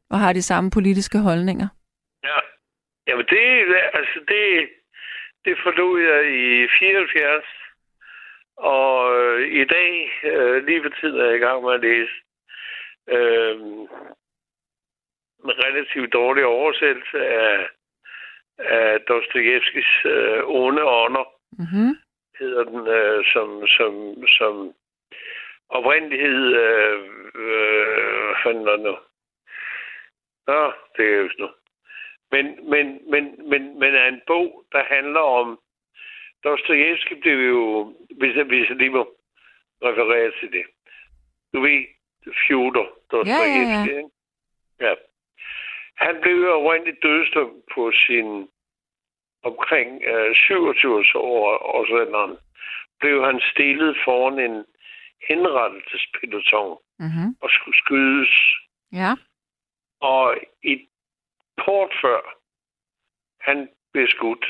og 0.10 0.20
har 0.20 0.34
de 0.34 0.42
samme 0.42 0.72
politiske 0.72 1.20
holdninger. 1.20 1.68
Ja. 2.24 2.40
Jamen 3.08 3.26
det, 3.26 3.76
altså 3.94 4.20
det, 4.28 4.70
det 5.46 5.58
forlod 5.64 6.02
jeg 6.02 6.22
i 6.36 6.68
74. 6.80 7.44
Og 8.58 9.20
øh, 9.20 9.48
i 9.48 9.66
dag, 9.66 10.12
øh, 10.24 10.66
lige 10.66 10.84
for 10.84 10.90
tiden, 10.90 11.20
er 11.20 11.26
jeg 11.26 11.36
i 11.36 11.46
gang 11.48 11.64
med 11.64 11.74
at 11.74 11.82
læse 11.82 12.16
øh, 13.16 13.56
en 15.46 15.52
relativt 15.66 16.14
dårlig 16.14 16.46
oversættelse 16.46 17.28
af, 17.28 17.68
af 18.60 19.02
Dostojevskis 19.08 19.92
øh, 20.06 20.42
onde 20.46 20.84
ånder, 20.84 21.26
Mm-hmm. 21.64 21.92
Hedder 22.40 22.64
den, 22.64 22.88
øh, 22.88 23.26
som, 23.34 23.68
som, 23.68 24.24
som 24.28 24.74
oprindelighed, 25.70 26.56
øh, 26.56 27.00
øh, 27.36 28.26
hvad 28.26 28.36
fanden 28.44 28.66
var 28.66 28.72
det 28.72 28.82
nu? 28.82 28.96
Nå, 30.48 30.72
det 30.98 31.06
er 31.06 31.18
jo 31.18 31.30
noget. 31.38 31.56
Men, 32.32 32.70
men, 32.70 33.12
men, 33.12 33.50
men, 33.50 33.80
men 33.80 33.96
er 33.96 34.08
en 34.08 34.22
bog, 34.28 34.66
der 34.72 34.84
handler 34.84 35.20
om... 35.20 35.60
Dostojevski 36.44 37.16
blev 37.16 37.38
jo, 37.48 37.94
hvis 38.18 38.36
jeg, 38.36 38.44
hvis 38.46 38.70
jeg 38.70 38.78
lige 38.78 38.90
må 38.90 39.16
referere 39.84 40.32
til 40.40 40.52
det. 40.52 40.66
Du 41.54 41.62
ved, 41.62 41.86
Fjodor 42.48 42.90
Dostojevski, 43.12 43.92
Ja, 43.92 43.96
ja, 43.96 44.02
ja. 44.80 44.88
Ja. 44.88 44.94
Han 45.96 46.22
blev 46.22 46.36
jo 46.36 46.52
oprindeligt 46.52 47.04
dødsdømt 47.04 47.64
på 47.74 47.92
sin 47.92 48.50
omkring 49.50 50.04
øh, 50.04 50.36
27 50.36 51.04
år, 51.16 51.58
og 51.58 51.86
sådan 51.88 52.38
blev 53.00 53.26
han 53.26 53.42
stillet 53.52 53.98
foran 54.06 54.40
en 54.40 54.66
henrettelsespeloton 55.30 56.78
Mm-hmm. 57.00 57.36
og 57.42 57.50
skulle 57.50 57.78
skydes. 57.78 58.34
Ja. 58.92 59.12
Og 60.02 60.38
i 60.64 60.88
kort 61.66 61.94
før 62.02 62.22
han 63.42 63.70
blev 63.94 64.08
skudt, 64.08 64.46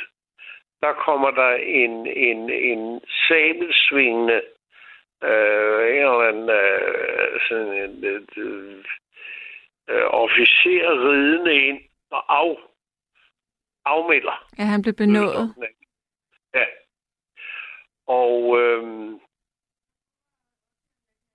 der 0.81 0.93
kommer 0.93 1.31
der 1.31 1.53
en, 1.55 2.07
en, 2.07 2.49
en 2.49 3.01
sabelsvingende 3.27 4.41
øh, 5.23 5.81
en 5.91 6.05
eller 6.05 6.27
anden 6.29 6.49
øh, 6.49 7.41
sådan 7.49 7.73
en, 7.83 8.03
øh, 8.03 8.83
øh, 9.87 10.05
officer 10.05 11.09
ridende 11.09 11.55
ind 11.55 11.81
og 12.11 12.37
af, 12.39 12.57
afmelder. 13.85 14.47
Ja, 14.57 14.63
han 14.63 14.81
blev 14.81 14.93
benådet. 14.93 15.55
Ja. 16.53 16.65
Og, 18.07 18.59
øhm, 18.61 19.13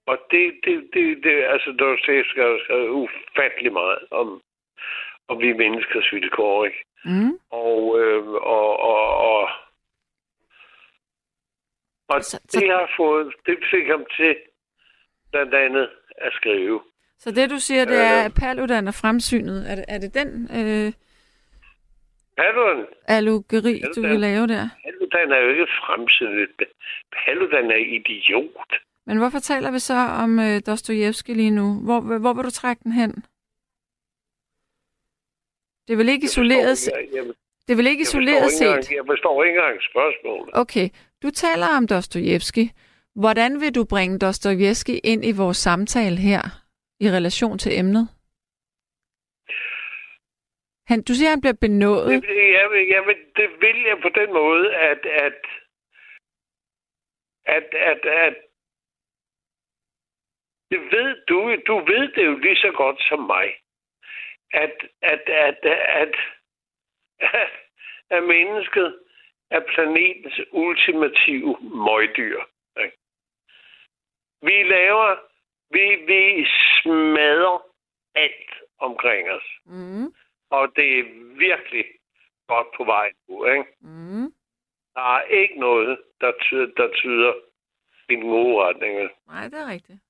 og 0.06 0.18
det, 0.30 0.60
det, 0.64 0.90
det, 0.94 1.24
det 1.24 1.44
altså, 1.44 1.70
der 1.78 1.96
skal 2.00 2.60
skrevet 2.64 2.88
ufattelig 2.88 3.72
meget 3.72 3.98
om, 4.10 4.42
om 5.28 5.38
vi 5.40 5.52
menneskers 5.52 6.12
vilkår, 6.12 6.64
ikke? 6.64 6.84
Mm. 7.04 7.38
Og, 7.50 8.00
øh, 8.00 8.28
og, 8.28 8.76
og, 8.80 9.16
og, 9.16 9.48
og 12.08 12.24
Så- 12.24 12.40
det 12.42 12.50
så- 12.52 12.66
har 12.66 12.90
fået, 12.96 13.34
det 13.46 13.58
fik 13.70 13.86
ham 13.86 14.04
til 14.16 14.36
blandt 15.30 15.54
andet 15.54 15.90
at 16.16 16.32
skrive. 16.32 16.82
Så 17.18 17.30
det, 17.30 17.50
du 17.50 17.58
siger, 17.58 17.84
det 17.84 17.96
er, 17.98 18.18
Øh. 18.18 18.24
at 18.24 18.32
Paludan 18.40 18.88
er 18.88 18.92
fremsynet. 19.02 19.70
Er 19.70 19.74
det, 19.74 19.84
er 19.88 19.98
det 19.98 20.14
den 20.14 20.30
øh, 20.58 20.92
Paludan, 22.40 22.86
allugeri, 23.16 23.74
du 23.80 23.86
Paludan. 23.94 24.10
vil 24.10 24.20
lave 24.20 24.46
der? 24.46 24.68
Paludan 24.84 25.32
er 25.36 25.40
jo 25.44 25.48
ikke 25.50 25.66
fremsyndet. 25.80 26.50
Paludan 27.16 27.70
er 27.70 27.80
idiot. 27.98 28.70
Men 29.06 29.18
hvorfor 29.18 29.38
taler 29.38 29.70
vi 29.70 29.78
så 29.78 29.94
om 29.94 30.38
øh, 30.38 30.60
Dostojevski 30.66 31.34
lige 31.34 31.50
nu? 31.50 31.66
Hvor, 31.86 32.00
hvor 32.18 32.32
vil 32.32 32.44
du 32.44 32.50
trække 32.50 32.80
den 32.84 32.92
hen? 32.92 33.10
Det 35.86 35.92
er 35.92 35.96
vel 35.96 36.08
ikke 36.08 36.24
isoleret, 36.24 36.86
Jeg, 36.86 37.06
jeg, 37.14 37.24
det 37.66 37.72
er 37.72 37.76
vel 37.76 37.86
ikke 37.86 38.00
jeg, 38.00 38.08
isoleret 38.08 38.44
ikke 38.44 38.56
set? 38.56 38.66
engang, 38.66 38.94
jeg 38.98 39.04
forstår 39.06 39.44
ikke 39.44 39.58
engang 39.58 39.78
spørgsmålet. 39.90 40.50
Okay, 40.52 40.88
du 41.22 41.30
taler 41.30 41.66
om 41.76 41.86
Dostojevski. 41.86 42.70
Hvordan 43.14 43.60
vil 43.60 43.74
du 43.74 43.84
bringe 43.84 44.18
Dostojevski 44.18 44.98
ind 44.98 45.24
i 45.24 45.32
vores 45.32 45.56
samtale 45.56 46.16
her 46.16 46.42
i 47.00 47.10
relation 47.10 47.58
til 47.58 47.78
emnet? 47.78 48.08
Han, 50.90 51.02
du 51.08 51.12
siger, 51.14 51.30
han 51.30 51.40
bliver 51.40 51.58
benådet. 51.66 52.22
Det, 52.22 52.50
jeg 52.94 53.02
vil, 53.06 53.16
det 53.36 53.48
vil 53.64 53.78
jeg 53.88 53.98
på 54.02 54.08
den 54.08 54.32
måde, 54.32 54.74
at, 54.76 55.06
at, 55.26 55.40
at, 57.56 57.68
at, 57.74 58.02
at 58.06 58.36
det 60.70 60.80
ved 60.80 61.08
du, 61.28 61.56
du 61.66 61.74
ved 61.90 62.08
det 62.14 62.24
jo 62.26 62.38
lige 62.38 62.56
så 62.56 62.72
godt 62.76 63.02
som 63.08 63.20
mig, 63.20 63.46
at, 64.52 64.76
at, 65.02 65.22
at, 65.28 65.58
at, 66.02 66.14
at, 67.18 67.50
at 68.10 68.22
mennesket 68.22 68.98
er 69.50 69.60
planetens 69.74 70.40
ultimative 70.52 71.56
møgdyr. 71.60 72.40
ikke? 72.82 72.96
Vi 74.42 74.62
laver, 74.62 75.16
vi, 75.70 75.84
vi 76.12 76.46
smadrer 76.82 77.58
alt 78.14 78.50
omkring 78.78 79.30
os. 79.30 79.48
Mm, 79.64 80.14
Og 80.50 80.76
det 80.76 80.98
er 80.98 81.04
virkelig 81.38 81.84
godt 82.48 82.66
på 82.76 82.84
vej 82.84 83.12
nu, 83.28 83.44
ikke? 83.44 83.64
mm. 83.80 84.32
Der 84.94 85.16
er 85.16 85.22
ikke 85.22 85.60
noget, 85.60 85.98
der 86.20 86.32
tyder, 86.40 86.66
der 86.76 86.88
tyder 86.94 87.32
i 88.08 88.14
den 88.14 88.22
gode 88.22 88.64
retning. 88.64 89.10
Nej, 89.26 89.44
det 89.48 89.58
er 89.60 89.70
rigtigt. 89.70 90.00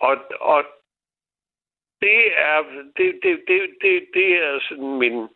Og, 0.00 0.16
og 0.40 0.64
det 2.00 2.38
er, 2.38 2.62
det, 2.96 3.20
det, 3.22 3.44
det, 3.48 3.60
det, 3.82 4.08
det 4.14 4.28
er 4.36 4.60
sådan 4.68 4.98
min, 4.98 5.28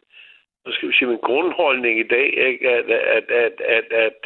skal 0.66 0.88
vi 0.88 0.94
sige, 0.94 1.08
min 1.08 1.26
grundholdning 1.28 2.00
i 2.00 2.08
dag, 2.08 2.28
ikke? 2.48 2.70
At, 2.70 2.90
at, 2.90 3.30
at, 3.30 3.60
at, 3.60 3.92
at, 3.92 4.18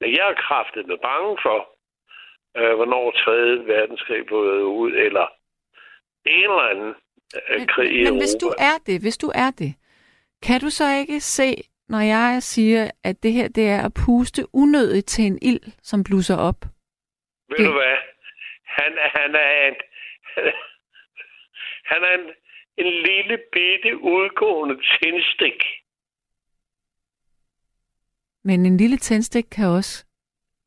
at 0.00 0.12
jeg 0.12 0.30
er 0.30 0.42
kraftet 0.46 0.86
med 0.86 0.98
bange 0.98 1.38
for, 1.42 1.58
øh, 2.56 2.74
hvornår 2.74 3.10
3. 3.10 3.32
verdenskrig 3.74 4.26
blev 4.26 4.38
ud, 4.82 4.92
eller 4.92 5.26
en 6.26 6.50
eller 6.50 6.68
anden 6.72 6.94
øh, 7.36 7.58
Men, 7.58 7.66
krig 7.68 8.00
i 8.00 8.04
men 8.04 8.16
hvis 8.18 8.34
du 8.40 8.48
er 8.58 8.76
det, 8.86 9.00
hvis 9.00 9.18
du 9.18 9.32
er 9.34 9.50
det, 9.50 9.74
kan 10.42 10.60
du 10.60 10.70
så 10.70 10.84
ikke 11.00 11.20
se, 11.20 11.54
når 11.88 12.00
jeg 12.00 12.42
siger, 12.42 12.90
at 13.04 13.22
det 13.22 13.32
her 13.32 13.48
det 13.48 13.68
er 13.68 13.82
at 13.86 13.92
puste 14.06 14.42
unødigt 14.54 15.06
til 15.06 15.24
en 15.24 15.38
ild, 15.42 15.72
som 15.82 16.04
blusser 16.04 16.36
op? 16.36 16.60
Ved 17.48 17.56
Det- 17.58 17.66
du 17.66 17.72
hvad? 17.72 17.96
Han, 18.64 18.92
han 19.16 19.34
er 19.34 19.68
en, 19.68 19.74
han 21.92 22.02
er 22.04 22.12
en, 22.18 22.26
en 22.76 22.92
lille 23.02 23.38
bitte 23.52 23.96
udgående 24.02 24.74
tændstik. 24.76 25.62
Men 28.44 28.66
en 28.66 28.76
lille 28.76 28.96
tændstik 28.96 29.44
kan 29.52 29.66
også 29.68 30.04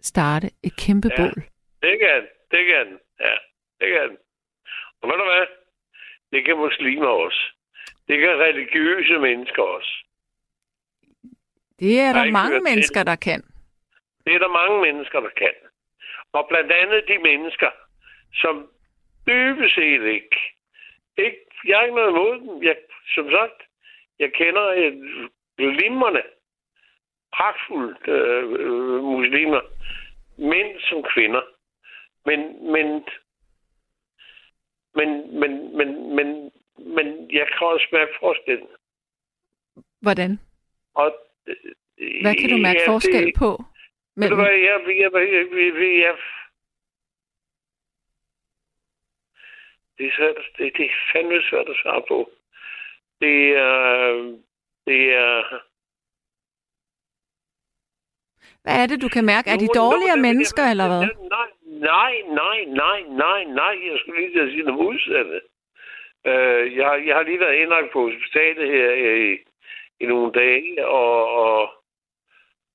starte 0.01 0.47
et 0.63 0.73
kæmpe 0.77 1.09
Ja. 1.11 1.15
bål. 1.17 1.43
Det 1.81 1.95
kan. 1.99 2.21
Det 2.51 2.63
kan. 2.71 2.87
Ja, 3.19 3.35
det 3.79 3.89
kan. 3.95 4.17
Og 5.01 5.09
ved 5.09 5.17
du 5.17 5.23
hvad? 5.23 5.45
Det 6.31 6.45
kan 6.45 6.57
muslimer 6.57 7.07
også. 7.07 7.41
Det 8.07 8.19
kan 8.19 8.29
religiøse 8.29 9.19
mennesker 9.19 9.63
også. 9.63 9.93
Det 11.79 11.99
er 11.99 12.13
der 12.13 12.23
ikke 12.23 12.33
mange 12.33 12.53
hørt 12.53 12.61
til 12.65 12.71
mennesker, 12.71 13.03
der 13.03 13.15
kan. 13.15 13.41
Det 14.25 14.35
er 14.35 14.39
der 14.39 14.47
mange 14.47 14.81
mennesker, 14.81 15.19
der 15.19 15.29
kan. 15.29 15.53
Og 16.33 16.47
blandt 16.49 16.71
andet 16.71 17.03
de 17.07 17.17
mennesker, 17.17 17.69
som 18.33 18.69
dybest 19.27 19.75
set 19.75 20.03
ikke, 20.03 20.37
ikke 21.17 21.47
jeg 21.65 21.77
har 21.77 21.83
ikke 21.83 21.95
noget 21.95 22.11
imod 22.11 22.39
dem. 22.39 22.63
Jeg, 22.63 22.75
som 23.15 23.31
sagt, 23.31 23.59
jeg 24.19 24.33
kender 24.33 24.61
et 24.61 24.93
glimrende, 25.57 26.23
pragtfulde 27.33 27.95
øh, 28.07 28.43
øh, 28.59 29.03
muslimer, 29.03 29.61
mænd 30.37 30.79
som 30.79 31.03
kvinder. 31.13 31.41
Men, 32.25 32.71
men, 32.71 33.03
men, 34.97 35.09
men, 35.39 35.51
men, 35.77 36.15
men, 36.15 36.27
men 36.95 37.07
jeg 37.31 37.47
kan 37.47 37.67
også 37.67 37.87
mærke 37.91 38.13
forskellen. 38.19 38.67
Hvordan? 40.01 40.39
Og, 40.95 41.09
Hvad 42.21 42.35
kan 42.35 42.49
du 42.49 42.57
mærke 42.57 42.81
ja, 42.81 42.91
forskel 42.91 43.25
det, 43.25 43.35
på? 43.37 43.49
Ved 44.15 44.29
du 44.29 44.35
Mellem... 44.35 44.39
hvad, 44.39 44.53
jeg, 44.67 44.77
jeg, 44.87 45.11
jeg, 45.13 45.47
jeg, 45.53 45.73
jeg, 46.05 46.15
det 49.97 50.05
er 50.07 50.11
svært, 50.17 50.35
det, 50.57 50.73
det 50.77 50.85
er 50.85 50.95
fandme 51.13 51.41
svært 51.49 51.69
at 51.69 51.75
svare 51.81 52.03
på. 52.07 52.29
Det 53.21 53.57
er, 53.57 54.37
det 54.85 55.13
er, 55.13 55.59
Hvad 58.63 58.75
er 58.83 58.85
det, 58.85 59.01
du 59.01 59.07
kan 59.07 59.25
mærke? 59.25 59.49
Er 59.49 59.57
de 59.57 59.67
dårligere 59.67 60.17
mennesker, 60.27 60.63
eller 60.63 60.87
hvad? 60.87 61.03
Nej, 61.29 61.47
nej, 61.79 62.21
nej, 62.27 62.63
nej, 62.65 63.01
nej, 63.07 63.43
nej. 63.43 63.75
Jeg 63.91 63.99
skulle 63.99 64.21
lige 64.21 64.33
til 64.33 64.45
at 64.45 64.49
sige 64.51 64.63
noget 64.63 64.83
modsatte. 64.83 65.41
Øh, 66.25 66.75
jeg, 66.77 66.85
har- 66.87 66.95
jeg 67.07 67.15
har 67.15 67.23
lige 67.23 67.39
været 67.39 67.55
indlagt 67.55 67.91
på 67.91 68.01
hospitalet 68.09 68.69
her 68.71 68.91
i, 68.91 69.37
i 69.99 70.05
nogle 70.05 70.31
dage, 70.31 70.87
og, 70.87 71.29
og, 71.31 71.69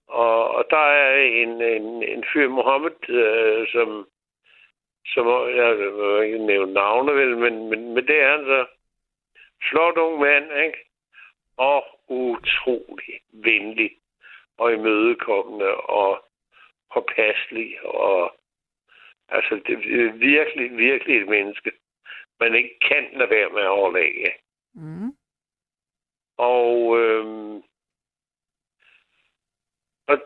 og, 0.09 0.51
og 0.55 0.65
der 0.71 0.77
er 0.77 1.17
en, 1.23 1.63
en, 1.63 2.03
en 2.03 2.25
fyr, 2.33 2.49
Mohammed, 2.49 3.09
øh, 3.09 3.69
som, 3.69 4.09
som 5.07 5.27
jeg 5.57 5.79
vil 5.79 6.25
ikke 6.27 6.39
nævne 6.39 6.73
navne, 6.73 7.15
vel, 7.15 7.37
men, 7.37 7.69
men, 7.71 7.95
men 7.95 8.07
det 8.09 8.21
er 8.23 8.31
han 8.37 8.45
så. 8.45 8.67
Flot 9.71 9.97
ung 9.97 10.21
mand, 10.21 10.45
ikke? 10.65 10.79
Og 11.57 11.85
utrolig 12.09 13.21
venlig 13.33 13.91
og 14.59 14.73
imødekommende 14.73 15.75
og 15.77 16.25
påpasselig 16.95 17.85
og 17.85 18.35
altså 19.37 19.55
det 19.67 19.75
er 19.75 20.13
virkelig, 20.13 20.77
virkelig 20.77 21.17
et 21.17 21.29
menneske, 21.29 21.73
man 22.41 22.55
ikke 22.55 22.79
kan 22.89 23.05
lade 23.13 23.31
være 23.31 23.51
med 23.51 23.63
at 23.63 23.69
af. 24.29 24.43
Mm. 24.75 25.17
Og, 26.37 27.01
øhm, 27.01 27.57
og 30.07 30.17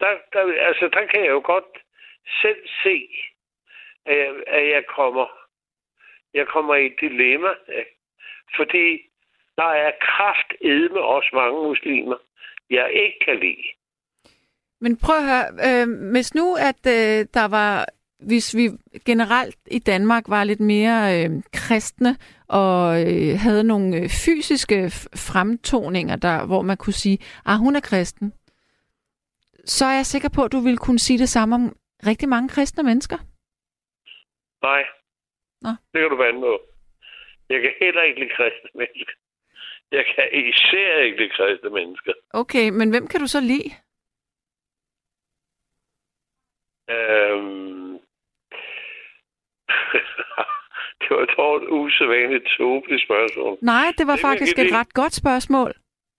der, 0.00 0.12
der, 0.32 0.66
altså, 0.68 0.88
der 0.92 1.06
kan 1.06 1.20
jeg 1.24 1.30
jo 1.30 1.42
godt 1.44 1.78
selv 2.42 2.68
se, 2.82 3.08
at 4.04 4.16
jeg, 4.18 4.34
at 4.46 4.68
jeg 4.68 4.84
kommer 4.86 5.46
jeg 6.38 6.46
kommer 6.46 6.74
i 6.74 6.86
et 6.86 6.96
dilemma, 7.00 7.52
ikke? 7.80 7.96
fordi 8.56 8.86
der 9.56 9.70
er 9.84 9.92
kraft 10.00 10.50
med 10.92 11.00
også 11.00 11.30
mange 11.32 11.58
muslimer, 11.68 12.16
jeg 12.70 12.90
ikke 12.92 13.18
kan 13.24 13.38
lide. 13.40 13.66
Men 14.80 14.98
prøv 15.04 15.16
at 15.16 15.28
høre, 15.30 15.48
øh, 15.66 16.10
hvis 16.12 16.34
nu, 16.34 16.46
at 16.70 16.82
øh, 16.96 17.18
der 17.38 17.48
var, 17.58 17.86
hvis 18.18 18.56
vi 18.56 18.70
generelt 19.04 19.56
i 19.66 19.78
Danmark 19.78 20.24
var 20.28 20.44
lidt 20.44 20.60
mere 20.60 21.24
øh, 21.24 21.30
kristne 21.52 22.16
og 22.48 23.00
øh, 23.00 23.38
havde 23.38 23.64
nogle 23.64 23.96
øh, 23.96 24.08
fysiske 24.24 24.90
fremtoninger, 25.26 26.16
der, 26.16 26.46
hvor 26.46 26.62
man 26.62 26.76
kunne 26.76 26.92
sige, 26.92 27.18
ah, 27.44 27.58
hun 27.58 27.76
er 27.76 27.80
kristen, 27.80 28.32
så 29.64 29.84
er 29.84 29.94
jeg 29.94 30.06
sikker 30.06 30.28
på, 30.28 30.44
at 30.44 30.52
du 30.52 30.60
ville 30.60 30.78
kunne 30.78 30.98
sige 30.98 31.18
det 31.18 31.28
samme 31.28 31.54
om 31.54 31.76
rigtig 32.06 32.28
mange 32.28 32.48
kristne 32.48 32.82
mennesker. 32.82 33.18
Nej. 34.62 34.84
Nå. 35.62 35.70
Det 35.92 36.00
kan 36.00 36.10
du 36.10 36.16
vande 36.16 36.40
på. 36.40 36.60
Jeg 37.48 37.60
kan 37.60 37.72
heller 37.80 38.02
ikke 38.02 38.20
lide 38.20 38.34
kristne 38.36 38.70
mennesker. 38.74 39.12
Jeg 39.92 40.04
kan 40.14 40.24
især 40.32 40.98
ikke 40.98 41.18
lide 41.18 41.30
kristne 41.30 41.70
mennesker. 41.70 42.12
Okay, 42.30 42.68
men 42.70 42.90
hvem 42.90 43.06
kan 43.06 43.20
du 43.20 43.26
så 43.26 43.40
lide? 43.40 43.70
Øhm... 46.90 47.85
det 51.00 51.10
var 51.16 51.24
dog 51.36 51.56
et 51.62 51.68
usædvanligt 51.70 52.44
tåbeligt 52.58 53.02
spørgsmål. 53.02 53.58
Nej, 53.62 53.86
det 53.98 54.06
var 54.06 54.12
Det 54.16 54.20
faktisk 54.28 54.58
et 54.58 54.72
ret 54.72 54.92
godt 54.94 55.14
spørgsmål. 55.14 55.72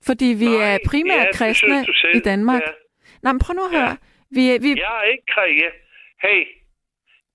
Fordi 0.05 0.25
vi 0.25 0.45
Nej, 0.57 0.73
er 0.73 0.77
primært 0.89 1.27
ja, 1.27 1.31
kristne 1.39 1.83
synes 1.83 2.15
i 2.15 2.19
Danmark. 2.19 2.61
Ja. 2.61 2.71
Nej, 3.23 3.31
men 3.33 3.39
prøv 3.39 3.53
nu 3.55 3.63
at 3.65 3.73
Ja. 3.73 3.79
høre. 3.79 3.97
Vi, 4.35 4.41
vi... 4.65 4.69
Jeg 4.79 4.97
er 5.01 5.03
ikke 5.13 5.23
kristen. 5.35 5.71
Hey, 6.25 6.41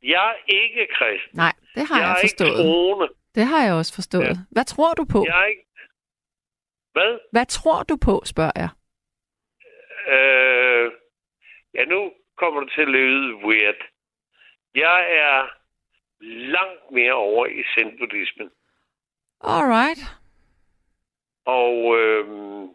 jeg 0.02 0.28
er 0.30 0.36
ikke 0.60 0.86
kristen. 0.98 1.36
Nej, 1.44 1.52
det 1.74 1.82
har 1.88 1.98
jeg 2.00 2.08
jeg, 2.08 2.16
ikke 2.24 2.34
forstået. 2.38 2.56
troende. 2.66 3.08
Det 3.34 3.44
har 3.46 3.64
jeg 3.64 3.74
også 3.74 3.94
forstået. 3.94 4.24
Ja. 4.24 4.34
Hvad 4.50 4.64
tror 4.64 4.92
du 4.94 5.04
på? 5.04 5.24
Jeg 5.26 5.40
er 5.42 5.44
ikke... 5.46 5.62
Hvad? 6.92 7.18
Hvad 7.32 7.46
tror 7.46 7.82
du 7.82 7.96
på, 7.96 8.22
spørger 8.24 8.56
jeg. 8.64 8.68
Øh, 10.14 10.86
ja, 11.74 11.84
nu 11.84 12.12
kommer 12.36 12.60
det 12.60 12.70
til 12.74 12.80
at 12.82 12.88
lyde 12.88 13.34
weird. 13.46 13.80
Jeg 14.74 14.98
er 15.24 15.36
langt 16.22 16.90
mere 16.90 17.12
over 17.12 17.46
i 17.46 17.62
zen-buddhismen. 17.74 18.50
Alright. 19.40 20.00
Og, 21.44 21.98
øhm, 21.98 22.68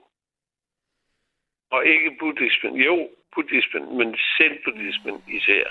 og 1.72 1.86
ikke 1.86 2.16
buddhismen. 2.20 2.76
Jo, 2.76 3.10
buddhismen, 3.36 3.98
men 3.98 4.18
zen-buddhismen 4.18 5.24
især. 5.28 5.66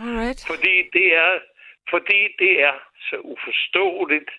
Alright. 0.00 0.44
Fordi 0.46 0.90
det 0.92 1.16
er, 1.16 1.40
fordi 1.90 2.20
det 2.38 2.62
er 2.62 2.74
så 3.10 3.16
uforståeligt. 3.16 4.30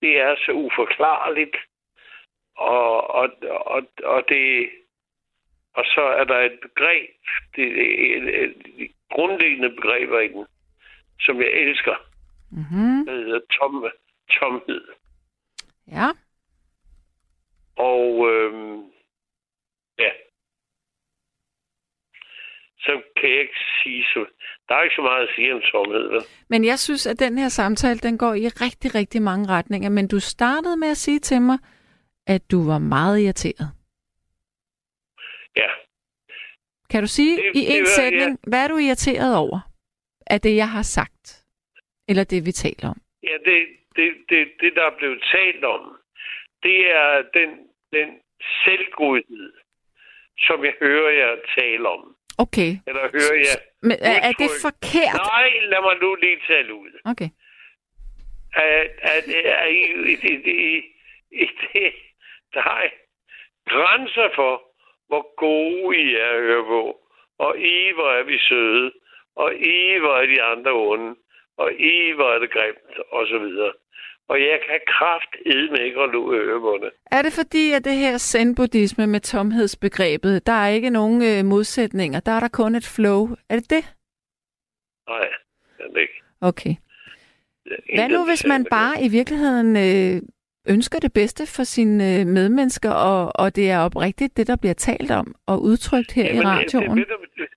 Det 0.00 0.20
er 0.20 0.36
så 0.46 0.52
uforklarligt. 0.52 1.56
Og, 2.56 3.10
og, 3.10 3.28
og, 3.42 3.82
og 4.04 4.28
det 4.28 4.70
og 5.76 5.84
så 5.84 6.00
er 6.00 6.24
der 6.24 6.38
et 6.38 6.58
begreb, 6.62 7.10
det 7.56 7.64
er 7.64 8.16
et, 8.16 8.42
et, 8.44 8.56
et 8.78 8.90
grundlæggende 9.10 9.70
begreber 9.70 10.20
i 10.20 10.28
den, 10.28 10.46
som 11.20 11.40
jeg 11.42 11.50
elsker. 11.50 11.94
Mm-hmm. 12.56 13.06
Det 13.06 13.24
hedder 13.24 13.40
tom, 13.58 13.84
tomhed. 14.30 14.84
Ja. 15.88 16.08
Og 17.76 18.30
øhm, 18.32 18.78
ja. 19.98 20.10
Så 22.78 23.02
kan 23.16 23.30
jeg 23.30 23.40
ikke 23.40 23.60
sige 23.82 24.04
så... 24.04 24.26
Der 24.68 24.74
er 24.74 24.82
ikke 24.82 24.94
så 24.96 25.02
meget 25.02 25.22
at 25.28 25.34
sige 25.36 25.54
om 25.54 25.60
tomhed, 25.72 26.08
vel? 26.08 26.22
Men 26.48 26.64
jeg 26.64 26.78
synes, 26.78 27.06
at 27.06 27.18
den 27.18 27.38
her 27.38 27.48
samtale, 27.48 27.98
den 27.98 28.18
går 28.18 28.34
i 28.34 28.48
rigtig, 28.48 28.94
rigtig 28.94 29.22
mange 29.22 29.48
retninger. 29.48 29.88
Men 29.90 30.08
du 30.08 30.20
startede 30.20 30.76
med 30.76 30.88
at 30.88 30.96
sige 30.96 31.18
til 31.18 31.42
mig, 31.42 31.58
at 32.26 32.50
du 32.50 32.66
var 32.66 32.78
meget 32.78 33.20
irriteret. 33.20 33.68
Ja. 35.56 35.68
Kan 36.90 37.02
du 37.02 37.06
sige 37.08 37.36
Det- 37.36 37.52
i 37.54 37.66
en 37.78 37.86
sætning, 37.86 38.38
hvad 38.48 38.64
er 38.64 38.68
du 38.68 38.76
irriteret 38.76 39.36
over 39.36 39.60
af 40.26 40.40
det, 40.40 40.56
jeg 40.56 40.70
har 40.70 40.82
sagt? 40.82 41.45
Eller 42.08 42.24
det, 42.24 42.46
vi 42.46 42.52
taler 42.52 42.88
om? 42.88 42.98
Ja, 43.22 43.36
det, 43.44 43.66
det, 43.96 44.14
det, 44.28 44.48
det, 44.60 44.72
der 44.76 44.84
er 44.84 44.96
blevet 44.98 45.22
talt 45.32 45.64
om, 45.64 45.96
det 46.62 46.90
er 46.90 47.22
den, 47.34 47.50
den 47.92 48.08
selvgodhed, 48.64 49.52
som 50.38 50.64
jeg 50.64 50.74
hører 50.80 51.10
jer 51.10 51.36
tale 51.58 51.88
om. 51.88 52.16
Okay. 52.38 52.70
Eller 52.86 53.00
hører 53.00 53.38
jeg... 53.46 53.56
Men 53.82 53.96
er, 54.00 54.18
er 54.28 54.32
det 54.32 54.50
forkert? 54.62 55.20
Nej, 55.32 55.48
lad 55.72 55.80
mig 55.82 55.96
nu 56.02 56.14
lige 56.14 56.40
tale 56.48 56.74
ud. 56.74 56.90
Okay. 57.04 57.28
At, 58.54 58.90
at, 58.98 59.24
at 59.34 59.70
i, 59.72 59.82
i, 60.12 60.34
i, 60.44 60.82
i 61.30 61.46
det, 61.62 61.92
der 62.54 62.60
er 62.60 62.88
grænser 63.68 64.28
for, 64.34 64.62
hvor 65.08 65.34
gode 65.36 65.96
I 65.96 66.14
er 66.14 66.30
at 66.30 66.42
høre 66.42 66.64
på. 66.64 67.00
Og 67.38 67.58
I, 67.58 67.92
hvor 67.94 68.10
er 68.10 68.22
vi 68.22 68.38
søde. 68.38 68.92
Og 69.36 69.54
I, 69.54 69.98
hvor 69.98 70.16
er 70.16 70.26
de 70.26 70.42
andre 70.42 70.72
onde. 70.72 71.16
Og 71.56 71.72
I, 71.72 72.12
hvor 72.16 72.30
er 72.34 72.38
det 72.38 72.50
grimt, 72.50 72.96
og 73.12 73.26
så 73.26 73.38
videre. 73.38 73.72
Og 74.28 74.40
jeg 74.40 74.58
kan 74.66 74.80
kraft 74.86 75.32
med 75.70 75.80
ikke 75.80 76.00
at 76.00 76.10
lukke 76.10 76.36
øre 76.36 76.60
på 76.60 76.78
det. 76.82 76.90
Er 77.10 77.22
det 77.22 77.32
fordi, 77.32 77.72
at 77.72 77.84
det 77.84 77.96
her 77.96 78.18
zen-buddhisme 78.18 79.06
med 79.06 79.20
tomhedsbegrebet, 79.20 80.46
der 80.46 80.52
er 80.52 80.68
ikke 80.68 80.90
nogen 80.90 81.22
øh, 81.22 81.44
modsætninger, 81.44 82.20
der 82.20 82.32
er 82.32 82.40
der 82.40 82.48
kun 82.48 82.74
et 82.74 82.86
flow? 82.96 83.28
Er 83.50 83.56
det 83.56 83.70
det? 83.70 83.84
Nej, 85.08 85.28
det 85.78 85.96
er 85.96 86.00
ikke. 86.00 86.22
Okay. 86.40 86.74
Hvad 87.94 88.08
nu, 88.08 88.26
hvis 88.26 88.46
man 88.46 88.66
bare 88.70 89.02
i 89.02 89.08
virkeligheden 89.08 89.76
øh, 89.76 90.22
ønsker 90.68 90.98
det 90.98 91.12
bedste 91.12 91.46
for 91.46 91.64
sine 91.64 92.20
øh, 92.20 92.26
medmennesker, 92.26 92.90
og, 92.90 93.32
og 93.34 93.56
det 93.56 93.70
er 93.70 93.78
oprigtigt 93.78 94.36
det, 94.36 94.46
der 94.46 94.56
bliver 94.56 94.74
talt 94.74 95.10
om 95.10 95.34
og 95.46 95.62
udtrykt 95.62 96.12
her 96.12 96.24
Jamen, 96.24 96.42
i 96.42 96.44
radioen? 96.44 96.98
Det, 96.98 97.08
det, 97.08 97.16
det, 97.36 97.48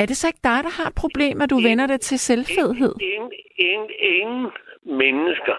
Er 0.00 0.06
det 0.06 0.16
så 0.16 0.26
ikke 0.26 0.44
dig, 0.44 0.60
der 0.66 0.70
har 0.78 0.86
et 0.86 0.94
problem, 0.94 1.40
at 1.42 1.50
du 1.50 1.58
Ingen- 1.58 1.70
vender 1.70 1.86
det 1.86 2.00
til 2.00 2.18
selvfedhed? 2.18 2.94
Ingen, 3.00 3.32
ingen, 3.56 3.90
ingen 4.20 4.42
mennesker 5.02 5.56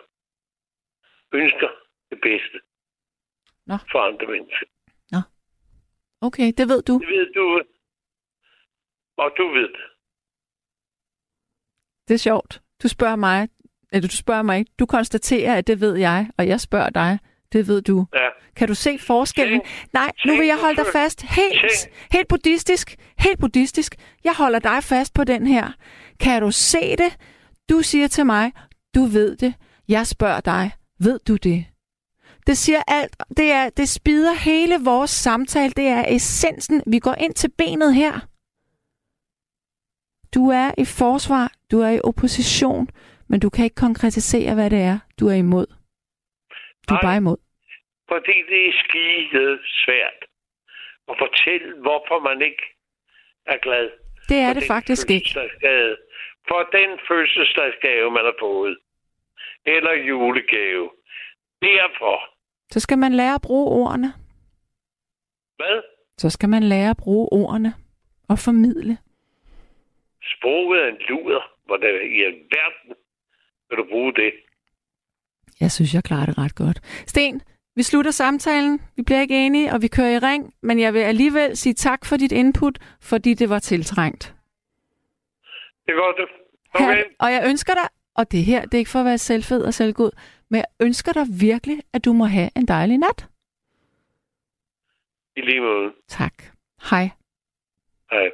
ønsker 1.33 1.69
det 2.11 2.19
bedste 2.21 2.57
Nå. 3.69 3.75
for 3.91 3.99
andre 3.99 4.27
mennesker. 4.27 4.65
Okay, 6.23 6.51
det 6.57 6.67
ved 6.69 6.81
du. 6.81 6.93
Det 6.99 7.07
ved 7.07 7.33
du, 7.33 7.61
og 9.17 9.31
du 9.37 9.47
ved 9.47 9.67
det. 9.77 9.85
Det 12.07 12.13
er 12.13 12.17
sjovt. 12.17 12.61
Du 12.83 12.87
spørger 12.87 13.15
mig, 13.15 13.49
eller 13.93 14.07
du 14.09 14.15
spørger 14.15 14.41
mig 14.41 14.59
ikke. 14.59 14.71
Du 14.79 14.85
konstaterer, 14.85 15.57
at 15.57 15.67
det 15.67 15.81
ved 15.81 15.95
jeg, 15.97 16.31
og 16.37 16.47
jeg 16.47 16.61
spørger 16.61 16.89
dig. 16.89 17.19
Det 17.53 17.67
ved 17.67 17.81
du. 17.81 18.05
Ja. 18.13 18.19
Kan 18.55 18.67
du 18.67 18.75
se 18.75 18.99
forskellen? 18.99 19.61
Tænk- 19.61 19.93
Nej, 19.93 20.11
nu 20.25 20.35
vil 20.37 20.47
jeg 20.47 20.57
holde 20.61 20.75
dig 20.83 20.85
fast. 20.93 21.21
Helt, 21.21 21.53
tænk- 21.53 21.93
helt 22.11 22.27
buddhistisk. 22.27 22.95
Helt 23.19 23.39
buddhistisk. 23.39 23.95
Jeg 24.23 24.33
holder 24.33 24.59
dig 24.59 24.83
fast 24.83 25.13
på 25.13 25.23
den 25.23 25.47
her. 25.47 25.71
Kan 26.19 26.41
du 26.41 26.51
se 26.51 26.95
det? 26.95 27.17
Du 27.69 27.81
siger 27.81 28.07
til 28.07 28.25
mig, 28.25 28.51
du 28.95 29.05
ved 29.05 29.35
det. 29.35 29.53
Jeg 29.87 30.07
spørger 30.07 30.39
dig, 30.39 30.71
ved 30.99 31.19
du 31.27 31.35
det? 31.35 31.65
Det 32.47 32.57
siger 32.57 32.81
alt. 32.87 33.15
Det, 33.37 33.51
er, 33.51 33.69
det 33.69 33.89
spider 33.89 34.33
hele 34.33 34.77
vores 34.83 35.09
samtale. 35.11 35.73
Det 35.77 35.87
er 35.87 36.05
essensen. 36.07 36.83
Vi 36.87 36.99
går 36.99 37.13
ind 37.13 37.33
til 37.33 37.49
benet 37.57 37.95
her. 37.95 38.19
Du 40.33 40.49
er 40.49 40.71
i 40.77 40.85
forsvar. 40.85 41.51
Du 41.71 41.79
er 41.79 41.89
i 41.89 41.99
opposition. 42.03 42.87
Men 43.27 43.39
du 43.39 43.49
kan 43.49 43.63
ikke 43.65 43.75
konkretisere, 43.75 44.53
hvad 44.53 44.69
det 44.69 44.81
er, 44.81 44.99
du 45.19 45.27
er 45.27 45.33
imod. 45.33 45.65
Du 46.89 46.93
er 46.93 46.97
Nej. 47.01 47.07
bare 47.07 47.17
imod. 47.17 47.37
Fordi 48.11 48.35
det 48.49 48.61
er 48.69 48.73
skide 48.83 49.59
svært 49.83 50.19
at 51.09 51.15
fortælle, 51.23 51.81
hvorfor 51.81 52.19
man 52.29 52.41
ikke 52.41 52.63
er 53.45 53.57
glad. 53.57 53.89
Det 54.29 54.37
er 54.37 54.53
det 54.53 54.63
faktisk 54.67 55.09
ikke. 55.09 55.29
For 56.47 56.61
den 56.77 56.99
fødselsdagsgave, 57.07 58.11
man 58.11 58.23
har 58.25 58.35
fået. 58.39 58.77
Eller 59.65 59.93
julegave. 59.93 60.89
Derfor. 61.61 62.17
Så 62.71 62.79
skal 62.79 62.97
man 62.97 63.13
lære 63.13 63.35
at 63.35 63.41
bruge 63.41 63.67
ordene. 63.85 64.13
Hvad? 65.55 65.81
Så 66.17 66.29
skal 66.29 66.49
man 66.49 66.63
lære 66.63 66.89
at 66.89 66.97
bruge 67.03 67.29
ordene 67.31 67.73
og 68.29 68.39
formidle. 68.39 68.97
Sproget 70.23 70.83
er 70.83 70.87
en 70.87 70.97
luder. 71.09 71.41
Hvordan 71.65 71.93
i 72.17 72.21
alverden 72.23 72.95
vil 73.69 73.77
du 73.77 73.83
bruge 73.89 74.13
det? 74.13 74.33
Jeg 75.61 75.71
synes, 75.71 75.93
jeg 75.93 76.03
klarer 76.03 76.25
det 76.25 76.37
ret 76.37 76.55
godt. 76.55 76.79
Sten, 77.07 77.41
vi 77.75 77.83
slutter 77.83 78.11
samtalen. 78.11 78.81
Vi 78.95 79.01
bliver 79.03 79.21
ikke 79.21 79.45
enige, 79.45 79.73
og 79.73 79.81
vi 79.81 79.87
kører 79.87 80.09
i 80.09 80.19
ring. 80.19 80.53
Men 80.61 80.79
jeg 80.79 80.93
vil 80.93 80.99
alligevel 80.99 81.57
sige 81.57 81.73
tak 81.73 82.05
for 82.05 82.17
dit 82.17 82.31
input, 82.31 82.79
fordi 83.01 83.33
det 83.33 83.49
var 83.49 83.59
tiltrængt. 83.59 84.35
Det 85.85 85.93
går 85.95 86.13
det. 86.17 86.27
Her, 86.75 86.89
Okay. 86.91 87.03
og 87.19 87.31
jeg 87.33 87.43
ønsker 87.49 87.73
dig, 87.73 87.87
og 88.15 88.31
det 88.31 88.43
her, 88.45 88.61
det 88.65 88.73
er 88.73 88.77
ikke 88.77 88.91
for 88.91 88.99
at 88.99 89.05
være 89.05 89.17
selvfed 89.17 89.61
og 89.63 89.73
selvgod, 89.73 90.11
men 90.49 90.57
jeg 90.57 90.65
ønsker 90.79 91.13
dig 91.13 91.25
virkelig, 91.41 91.81
at 91.93 92.05
du 92.05 92.13
må 92.13 92.25
have 92.25 92.49
en 92.55 92.67
dejlig 92.67 92.97
nat. 92.97 93.27
I 95.35 95.41
lige 95.41 95.61
måde. 95.61 95.91
Tak. 96.07 96.33
Hej. 96.89 97.09
Hej. 98.11 98.29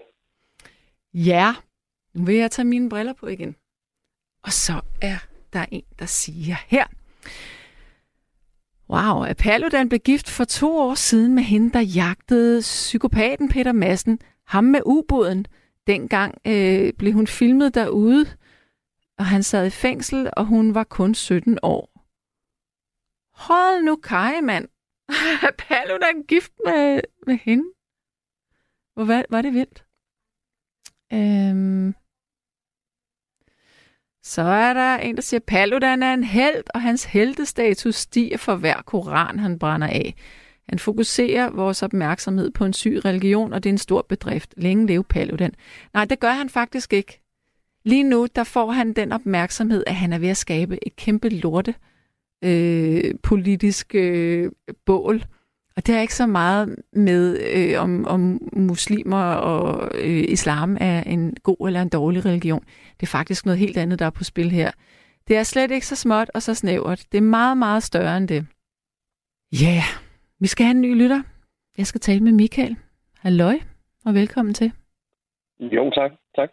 Ja, 1.13 1.53
nu 2.13 2.25
vil 2.25 2.35
jeg 2.35 2.51
tage 2.51 2.65
mine 2.65 2.89
briller 2.89 3.13
på 3.13 3.27
igen. 3.27 3.55
Og 4.43 4.51
så 4.51 4.73
er 5.01 5.17
der 5.53 5.65
en, 5.71 5.83
der 5.99 6.05
siger 6.05 6.55
her. 6.67 6.85
Wow, 8.89 9.33
Paludan 9.33 9.89
blev 9.89 9.99
gift 9.99 10.29
for 10.29 10.43
to 10.43 10.77
år 10.77 10.93
siden 10.93 11.35
med 11.35 11.43
hende, 11.43 11.73
der 11.73 11.79
jagtede 11.79 12.61
psykopaten 12.61 13.49
Peter 13.49 13.71
Madsen. 13.71 14.19
Ham 14.45 14.63
med 14.63 14.81
ubåden. 14.85 15.45
Dengang 15.87 16.37
øh, 16.47 16.93
blev 16.93 17.13
hun 17.13 17.27
filmet 17.27 17.75
derude, 17.75 18.25
og 19.17 19.25
han 19.25 19.43
sad 19.43 19.67
i 19.67 19.69
fængsel, 19.69 20.29
og 20.37 20.45
hun 20.45 20.73
var 20.73 20.83
kun 20.83 21.15
17 21.15 21.59
år. 21.63 21.97
Hold 23.33 23.83
nu 23.83 23.95
kaj, 23.95 24.41
mand. 24.41 24.67
Er 25.47 25.51
Paludan 25.57 26.23
gift 26.23 26.51
med, 26.65 27.01
med 27.27 27.37
hende? 27.41 27.63
Hvor 28.93 29.05
var, 29.05 29.25
var 29.29 29.41
det 29.41 29.53
vildt? 29.53 29.85
Øhm. 31.13 31.95
Så 34.27 34.41
er 34.41 34.73
der 34.73 34.97
en, 34.97 35.15
der 35.15 35.21
siger, 35.21 35.39
Paludan 35.39 36.03
er 36.03 36.13
en 36.13 36.23
held, 36.23 36.63
og 36.73 36.81
hans 36.81 37.03
heldestatus 37.03 37.95
stiger 37.95 38.37
for 38.37 38.55
hver 38.55 38.81
koran, 38.85 39.39
han 39.39 39.59
brænder 39.59 39.87
af. 39.87 40.15
Han 40.69 40.79
fokuserer 40.79 41.49
vores 41.49 41.83
opmærksomhed 41.83 42.51
på 42.51 42.65
en 42.65 42.73
syg 42.73 43.05
religion, 43.05 43.53
og 43.53 43.63
det 43.63 43.69
er 43.69 43.73
en 43.73 43.77
stor 43.77 44.05
bedrift. 44.09 44.53
Længe 44.57 44.87
leve 44.87 45.03
Paludan. 45.03 45.53
Nej, 45.93 46.05
det 46.05 46.19
gør 46.19 46.31
han 46.31 46.49
faktisk 46.49 46.93
ikke. 46.93 47.21
Lige 47.85 48.03
nu, 48.03 48.27
der 48.35 48.43
får 48.43 48.71
han 48.71 48.93
den 48.93 49.11
opmærksomhed, 49.11 49.83
at 49.87 49.95
han 49.95 50.13
er 50.13 50.17
ved 50.17 50.29
at 50.29 50.37
skabe 50.37 50.87
et 50.87 50.95
kæmpe 50.95 51.29
lorte 51.29 51.75
øh, 52.43 53.13
politisk 53.23 53.95
øh, 53.95 54.51
bål. 54.85 55.23
Og 55.77 55.87
det 55.87 55.95
er 55.95 56.01
ikke 56.01 56.15
så 56.15 56.27
meget 56.27 56.75
med, 56.93 57.23
øh, 57.55 57.83
om, 57.83 58.05
om 58.07 58.21
muslimer 58.69 59.25
og 59.33 59.89
øh, 59.95 60.23
islam 60.37 60.77
er 60.79 61.03
en 61.03 61.35
god 61.43 61.67
eller 61.67 61.81
en 61.81 61.89
dårlig 61.89 62.25
religion. 62.25 62.63
Det 62.97 63.03
er 63.03 63.17
faktisk 63.17 63.45
noget 63.45 63.59
helt 63.59 63.77
andet, 63.77 63.99
der 63.99 64.05
er 64.05 64.17
på 64.17 64.23
spil 64.23 64.51
her. 64.51 64.71
Det 65.27 65.37
er 65.37 65.43
slet 65.43 65.71
ikke 65.71 65.85
så 65.87 65.95
småt 65.95 66.29
og 66.33 66.41
så 66.41 66.53
snævert. 66.53 67.05
Det 67.11 67.17
er 67.17 67.21
meget, 67.21 67.57
meget 67.57 67.83
større 67.83 68.17
end 68.17 68.27
det. 68.27 68.45
Ja, 69.63 69.75
yeah. 69.75 69.89
vi 70.39 70.47
skal 70.47 70.65
have 70.65 70.75
en 70.75 70.81
ny 70.81 71.01
lytter. 71.01 71.21
Jeg 71.77 71.85
skal 71.87 72.01
tale 72.01 72.23
med 72.23 72.31
Michael. 72.31 72.75
Halløj, 73.19 73.57
og 74.05 74.13
velkommen 74.13 74.53
til. 74.53 74.71
Jo, 75.59 75.89
tak. 75.89 76.11
tak. 76.35 76.49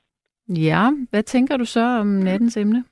Ja, 0.48 0.90
hvad 1.10 1.22
tænker 1.22 1.56
du 1.56 1.64
så 1.64 1.84
om 1.84 2.06
nattens 2.06 2.56
emne? 2.56 2.84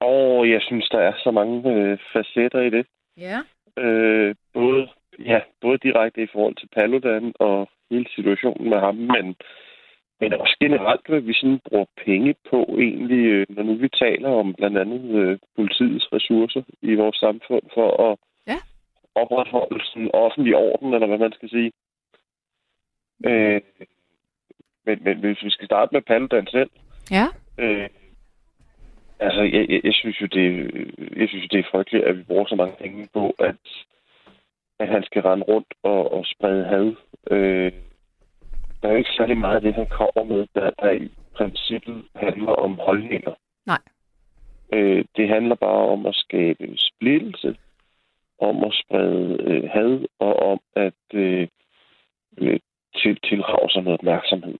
Og 0.00 0.50
jeg 0.50 0.60
synes, 0.62 0.88
der 0.88 0.98
er 0.98 1.12
så 1.24 1.30
mange 1.30 1.70
øh, 1.72 1.98
facetter 2.12 2.60
i 2.60 2.70
det. 2.70 2.86
Ja. 3.16 3.38
Øh, 3.82 4.34
både, 4.54 4.88
ja, 5.18 5.40
både 5.60 5.78
direkte 5.78 6.22
i 6.22 6.26
forhold 6.32 6.54
til 6.54 6.68
Paludan 6.74 7.32
og 7.38 7.68
hele 7.90 8.06
situationen 8.14 8.70
med 8.70 8.78
ham, 8.78 8.94
men, 8.94 9.36
men 10.20 10.32
også 10.32 10.56
generelt, 10.60 11.06
hvad 11.08 11.20
vi 11.20 11.32
sådan 11.34 11.60
bruger 11.68 11.84
penge 12.04 12.34
på 12.50 12.76
egentlig, 12.80 13.24
øh, 13.26 13.46
når 13.48 13.62
nu 13.62 13.74
vi 13.74 13.88
taler 13.88 14.28
om 14.28 14.54
blandt 14.54 14.78
andet 14.78 15.14
øh, 15.20 15.38
politiets 15.56 16.12
ressourcer 16.12 16.62
i 16.82 16.94
vores 16.94 17.16
samfund 17.16 17.62
for 17.74 18.10
at 18.10 18.18
Ja. 18.46 18.56
opretholde 19.14 19.84
sådan 19.84 20.10
offentlig 20.14 20.56
orden, 20.56 20.94
eller 20.94 21.06
hvad 21.06 21.18
man 21.18 21.32
skal 21.32 21.50
sige. 21.50 21.72
Øh, 23.26 23.60
men, 24.86 24.98
men 25.04 25.18
hvis 25.18 25.42
vi 25.44 25.50
skal 25.50 25.66
starte 25.66 25.94
med 25.94 26.02
Paludan 26.02 26.46
selv, 26.46 26.70
Ja. 27.10 27.26
Øh, 27.58 27.88
altså, 29.20 29.42
jeg, 29.42 29.66
jeg, 29.70 29.80
jeg, 29.84 29.94
synes 29.94 30.20
jo, 30.20 30.26
det, 30.26 30.46
jeg 31.16 31.28
synes 31.28 31.44
jo, 31.44 31.48
det 31.52 31.58
er 31.58 31.70
frygteligt, 31.70 32.04
at 32.04 32.18
vi 32.18 32.22
bruger 32.22 32.46
så 32.46 32.54
mange 32.56 32.74
penge 32.80 33.08
på, 33.12 33.34
at, 33.38 33.56
at 34.78 34.88
han 34.88 35.02
skal 35.02 35.22
rende 35.22 35.44
rundt 35.44 35.74
og, 35.82 36.12
og 36.12 36.24
sprede 36.26 36.64
had. 36.64 36.94
Øh, 37.30 37.72
der 38.82 38.88
er 38.88 38.92
jo 38.92 38.98
ikke 38.98 39.16
særlig 39.16 39.38
meget 39.38 39.56
af 39.56 39.62
det, 39.62 39.74
han 39.74 39.86
kommer 39.86 40.34
med, 40.34 40.46
der, 40.54 40.70
der 40.70 40.90
i 40.90 41.10
princippet 41.34 42.04
handler 42.14 42.52
om 42.52 42.78
holdninger. 42.78 43.34
Nej. 43.66 43.82
Øh, 44.72 45.04
det 45.16 45.28
handler 45.28 45.54
bare 45.54 45.88
om 45.88 46.06
at 46.06 46.14
skabe 46.14 46.76
splittelse, 46.76 47.56
om 48.38 48.64
at 48.64 48.72
sprede 48.84 49.42
øh, 49.42 49.70
had, 49.70 50.06
og 50.18 50.36
om 50.36 50.60
at 50.76 51.14
øh, 51.14 51.48
øh, 52.38 52.60
til, 52.96 53.18
tilrage 53.24 53.70
sig 53.70 53.82
noget 53.82 54.00
opmærksomhed. 54.00 54.58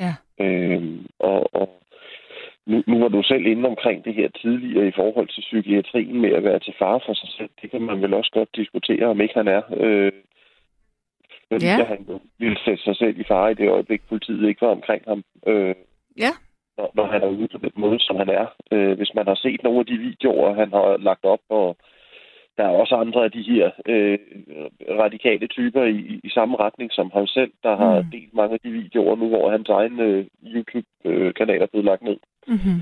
Ja. 0.00 0.14
Øh, 0.40 1.00
og, 1.18 1.54
og 1.54 1.68
nu, 2.70 2.82
nu 2.86 2.98
var 3.02 3.08
du 3.08 3.22
selv 3.22 3.46
inde 3.46 3.68
omkring 3.68 4.04
det 4.04 4.14
her 4.14 4.28
tidligere 4.42 4.88
i 4.88 4.96
forhold 5.00 5.28
til 5.28 5.40
psykiatrien 5.40 6.20
med 6.20 6.32
at 6.32 6.44
være 6.44 6.58
til 6.58 6.74
fare 6.78 7.00
for 7.06 7.14
sig 7.14 7.28
selv. 7.38 7.50
Det 7.62 7.70
kan 7.70 7.82
man 7.82 8.02
vel 8.02 8.14
også 8.14 8.30
godt 8.34 8.56
diskutere, 8.56 9.06
om 9.06 9.20
ikke 9.20 9.34
han 9.34 9.48
er. 9.48 9.62
Øh, 9.76 10.12
fordi 11.52 11.66
Ja. 11.66 11.84
han 11.84 12.06
ville 12.38 12.58
sætte 12.64 12.82
sig 12.82 12.96
selv 12.96 13.20
i 13.20 13.24
fare 13.24 13.50
i 13.50 13.54
det 13.54 13.68
øjeblik, 13.70 14.02
politiet 14.08 14.48
ikke 14.48 14.60
var 14.60 14.72
omkring 14.78 15.02
ham. 15.08 15.24
Øh, 15.46 15.74
Ja. 16.18 16.32
når, 16.78 16.90
når 16.94 17.06
han 17.06 17.22
er 17.22 17.26
ude 17.28 17.48
på 17.48 17.58
den 17.58 17.72
måde, 17.76 18.00
som 18.00 18.16
han 18.16 18.28
er. 18.28 18.46
Øh, 18.72 18.96
hvis 18.96 19.14
man 19.14 19.26
har 19.26 19.34
set 19.34 19.62
nogle 19.62 19.80
af 19.80 19.86
de 19.86 19.98
videoer, 19.98 20.54
han 20.54 20.70
har 20.72 20.96
lagt 20.96 21.24
op, 21.24 21.40
og 21.48 21.76
der 22.58 22.64
er 22.64 22.68
også 22.82 22.94
andre 22.96 23.24
af 23.24 23.30
de 23.32 23.42
her 23.42 23.70
øh, 23.86 24.18
radikale 25.00 25.46
typer 25.46 25.84
i, 25.84 26.20
i, 26.24 26.28
samme 26.30 26.56
retning 26.56 26.92
som 26.92 27.10
ham 27.14 27.26
selv, 27.26 27.52
der 27.62 27.76
har 27.76 28.00
Mm. 28.02 28.10
delt 28.10 28.34
mange 28.34 28.54
af 28.54 28.60
de 28.60 28.70
videoer 28.70 29.16
nu, 29.16 29.28
hvor 29.28 29.50
hans 29.50 29.68
egen 29.68 30.00
øh, 30.00 30.26
YouTube-kanal 30.54 31.62
er 31.62 31.66
blevet 31.66 31.84
lagt 31.84 32.02
ned. 32.02 32.16
Mm-hmm. 32.46 32.78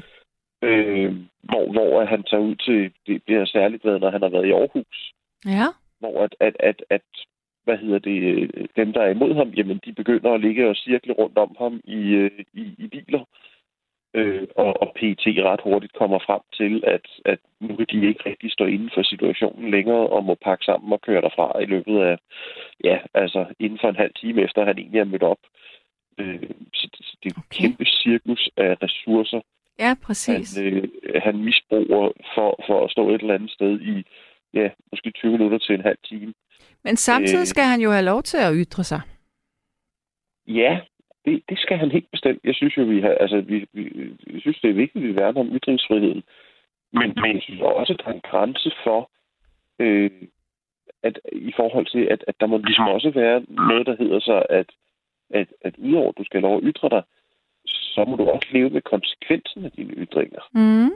Øh, 0.62 1.14
hvor, 1.42 1.72
hvor 1.72 2.00
at 2.00 2.08
han 2.08 2.22
tager 2.22 2.42
ud 2.42 2.54
til, 2.54 2.92
det, 3.06 3.22
det 3.28 3.36
har 3.38 3.44
særligt 3.44 3.84
været, 3.84 4.00
når 4.00 4.10
han 4.10 4.22
har 4.22 4.28
været 4.28 4.46
i 4.46 4.52
Aarhus, 4.52 5.12
Ja. 5.46 5.66
hvor 6.00 6.22
at, 6.24 6.34
at, 6.40 6.56
at, 6.60 6.84
at 6.90 7.02
hvad 7.64 7.78
hedder 7.78 7.98
det, 7.98 8.22
øh, 8.22 8.48
dem, 8.76 8.92
der 8.92 9.00
er 9.02 9.10
imod 9.10 9.34
ham, 9.34 9.48
jamen, 9.48 9.80
de 9.84 9.92
begynder 9.92 10.32
at 10.32 10.40
ligge 10.40 10.68
og 10.68 10.76
cirkle 10.76 11.12
rundt 11.12 11.38
om 11.38 11.56
ham 11.58 11.80
i, 11.84 12.00
øh, 12.14 12.30
i, 12.54 12.74
i 12.78 12.86
biler. 12.86 13.24
Øh, 14.18 14.46
og, 14.56 14.70
og 14.82 14.88
PT 14.96 15.24
ret 15.50 15.60
hurtigt 15.64 15.92
kommer 15.92 16.18
frem 16.26 16.40
til, 16.58 16.84
at, 16.86 17.06
at 17.24 17.38
nu 17.60 17.76
kan 17.76 17.86
de 18.02 18.08
ikke 18.08 18.22
rigtig 18.30 18.52
stå 18.52 18.64
inden 18.64 18.90
for 18.94 19.02
situationen 19.02 19.70
længere, 19.70 20.06
og 20.14 20.24
må 20.24 20.34
pakke 20.34 20.64
sammen 20.64 20.92
og 20.92 21.00
køre 21.00 21.20
derfra 21.22 21.60
i 21.60 21.66
løbet 21.66 21.96
af, 22.00 22.16
ja, 22.84 22.98
altså 23.14 23.46
inden 23.58 23.78
for 23.82 23.88
en 23.88 23.96
halv 23.96 24.12
time 24.20 24.42
efter, 24.42 24.64
han 24.64 24.78
egentlig 24.78 25.00
er 25.00 25.04
mødt 25.04 25.22
op. 25.22 25.38
Øh, 26.18 26.50
så 26.74 26.88
det, 26.92 27.06
så 27.06 27.16
det 27.22 27.28
er 27.30 27.34
et 27.34 27.44
Okay. 27.46 27.60
kæmpe 27.60 27.84
cirkus 27.84 28.50
af 28.56 28.76
ressourcer, 28.82 29.40
Ja, 29.78 29.94
præcis. 30.06 30.56
han, 30.56 30.64
øh, 30.64 30.88
han 31.24 31.36
misbruger 31.44 32.12
for, 32.34 32.64
for 32.66 32.84
at 32.84 32.90
stå 32.90 33.08
et 33.14 33.20
eller 33.20 33.34
andet 33.34 33.50
sted 33.50 33.80
i, 33.80 34.04
ja, 34.54 34.68
måske 34.92 35.10
20 35.10 35.32
minutter 35.32 35.58
til 35.58 35.74
en 35.74 35.80
halv 35.80 35.98
time. 36.04 36.34
Men 36.84 36.96
samtidig 36.96 37.40
øh, 37.42 37.46
skal 37.46 37.64
han 37.64 37.80
jo 37.80 37.90
have 37.90 38.04
lov 38.04 38.22
til 38.22 38.36
at 38.38 38.52
ytre 38.54 38.84
sig. 38.84 39.00
Ja, 40.46 40.80
det, 41.26 41.42
det 41.48 41.58
skal 41.58 41.78
han 41.78 41.90
helt 41.90 42.10
bestemt. 42.10 42.40
Jeg 42.44 42.54
synes 42.54 42.76
jo, 42.76 42.82
vi 42.82 43.00
har, 43.00 43.10
altså, 43.10 43.40
vi, 43.40 43.66
vi, 43.72 43.82
jeg 44.32 44.40
synes, 44.40 44.60
det 44.60 44.70
er 44.70 44.74
vigtigt, 44.74 45.04
at 45.04 45.08
vi 45.08 45.16
værner 45.16 45.40
om 45.40 45.56
ytringsfriheden. 45.56 46.22
Men, 46.92 47.12
men 47.22 47.34
jeg 47.34 47.42
synes 47.42 47.60
også, 47.60 47.92
at 47.92 48.00
der 48.04 48.10
er 48.10 48.14
en 48.14 48.30
grænse 48.30 48.72
for, 48.84 49.10
øh, 49.78 50.10
at 51.02 51.20
i 51.32 51.52
forhold 51.56 51.86
til, 51.86 52.04
at, 52.10 52.24
at 52.28 52.34
der 52.40 52.46
må 52.46 52.58
ligesom 52.58 52.88
også 52.88 53.10
være 53.10 53.44
noget, 53.48 53.86
der 53.86 53.96
hedder 53.96 54.20
så, 54.20 54.46
at, 54.50 54.70
at, 55.30 55.48
at 55.60 55.74
udover 55.78 56.08
at 56.08 56.18
du 56.18 56.24
skal 56.24 56.40
lov 56.40 56.56
at 56.56 56.62
ytre 56.64 56.88
dig, 56.88 57.02
så 57.66 58.04
må 58.08 58.16
du 58.16 58.24
også 58.30 58.48
leve 58.52 58.70
med 58.70 58.82
konsekvensen 58.82 59.64
af 59.64 59.70
dine 59.70 59.92
ytringer. 59.92 60.40
Mm. 60.54 60.90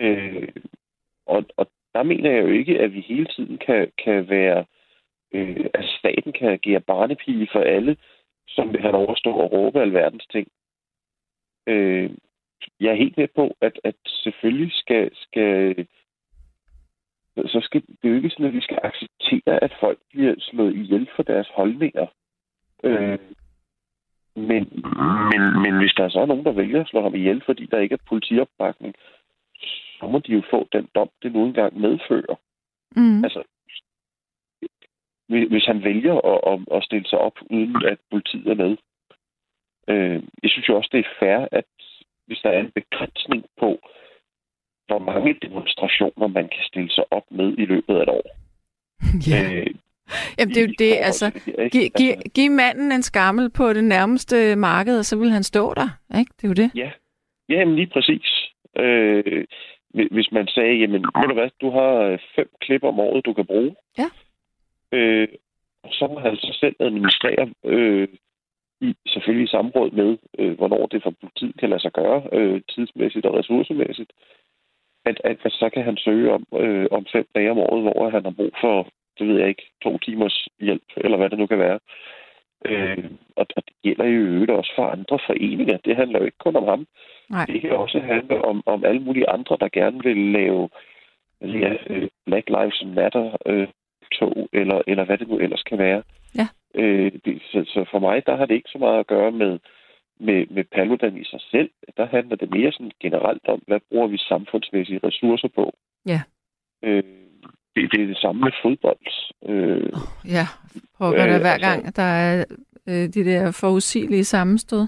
Øh, 0.00 0.48
og, 1.26 1.44
og 1.56 1.66
der 1.94 2.02
mener 2.02 2.30
jeg 2.30 2.42
jo 2.42 2.48
ikke, 2.48 2.78
at 2.80 2.94
vi 2.94 3.00
hele 3.00 3.26
tiden 3.26 3.58
kan, 3.58 3.92
kan 4.04 4.28
være, 4.28 4.64
øh, 5.32 5.66
at 5.74 5.84
staten 5.98 6.32
kan 6.32 6.48
agere 6.48 6.80
barnepige 6.80 7.48
for 7.52 7.60
alle, 7.60 7.96
som 8.54 8.72
vil 8.72 8.80
have 8.80 8.92
lov 8.92 9.10
at 9.10 9.18
stå 9.18 9.30
og 9.30 9.52
råbe 9.52 9.80
alverdens 9.80 10.26
ting. 10.26 10.48
Øh, 11.66 12.10
jeg 12.80 12.90
er 12.90 13.02
helt 13.02 13.16
med 13.16 13.28
på, 13.36 13.56
at, 13.60 13.80
at 13.84 13.94
selvfølgelig 14.04 14.72
skal, 14.72 15.10
skal 15.14 15.76
så 17.36 17.60
skal 17.62 17.82
det 18.02 18.10
jo 18.10 18.14
ikke 18.14 18.30
sådan, 18.30 18.46
at 18.46 18.52
vi 18.52 18.60
skal 18.60 18.78
acceptere, 18.82 19.64
at 19.64 19.72
folk 19.80 19.98
bliver 20.10 20.34
slået 20.38 20.76
ihjel 20.76 21.08
for 21.16 21.22
deres 21.22 21.48
holdninger. 21.54 22.06
Øh, 22.84 23.18
men, 24.36 24.62
men, 25.32 25.62
men 25.62 25.78
hvis 25.78 25.94
der 25.96 26.08
så 26.08 26.20
er 26.20 26.26
nogen, 26.26 26.44
der 26.44 26.52
vælger 26.52 26.80
at 26.80 26.88
slå 26.88 27.02
ham 27.02 27.14
ihjel, 27.14 27.42
fordi 27.46 27.66
der 27.66 27.78
ikke 27.78 27.92
er 27.92 28.08
politiopbakning, 28.08 28.94
så 29.98 30.06
må 30.06 30.18
de 30.18 30.32
jo 30.32 30.42
få 30.50 30.68
den 30.72 30.88
dom, 30.94 31.10
det 31.22 31.32
nu 31.32 31.44
engang 31.44 31.80
medfører. 31.80 32.36
Mm. 32.96 33.24
Altså, 33.24 33.42
hvis 35.30 35.64
han 35.66 35.84
vælger 35.84 36.16
at, 36.32 36.40
at, 36.52 36.76
at 36.76 36.84
stille 36.84 37.06
sig 37.08 37.18
op, 37.18 37.36
uden 37.50 37.76
at 37.86 37.98
politiet 38.10 38.46
er 38.46 38.54
med. 38.54 38.76
Øh, 39.88 40.22
jeg 40.42 40.50
synes 40.50 40.68
jo 40.68 40.76
også, 40.76 40.88
det 40.92 41.00
er 41.00 41.14
fair, 41.20 41.48
at 41.52 41.64
hvis 42.26 42.38
der 42.42 42.50
er 42.50 42.60
en 42.60 42.72
begrænsning 42.74 43.44
på, 43.60 43.78
hvor 44.86 44.98
mange 44.98 45.34
demonstrationer 45.42 46.26
man 46.28 46.48
kan 46.48 46.62
stille 46.70 46.90
sig 46.90 47.04
op 47.10 47.24
med 47.30 47.58
i 47.58 47.64
løbet 47.64 47.96
af 47.96 48.02
et 48.02 48.08
år. 48.08 48.26
ja. 49.30 49.54
Øh, 49.54 49.66
Jamen, 50.38 50.54
det 50.54 50.62
er 50.62 50.66
jo 50.66 50.74
det, 50.78 50.94
altså. 51.08 51.26
Giv, 51.72 51.88
giv, 51.98 52.12
giv 52.34 52.50
manden 52.50 52.92
en 52.92 53.02
skammel 53.02 53.50
på 53.50 53.72
det 53.72 53.84
nærmeste 53.84 54.56
marked, 54.56 54.98
og 54.98 55.04
så 55.04 55.18
vil 55.18 55.30
han 55.30 55.42
stå 55.42 55.74
der. 55.74 55.88
Ikke? 56.18 56.32
Det 56.36 56.44
er 56.44 56.48
jo 56.48 56.54
det. 56.54 56.70
Ja, 56.74 56.90
jamen 57.48 57.76
lige 57.76 57.86
præcis. 57.86 58.28
Øh, 58.78 59.44
hvi- 59.94 60.08
hvis 60.10 60.32
man 60.32 60.46
sagde, 60.48 60.74
jamen, 60.74 61.02
ved 61.02 61.28
du 61.28 61.34
hvad, 61.34 61.50
du 61.60 61.70
har 61.70 61.92
øh, 61.92 62.18
fem 62.36 62.48
klip 62.60 62.82
om 62.84 63.00
året, 63.00 63.24
du 63.26 63.32
kan 63.32 63.46
bruge. 63.46 63.76
Ja. 63.98 64.08
Øh, 64.92 65.28
og 65.82 65.90
så 65.92 66.06
må 66.06 66.18
han 66.18 66.36
så 66.36 66.56
selv 66.60 66.76
administrere, 66.80 67.50
øh, 67.64 68.08
i, 68.80 68.94
selvfølgelig 69.08 69.44
i 69.44 69.54
samråd 69.56 69.90
med, 69.90 70.18
øh, 70.38 70.56
hvornår 70.58 70.86
det 70.86 71.02
for 71.02 71.14
politiet 71.20 71.60
kan 71.60 71.70
lade 71.70 71.80
sig 71.80 71.92
gøre, 71.92 72.22
øh, 72.32 72.60
tidsmæssigt 72.68 73.26
og 73.26 73.34
ressourcemæssigt, 73.34 74.12
at, 75.04 75.20
at, 75.24 75.36
så 75.42 75.70
kan 75.74 75.82
han 75.84 75.96
søge 75.96 76.32
om, 76.32 76.46
øh, 76.54 76.86
om 76.90 77.06
fem 77.12 77.26
dage 77.34 77.50
om 77.50 77.58
året, 77.58 77.82
hvor 77.82 78.10
han 78.10 78.24
har 78.24 78.30
brug 78.30 78.52
for, 78.60 78.88
det 79.18 79.28
ved 79.28 79.38
jeg 79.38 79.48
ikke, 79.48 79.70
to 79.82 79.98
timers 79.98 80.48
hjælp, 80.60 80.88
eller 80.96 81.16
hvad 81.16 81.30
det 81.30 81.38
nu 81.38 81.46
kan 81.46 81.58
være. 81.58 81.78
Øh, 82.64 83.10
og, 83.36 83.46
og 83.56 83.62
det 83.66 83.74
gælder 83.82 84.04
jo 84.04 84.20
øvrigt 84.20 84.50
også 84.50 84.72
for 84.76 84.86
andre 84.86 85.18
foreninger. 85.26 85.76
Det 85.76 85.96
handler 85.96 86.18
jo 86.18 86.24
ikke 86.24 86.44
kun 86.44 86.56
om 86.56 86.64
ham. 86.64 86.86
Nej. 87.30 87.44
Det 87.44 87.60
kan 87.60 87.70
også 87.70 87.98
handle 88.00 88.44
om, 88.44 88.62
om 88.66 88.84
alle 88.84 89.00
mulige 89.00 89.30
andre, 89.30 89.56
der 89.60 89.68
gerne 89.72 90.02
vil 90.02 90.16
lave 90.16 90.68
ja, 91.40 91.72
øh, 91.86 92.08
Black 92.26 92.48
Lives 92.48 92.84
Matter 92.86 93.36
øh, 93.46 93.68
tog, 94.18 94.48
eller, 94.52 94.82
eller 94.86 95.04
hvad 95.04 95.18
det 95.18 95.28
nu 95.28 95.38
ellers 95.38 95.62
kan 95.62 95.78
være. 95.78 96.02
Ja. 96.34 96.48
Øh, 96.74 97.12
det, 97.24 97.42
så, 97.52 97.64
så 97.66 97.84
for 97.90 97.98
mig, 97.98 98.26
der 98.26 98.36
har 98.36 98.46
det 98.46 98.54
ikke 98.54 98.70
så 98.72 98.78
meget 98.78 98.98
at 99.00 99.06
gøre 99.06 99.30
med, 99.32 99.58
med, 100.20 100.46
med 100.50 100.64
Paludan 100.64 101.16
i 101.16 101.24
sig 101.24 101.40
selv. 101.50 101.70
Der 101.96 102.06
handler 102.06 102.36
det 102.36 102.50
mere 102.50 102.72
sådan 102.72 102.90
generelt 103.00 103.48
om, 103.48 103.62
hvad 103.66 103.80
bruger 103.90 104.06
vi 104.06 104.18
samfundsmæssige 104.18 105.00
ressourcer 105.04 105.48
på. 105.48 105.72
Ja. 106.06 106.20
Øh, 106.82 107.02
det, 107.76 107.92
det 107.92 108.02
er 108.02 108.06
det 108.06 108.16
samme 108.18 108.40
med 108.40 108.52
fodbold. 108.62 109.06
Øh, 109.48 109.92
Ja, 110.36 110.46
pokker 110.98 111.24
Øh, 111.24 111.30
der 111.32 111.38
hver 111.38 111.50
altså- 111.52 111.68
gang, 111.68 111.96
der 111.96 112.02
er 112.02 112.44
øh, 112.88 112.94
de 113.14 113.24
der 113.24 113.58
forudsigelige 113.60 114.24
sammenstød. 114.24 114.86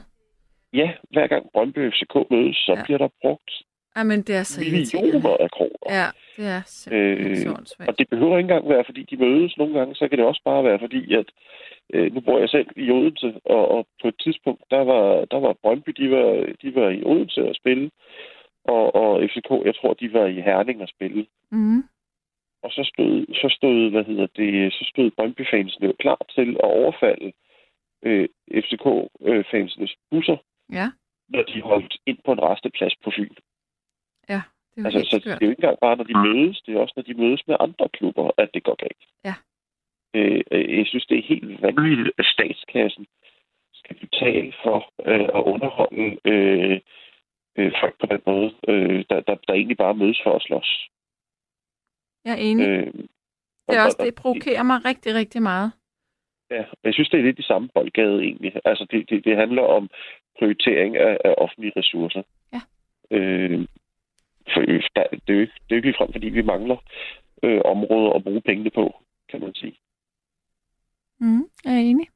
ja, 0.72 0.92
hver 1.10 1.26
gang 1.26 1.46
Brøndby 1.52 1.90
FCK 1.92 2.14
mødes, 2.30 2.56
så 2.56 2.74
ja. 2.76 2.82
bliver 2.84 2.98
der 2.98 3.08
brugt 3.22 3.50
Jamen, 3.96 4.22
det 4.22 4.34
er 4.36 4.42
så 4.42 4.60
millioner 4.60 5.36
af 5.36 5.50
kroner. 5.50 5.86
Ja, 5.90 6.06
det 6.36 6.46
er 6.46 6.62
simpelthen 6.64 7.66
Øh. 7.80 7.86
Og 7.88 7.98
det 7.98 8.08
behøver 8.08 8.38
ikke 8.38 8.48
engang 8.48 8.68
være, 8.68 8.84
fordi 8.84 9.02
de 9.02 9.16
mødes 9.16 9.56
nogle 9.58 9.78
gange, 9.78 9.94
så 9.94 10.08
kan 10.08 10.18
det 10.18 10.26
også 10.26 10.42
bare 10.44 10.64
være, 10.64 10.78
fordi 10.78 11.14
at 11.14 11.28
øh, 11.94 12.14
nu 12.14 12.20
bor 12.20 12.38
jeg 12.38 12.48
selv 12.48 12.68
i 12.76 12.90
Odense, 12.90 13.40
og, 13.44 13.68
og 13.68 13.86
på 14.02 14.08
et 14.08 14.18
tidspunkt, 14.24 14.62
der 14.70 14.82
var, 14.92 15.24
der 15.24 15.40
var 15.40 15.56
Brøndby, 15.62 15.90
de 15.90 16.10
var, 16.10 16.28
de 16.62 16.74
var 16.74 16.88
i 16.90 17.02
Odense 17.04 17.48
at 17.48 17.56
spille, 17.56 17.90
og, 18.64 18.94
og 18.94 19.22
FCK, 19.30 19.50
jeg 19.64 19.74
tror, 19.74 19.94
de 19.94 20.12
var 20.12 20.26
i 20.26 20.40
Herning 20.40 20.82
at 20.82 20.88
spille. 20.88 21.26
Mm. 21.50 21.82
Og 22.62 22.70
så 22.70 22.90
stod, 22.94 23.34
så 23.34 23.48
stod, 23.58 23.90
hvad 23.90 24.04
hedder 24.04 24.26
det, 24.36 24.72
så 24.72 24.84
stod 24.92 25.10
Brøndby-fansene 25.10 25.86
jo 25.86 25.94
klar 25.98 26.20
til 26.34 26.50
at 26.50 26.70
overfalde 26.80 27.32
øh, 28.02 28.28
FCK-fansenes 28.64 29.94
busser, 30.10 30.36
Ja, 30.72 30.90
når 31.28 31.42
de 31.42 31.62
holdt 31.62 31.96
ind 32.06 32.18
på 32.24 32.32
en 32.32 32.42
resteplads 32.42 32.94
på 33.04 33.10
Fyn. 33.16 33.34
Det 34.28 34.34
er 34.34 34.42
jo 34.78 34.84
Altså, 34.84 35.00
så 35.10 35.16
det 35.18 35.26
er 35.26 35.38
jo 35.46 35.50
ikke 35.50 35.60
engang 35.62 35.78
bare, 35.80 35.96
når 35.96 36.04
de 36.04 36.18
mødes, 36.28 36.60
det 36.66 36.74
er 36.74 36.80
også, 36.80 36.92
når 36.96 37.02
de 37.02 37.14
mødes 37.14 37.42
med 37.46 37.56
andre 37.60 37.88
klubber, 37.88 38.30
at 38.38 38.48
det 38.54 38.62
går 38.64 38.74
galt. 38.84 39.02
Ja. 39.24 39.34
Øh, 40.14 40.40
øh, 40.50 40.78
jeg 40.78 40.86
synes, 40.86 41.06
det 41.06 41.18
er 41.18 41.22
helt 41.22 41.62
vanvittigt, 41.62 42.10
at 42.18 42.26
statskassen 42.26 43.06
skal 43.74 43.96
betale 43.96 44.52
for 44.64 44.78
øh, 45.06 45.28
at 45.38 45.42
underholde 45.52 46.18
øh, 46.32 46.80
øh, 47.58 47.72
folk 47.80 47.94
på 48.00 48.06
den 48.06 48.20
måde, 48.26 48.54
øh, 48.68 49.04
der, 49.10 49.20
der, 49.20 49.34
der 49.46 49.54
egentlig 49.54 49.76
bare 49.76 49.94
mødes 49.94 50.20
for 50.24 50.32
at 50.36 50.42
slås. 50.42 50.88
Jeg 52.24 52.32
er 52.32 52.42
enig. 52.48 52.66
Øh, 52.68 52.86
Det, 52.86 53.76
er 53.76 53.80
og- 53.80 53.84
også, 53.86 53.96
og- 54.00 54.06
det 54.06 54.14
provokerer 54.14 54.62
mig 54.62 54.84
rigtig, 54.84 55.14
rigtig 55.14 55.42
meget. 55.42 55.72
Ja, 56.50 56.64
jeg 56.84 56.94
synes, 56.94 57.08
det 57.10 57.20
er 57.20 57.24
lidt 57.24 57.38
i 57.38 57.42
samme 57.42 57.68
boldgade 57.74 58.22
egentlig. 58.22 58.52
Altså, 58.64 58.86
det, 58.90 59.10
det, 59.10 59.24
det 59.24 59.36
handler 59.36 59.62
om 59.62 59.90
prioritering 60.38 60.96
af, 60.96 61.18
af 61.24 61.34
offentlige 61.38 61.72
ressourcer. 61.76 62.22
Ja. 62.52 62.60
Øh, 63.10 63.66
der, 64.46 65.04
det, 65.26 65.28
er 65.28 65.34
jo 65.34 65.40
ikke, 65.40 65.52
det 65.54 65.70
er 65.70 65.74
jo 65.74 65.76
ikke 65.76 65.88
ligefrem, 65.88 66.12
fordi 66.12 66.28
vi 66.28 66.42
mangler 66.42 66.76
øh, 67.42 67.60
områder 67.64 68.12
at 68.12 68.24
bruge 68.24 68.40
pengene 68.40 68.70
på, 68.70 68.94
kan 69.30 69.40
man 69.40 69.54
sige. 69.54 69.76
Mm, 71.20 71.44
jeg 71.64 71.74
er 71.74 71.78
enig. 71.78 72.06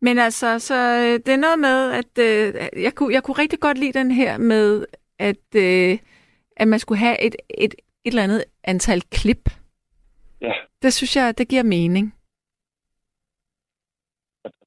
Men 0.00 0.18
altså, 0.18 0.58
så 0.58 0.74
øh, 0.74 1.12
det 1.26 1.28
er 1.28 1.44
noget 1.46 1.58
med, 1.58 1.92
at 2.00 2.12
øh, 2.18 2.82
jeg, 2.82 2.94
kunne, 2.94 3.14
jeg 3.14 3.22
kunne 3.22 3.38
rigtig 3.38 3.60
godt 3.60 3.78
lide 3.78 3.98
den 3.98 4.10
her 4.10 4.38
med, 4.38 4.86
at, 5.18 5.46
øh, 5.56 5.98
at 6.56 6.68
man 6.68 6.78
skulle 6.78 6.98
have 6.98 7.22
et, 7.26 7.36
et, 7.50 7.74
et 8.04 8.10
eller 8.12 8.22
andet 8.22 8.44
antal 8.64 9.00
klip. 9.00 9.50
Ja. 10.40 10.52
Det 10.82 10.92
synes 10.92 11.16
jeg, 11.16 11.38
det 11.38 11.48
giver 11.48 11.62
mening. 11.62 12.14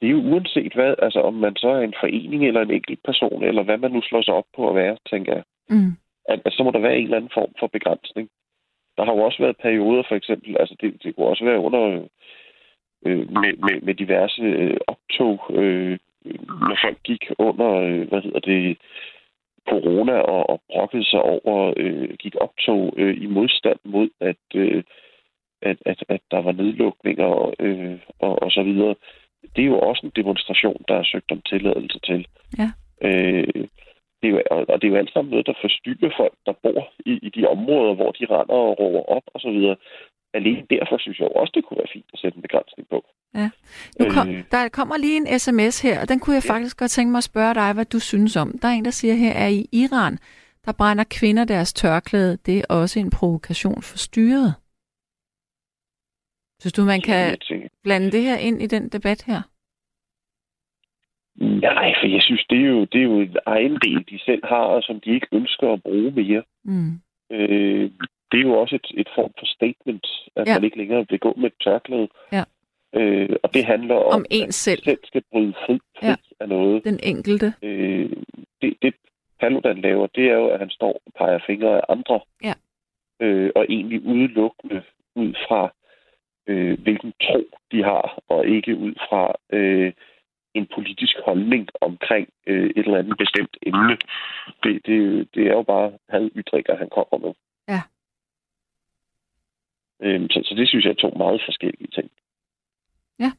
Det 0.02 0.08
er 0.08 0.12
jo 0.12 0.22
uanset 0.22 0.74
hvad, 0.74 0.96
altså 1.00 1.20
om 1.20 1.34
man 1.34 1.56
så 1.56 1.68
er 1.68 1.82
en 1.82 1.94
forening 2.00 2.48
eller 2.48 2.62
en 2.62 2.72
enkelt 2.72 3.04
person, 3.06 3.44
eller 3.44 3.64
hvad 3.64 3.78
man 3.78 3.92
nu 3.92 4.02
slår 4.02 4.22
sig 4.22 4.34
op 4.34 4.46
på 4.56 4.70
at 4.70 4.76
være, 4.76 4.98
tænker 5.10 5.34
jeg. 5.34 5.44
Mm. 5.72 5.92
At, 6.30 6.40
at 6.46 6.54
så 6.54 6.64
må 6.64 6.72
der 6.72 6.80
være 6.80 6.98
en 6.98 7.04
eller 7.04 7.18
anden 7.18 7.32
form 7.34 7.54
for 7.60 7.68
begrænsning. 7.68 8.30
Der 8.98 9.06
har 9.06 9.14
jo 9.14 9.20
også 9.20 9.40
været 9.44 9.64
perioder, 9.66 10.04
for 10.08 10.16
eksempel, 10.16 10.58
altså 10.60 10.76
det, 10.82 11.04
det 11.04 11.16
kunne 11.16 11.28
også 11.28 11.46
være 11.46 11.60
under 11.60 12.08
øh, 13.06 13.32
med, 13.42 13.54
med, 13.66 13.82
med 13.82 13.94
diverse 13.94 14.42
øh, 14.42 14.78
optog, 14.88 15.38
øh, 15.50 15.98
når 16.68 16.78
folk 16.84 17.00
gik 17.04 17.24
under, 17.40 17.72
øh, 17.72 18.08
hvad 18.10 18.22
hedder 18.22 18.40
det, 18.40 18.78
corona 19.70 20.14
og, 20.14 20.50
og 20.50 20.62
brokkede 20.70 21.06
sig 21.06 21.22
over, 21.22 21.74
øh, 21.78 22.10
gik 22.20 22.36
optog 22.36 22.94
øh, 22.98 23.24
i 23.24 23.26
modstand 23.26 23.80
mod, 23.84 24.10
at, 24.20 24.44
øh, 24.56 24.84
at, 25.62 25.78
at, 25.86 26.04
at 26.10 26.22
der 26.32 26.42
var 26.42 26.52
nedlukninger 26.52 27.26
og, 27.26 27.54
øh, 27.60 28.00
og, 28.20 28.44
og 28.44 28.52
så 28.52 28.64
videre. 28.64 28.96
Det 29.56 29.62
er 29.62 29.68
jo 29.68 29.80
også 29.80 30.06
en 30.06 30.12
demonstration, 30.16 30.84
der 30.88 30.96
er 30.96 31.04
søgt 31.04 31.32
om 31.32 31.42
tilladelse 31.42 32.00
til. 32.00 32.28
Ja. 32.58 32.70
Øh, 33.02 33.68
det 34.22 34.28
er 34.30 34.34
jo, 34.36 34.42
og 34.72 34.76
det 34.82 34.88
er 34.88 34.92
jo 34.92 34.96
alt 35.02 35.14
sammen 35.14 35.32
noget, 35.32 35.46
der 35.48 35.54
forstyrrer 35.62 36.12
folk, 36.22 36.36
der 36.46 36.54
bor 36.64 36.82
i, 37.12 37.14
i 37.28 37.30
de 37.36 37.48
områder, 37.56 37.94
hvor 37.96 38.12
de 38.12 38.26
render 38.26 38.54
og 38.70 38.80
råber 38.80 39.04
op 39.16 39.24
og 39.34 39.40
så 39.42 39.50
videre. 39.52 39.76
Alene 40.34 40.66
derfor 40.70 40.98
synes 40.98 41.20
jeg 41.20 41.26
jo 41.30 41.32
også, 41.42 41.52
det 41.56 41.66
kunne 41.66 41.78
være 41.78 41.94
fint 41.94 42.10
at 42.14 42.20
sætte 42.20 42.36
en 42.36 42.42
begrænsning 42.42 42.88
på. 42.90 43.00
Nu 44.00 44.06
kom, 44.16 44.30
Øh. 44.30 44.44
der 44.52 44.70
kommer 44.70 44.98
lige 44.98 45.18
en 45.18 45.40
sms 45.40 45.82
her, 45.82 46.02
og 46.02 46.10
den 46.10 46.20
kunne 46.20 46.36
jeg 46.36 46.46
Ja. 46.46 46.54
faktisk 46.54 46.80
godt 46.80 46.92
tænke 46.92 47.12
mig 47.12 47.18
at 47.18 47.24
spørge 47.32 47.54
dig, 47.54 47.74
hvad 47.74 47.86
du 47.86 48.00
synes 48.00 48.36
om. 48.36 48.50
Der 48.62 48.68
er 48.68 48.72
en, 48.72 48.86
der 48.86 48.92
siger 48.92 49.14
her, 49.14 49.34
at 49.46 49.52
i 49.52 49.70
Iran, 49.84 50.18
der 50.66 50.72
brænder 50.78 51.04
kvinder 51.20 51.46
deres 51.46 51.74
tørklæde. 51.74 52.38
Det 52.46 52.58
er 52.60 52.66
også 52.70 53.00
en 53.00 53.10
provokation 53.10 53.82
for 53.82 53.98
styret. 53.98 54.54
Synes 56.62 56.74
du, 56.74 56.82
man 56.94 57.02
kan 57.02 57.38
blande 57.84 58.12
det 58.12 58.24
her 58.24 58.38
ind 58.38 58.62
i 58.62 58.68
den 58.68 58.90
debat 58.90 59.24
her? 59.28 59.42
Nej, 61.40 61.94
for 62.00 62.08
jeg 62.08 62.22
synes, 62.22 62.46
det 62.50 62.58
er 62.62 62.68
jo, 62.68 62.86
det 62.86 63.00
er 63.00 63.04
jo 63.04 63.20
en 63.20 63.38
egen 63.46 63.78
del, 63.86 64.06
de 64.10 64.20
selv 64.26 64.46
har, 64.46 64.64
og 64.76 64.84
som 64.84 65.00
de 65.00 65.10
ikke 65.14 65.28
ønsker 65.32 65.74
at 65.74 65.84
bruge 65.84 66.12
mere. 66.12 66.44
Mm. 66.64 66.92
Øh, 67.32 67.92
det 68.32 68.38
er 68.40 68.42
jo 68.50 68.54
også 68.54 68.76
et, 68.76 68.88
et 68.98 69.08
form 69.16 69.32
for 69.40 69.46
statement, 69.46 70.08
at 70.36 70.48
Ja. 70.48 70.54
man 70.54 70.64
ikke 70.64 70.78
længere 70.78 71.06
vil 71.10 71.20
gå 71.20 71.34
med 71.38 71.46
et 71.46 71.54
tørklæde. 71.64 72.08
Ja. 72.32 72.44
Øh, 72.96 73.30
og 73.44 73.54
det 73.54 73.66
handler 73.66 73.96
om, 73.96 74.14
Om 74.14 74.26
en 74.32 74.48
at 74.48 74.54
selv. 74.54 74.84
selv 74.84 75.00
skal 75.04 75.24
bryde 75.32 75.54
fri, 75.66 75.80
fri 76.00 76.08
ja. 76.08 76.16
af 76.40 76.50
noget. 76.50 76.84
Den 76.84 77.00
enkelte. 77.04 77.54
Øh, 77.62 78.10
det, 78.62 78.74
det 78.82 78.94
Paludan 79.40 79.82
laver, 79.82 80.08
det 80.08 80.26
er 80.30 80.34
jo, 80.34 80.48
at 80.48 80.60
han 80.60 80.70
står 80.70 81.02
og 81.06 81.12
peger 81.18 81.40
fingre 81.48 81.78
af 81.78 81.82
andre. 81.90 82.20
Ja. 82.44 82.54
Øh, 83.22 83.52
og 83.56 83.66
egentlig 83.70 84.06
udelukkende 84.06 84.82
ud 85.16 85.34
fra, 85.48 85.74
øh, 86.48 86.80
hvilken 86.82 87.14
tro 87.24 87.44
de 87.72 87.84
har, 87.84 88.20
og 88.30 88.48
ikke 88.48 88.76
ud 88.78 88.94
fra 89.10 89.34
øh, 89.54 89.94
en 90.54 90.68
politisk 90.76 91.16
holdning 91.26 91.70
omkring 91.82 92.30
øh, 92.48 92.70
et 92.70 92.86
eller 92.86 92.98
andet 92.98 93.18
bestemt 93.18 93.58
emne. 93.62 93.98
Det, 94.64 94.86
det, 94.86 95.28
det 95.36 95.48
er 95.48 95.54
jo 95.54 95.64
bare 95.64 95.92
hadytringer, 96.10 96.76
han 96.76 96.90
kommer 96.90 97.28
med. 97.28 97.34
Ja. 97.68 97.82
Øhm, 100.04 100.30
så, 100.30 100.42
så 100.44 100.56
det 100.56 100.68
synes 100.68 100.86
jeg 100.86 100.92
er 100.92 101.04
to 101.04 101.10
meget 101.18 101.42
forskellige 101.46 101.88
ting. 101.88 102.12
Ja. 103.20 103.32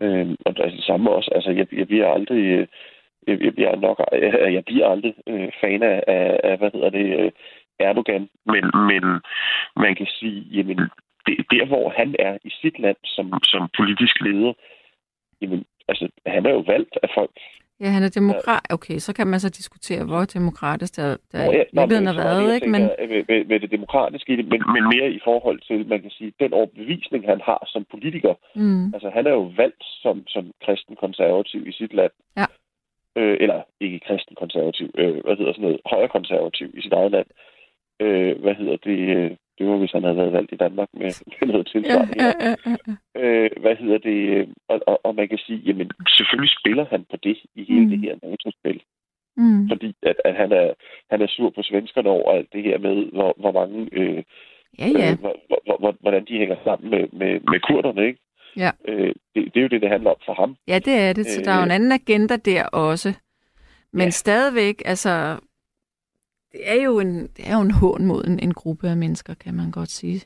Øhm, 0.00 0.36
og 0.44 0.54
altså, 0.56 0.76
det 0.76 0.84
samme 0.84 1.10
også, 1.10 1.30
altså 1.34 1.50
jeg, 1.50 1.66
jeg 1.72 1.86
bliver 1.86 2.08
aldrig, 2.12 2.44
øh, 2.44 2.66
jeg, 3.26 3.42
jeg 3.44 3.54
bliver 3.54 3.76
nok, 3.76 4.00
jeg, 4.12 4.52
jeg 4.52 4.64
bliver 4.64 4.88
aldrig 4.88 5.14
øh, 5.26 5.52
fan 5.60 5.82
af, 5.82 6.04
af, 6.06 6.40
af, 6.44 6.58
hvad 6.58 6.70
hedder 6.72 6.90
det, 6.90 7.20
øh, 7.20 7.32
Erdogan, 7.78 8.28
men, 8.46 8.64
men 8.90 9.20
man 9.76 9.94
kan 9.94 10.06
sige, 10.06 10.40
jamen, 10.40 10.78
det, 11.26 11.46
der 11.50 11.66
hvor 11.66 11.90
han 11.90 12.14
er 12.18 12.38
i 12.44 12.50
sit 12.60 12.78
land 12.78 12.96
som, 13.04 13.32
som 13.42 13.68
politisk 13.76 14.20
leder, 14.20 14.52
jamen, 15.40 15.64
altså, 15.88 16.08
han 16.26 16.46
er 16.46 16.50
jo 16.50 16.62
valgt 16.66 16.98
af 17.02 17.08
folk. 17.14 17.36
Ja, 17.80 17.88
han 17.96 18.02
er 18.02 18.08
demokrat. 18.08 18.66
Okay, 18.70 18.98
så 18.98 19.12
kan 19.14 19.26
man 19.26 19.40
så 19.40 19.48
diskutere, 19.48 20.04
hvor 20.04 20.24
demokratisk 20.24 20.96
der, 20.96 21.16
der 21.32 21.44
ja, 21.44 21.64
nå, 21.72 21.86
men 21.86 22.06
har 22.06 22.12
er 22.12 22.24
været, 22.24 22.54
ikke? 22.54 22.68
Men, 22.68 22.82
med, 23.28 23.44
med 23.44 23.60
det 23.60 23.70
demokratiske 23.70 24.32
i 24.32 24.36
det, 24.36 24.46
men, 24.48 24.62
men 24.74 24.82
mere 24.94 25.10
i 25.10 25.20
forhold 25.24 25.60
til, 25.60 25.88
man 25.88 26.02
kan 26.02 26.10
sige, 26.10 26.32
den 26.40 26.52
overbevisning, 26.52 27.26
han 27.26 27.40
har 27.40 27.68
som 27.72 27.86
politiker. 27.90 28.34
mm, 28.54 28.94
Altså, 28.94 29.10
han 29.10 29.26
er 29.26 29.30
jo 29.30 29.52
valgt 29.56 29.84
som, 30.02 30.26
som 30.26 30.52
kristen 30.64 30.96
konservativ 30.96 31.66
i 31.66 31.72
sit 31.72 31.94
land. 31.94 32.12
Ja. 32.36 32.46
Øh, 33.16 33.36
eller 33.40 33.62
ikke 33.80 34.00
kristen 34.06 34.36
konservativ, 34.36 34.90
øh, 34.98 35.24
hvad 35.24 35.36
hedder 35.36 35.52
sådan 35.52 35.62
noget, 35.62 35.80
højre 35.86 36.08
konservativ 36.08 36.68
i 36.78 36.80
sit 36.82 36.92
eget 36.92 37.12
land. 37.12 37.26
Øh, 38.00 38.40
hvad 38.42 38.54
hedder 38.54 38.76
det? 38.76 38.98
Det 39.58 39.66
var, 39.66 39.76
hvis 39.76 39.92
han 39.92 40.02
havde 40.02 40.16
været 40.16 40.32
valgt 40.32 40.52
i 40.52 40.56
Danmark 40.56 40.88
med, 40.92 41.10
med 41.40 41.48
noget 41.48 41.66
tilsvarende. 41.72 42.14
ja, 42.24 42.32
ja, 42.46 42.54
ja, 42.66 42.76
ja. 42.88 42.94
Øh, 43.22 43.50
hvad 43.60 43.76
hedder 43.76 43.98
det? 43.98 44.18
øh, 44.36 44.46
Og, 44.68 44.80
og, 44.86 45.00
og 45.06 45.14
man 45.14 45.28
kan 45.28 45.38
sige, 45.38 45.58
jamen 45.66 45.90
selvfølgelig 46.08 46.52
spiller 46.60 46.86
han 46.90 47.04
på 47.10 47.16
det 47.22 47.36
i 47.54 47.64
hele 47.68 47.80
Mm. 47.84 47.90
det 47.90 47.98
her 47.98 48.14
NATO-spil. 48.22 48.82
Mm. 49.36 49.68
Fordi 49.68 49.94
at, 50.02 50.16
at 50.24 50.34
han, 50.36 50.52
er, 50.52 50.72
han 51.10 51.22
er 51.22 51.26
sur 51.26 51.50
på 51.50 51.62
svenskerne 51.62 52.10
over 52.10 52.32
alt 52.32 52.52
det 52.52 52.62
her 52.62 52.78
med, 52.78 52.94
hvor, 53.12 53.34
hvor 53.38 53.52
mange... 53.52 53.88
Øh, 53.92 54.22
Ja, 54.78 54.86
ja. 54.86 55.10
øh, 55.12 55.18
hvor, 55.20 55.36
hvor, 55.66 55.76
hvor, 55.78 55.96
hvordan 56.00 56.24
de 56.28 56.38
hænger 56.38 56.56
sammen 56.64 56.90
med, 56.90 57.08
med, 57.12 57.40
med 57.50 57.60
kurderne, 57.60 58.06
ikke? 58.06 58.18
Ja. 58.56 58.70
Øh, 58.88 59.14
det, 59.34 59.44
det 59.54 59.56
er 59.56 59.60
jo 59.62 59.68
det, 59.68 59.82
det 59.82 59.90
handler 59.90 60.10
om 60.10 60.16
for 60.26 60.34
ham. 60.34 60.56
Ja, 60.68 60.78
det 60.78 60.94
er 60.94 61.12
det. 61.12 61.26
Så 61.26 61.40
der 61.44 61.50
er 61.50 61.56
jo 61.56 61.62
en 61.62 61.70
Øh, 61.70 61.74
anden 61.74 61.92
agenda 61.92 62.36
der 62.36 62.64
også. 62.66 63.12
Men 63.92 64.02
Ja. 64.06 64.10
stadigvæk, 64.10 64.82
altså, 64.84 65.36
det 66.56 66.64
er 66.72 66.82
jo 66.88 67.00
en, 67.00 67.12
det 67.36 67.42
er 67.50 67.54
jo 67.58 67.62
en 67.62 67.76
hån 67.80 68.06
mod 68.06 68.24
en, 68.24 68.38
en 68.46 68.54
gruppe 68.54 68.88
af 68.88 68.96
mennesker, 68.96 69.34
kan 69.34 69.54
man 69.54 69.70
godt 69.70 69.90
sige. 69.90 70.20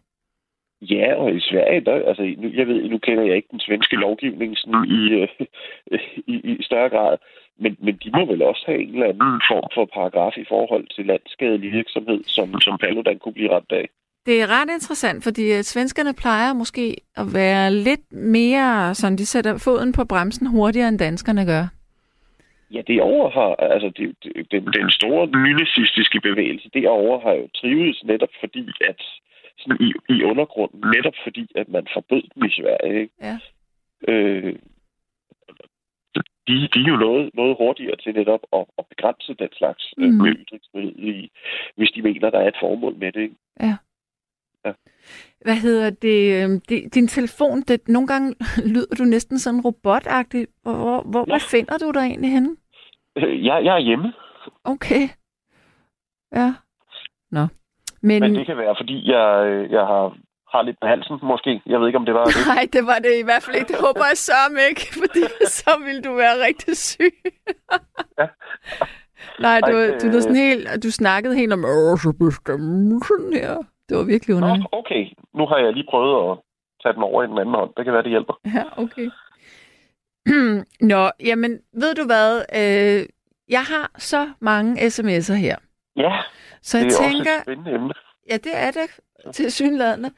Ja, 0.83 1.15
og 1.15 1.29
i 1.35 1.41
Sverige, 1.41 1.81
der, 1.81 1.95
altså, 2.11 2.23
nu, 2.39 2.49
jeg 2.59 2.67
ved, 2.67 2.89
nu 2.89 2.99
kender 2.99 3.25
jeg 3.25 3.37
ikke 3.37 3.49
den 3.51 3.61
svenske 3.61 3.97
lovgivning 3.97 4.57
sådan 4.57 4.85
i, 4.99 5.01
øh, 5.21 5.29
i, 6.35 6.35
i 6.51 6.63
større 6.63 6.89
grad, 6.89 7.17
men, 7.59 7.77
men 7.85 7.95
de 8.03 8.11
må 8.17 8.27
vel 8.33 8.43
også 8.43 8.63
have 8.67 8.83
en 8.83 8.93
eller 8.95 9.07
anden 9.07 9.41
form 9.51 9.69
for 9.75 9.85
paragraf 9.95 10.35
i 10.37 10.45
forhold 10.49 10.87
til 10.95 11.07
landskadelig 11.07 11.73
virksomhed, 11.73 12.21
som, 12.27 12.61
som 12.61 12.79
Paludan 12.79 13.19
kunne 13.19 13.39
blive 13.39 13.53
ramt 13.55 13.73
af. 13.73 13.89
Det 14.27 14.43
er 14.43 14.47
ret 14.47 14.71
interessant, 14.75 15.25
fordi 15.25 15.45
øh, 15.57 15.63
svenskerne 15.63 16.15
plejer 16.15 16.53
måske 16.53 16.97
at 17.17 17.27
være 17.35 17.75
lidt 17.75 18.13
mere, 18.13 18.95
sådan 18.95 19.19
de 19.19 19.27
sætter 19.27 19.59
foden 19.59 19.93
på 19.93 20.05
bremsen 20.05 20.47
hurtigere, 20.47 20.89
end 20.89 20.99
danskerne 20.99 21.47
gør. 21.47 21.80
Ja, 22.75 22.83
det 22.87 23.03
over 23.03 23.31
har, 23.31 23.55
altså 23.55 23.89
det, 23.97 24.17
det, 24.51 24.75
den, 24.75 24.91
store 24.91 25.27
nynazistiske 25.27 26.21
bevægelse 26.21 26.71
derovre 26.75 27.21
har 27.21 27.33
jo 27.33 27.49
trives 27.55 28.05
netop 28.05 28.29
fordi, 28.41 28.69
at 28.81 29.03
sådan 29.59 29.79
i, 29.87 29.93
i 30.15 30.23
undergrunden, 30.23 30.81
netop 30.97 31.15
fordi, 31.25 31.47
at 31.57 31.69
man 31.69 31.87
forbød 31.93 32.23
dem 32.35 32.45
i 32.45 32.51
Sverige. 32.51 33.01
Ikke? 33.01 33.15
Ja. 33.21 33.39
Øh, 34.09 34.57
de, 36.49 36.55
de 36.75 36.81
er 36.87 36.89
jo 36.89 36.97
noget, 36.97 37.31
noget 37.35 37.57
hurtigere 37.57 37.97
til 37.97 38.15
netop 38.15 38.41
at, 38.53 38.65
at 38.79 38.85
begrænse 38.87 39.35
den 39.35 39.49
slags 39.53 39.95
mm. 39.97 40.05
Mm. 40.05 40.27
ytringsfrihed, 40.27 41.29
hvis 41.77 41.91
de 41.91 42.03
mener, 42.03 42.31
der 42.31 42.39
er 42.39 42.49
et 42.49 42.61
formål 42.61 42.95
med 42.97 43.13
det. 43.13 43.23
Ikke? 43.23 43.37
Hvad 45.45 45.55
hedder 45.55 45.91
det? 45.91 46.45
øhm, 46.45 46.61
det 46.69 46.95
din 46.95 47.09
telefon, 47.09 47.61
det, 47.61 47.89
nogle 47.89 48.09
gange 48.09 48.35
lyder 48.75 48.95
du 48.99 49.05
næsten 49.05 49.39
sådan 49.39 49.61
robotagtig. 49.61 50.47
Hvor, 50.63 50.73
hvor, 50.75 51.03
hvor 51.03 51.25
hvad 51.25 51.41
finder 51.41 51.79
du 51.79 51.91
dig 51.91 52.01
egentlig 52.01 52.31
henne? 52.31 52.57
Øh, 53.17 53.45
Jeg, 53.47 53.65
jeg 53.65 53.75
er 53.75 53.79
hjemme, 53.79 54.13
Okay. 54.65 55.09
Ja. 56.35 56.55
Nå. 57.31 57.47
Men, 58.03 58.21
men 58.23 58.35
det 58.35 58.47
kan 58.47 58.57
være, 58.57 58.75
fordi 58.81 59.11
jeg, 59.13 59.47
øh, 59.47 59.71
jeg 59.73 59.81
har, 59.81 60.17
har 60.53 60.63
lidt 60.63 60.77
på 60.81 60.87
halsen, 60.87 61.19
måske. 61.23 61.63
Jeg 61.67 61.81
ved 61.81 61.87
ikke, 61.87 61.99
om 61.99 62.05
det 62.07 62.15
var 62.15 62.25
det. 62.29 62.35
nej, 62.47 62.69
det 62.73 62.87
var 62.87 62.99
det 62.99 63.19
i 63.21 63.25
hvert 63.25 63.43
fald 63.43 63.57
ikke. 63.57 63.69
Det 63.73 63.81
håber 63.87 64.05
jeg 64.11 64.17
sørme 64.17 64.61
ikke, 64.71 64.85
fordi 65.03 65.23
så 65.47 65.71
ville 65.85 66.03
du 66.03 66.13
være 66.15 66.45
rigtig 66.47 66.77
syg. 66.77 67.15
Ja. 68.19 68.27
Nej, 69.41 69.61
du, 69.61 69.77
Ej, 69.77 69.99
du, 69.99 70.07
du, 70.13 70.17
øh. 70.17 70.23
sådan 70.23 70.37
helt, 70.37 70.83
du 70.85 70.91
snakkede 70.91 71.35
helt 71.37 71.53
om, 71.53 71.65
åh, 71.65 71.99
så 71.99 72.11
bestemmer 72.21 73.01
sådan 73.09 73.33
her. 73.33 73.57
Det 73.91 73.99
var 73.99 74.05
virkelig 74.05 74.37
Nå, 74.37 74.47
underligt. 74.47 74.67
okay. 74.73 75.03
Nu 75.35 75.47
har 75.47 75.59
jeg 75.59 75.73
lige 75.73 75.87
prøvet 75.91 76.31
at 76.31 76.39
tage 76.83 76.93
den 76.95 77.03
over 77.03 77.23
i 77.23 77.27
den 77.27 77.39
anden 77.39 77.55
hånd. 77.55 77.71
Det 77.77 77.85
kan 77.85 77.93
være, 77.95 78.03
det 78.03 78.11
hjælper. 78.11 78.35
Ja, 78.57 78.65
okay. 78.83 79.09
Nå, 80.93 81.11
jamen, 81.21 81.53
ved 81.73 81.95
du 81.95 82.05
hvad? 82.07 82.33
Øh, 82.61 83.07
jeg 83.49 83.63
har 83.63 83.91
så 83.99 84.31
mange 84.41 84.87
sms'er 84.87 85.35
her. 85.35 85.57
Ja, 85.97 86.13
Så 86.63 86.79
det 86.79 86.85
jeg 86.85 86.93
er 86.93 87.11
tænker, 87.11 87.21
også 87.21 87.39
et 87.39 87.43
spændende 87.43 87.75
emne. 87.75 87.95
ja, 88.31 88.35
det 88.37 88.53
er 88.57 88.71
det 88.71 88.89
til 89.37 89.53
synlædende. 89.53 90.11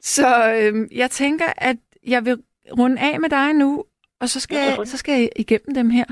Så 0.00 0.26
øhm, 0.60 0.88
jeg 0.94 1.10
tænker, 1.10 1.44
at 1.56 1.76
jeg 2.06 2.24
vil 2.24 2.42
runde 2.78 3.00
af 3.00 3.20
med 3.20 3.28
dig 3.28 3.52
nu, 3.52 3.84
og 4.20 4.28
så 4.28 4.40
skal, 4.40 4.56
Ja, 4.56 4.74
jeg, 4.78 4.86
så 4.86 4.96
skal 4.98 5.12
jeg 5.20 5.28
igennem 5.36 5.74
dem 5.74 5.90
her, 5.90 6.04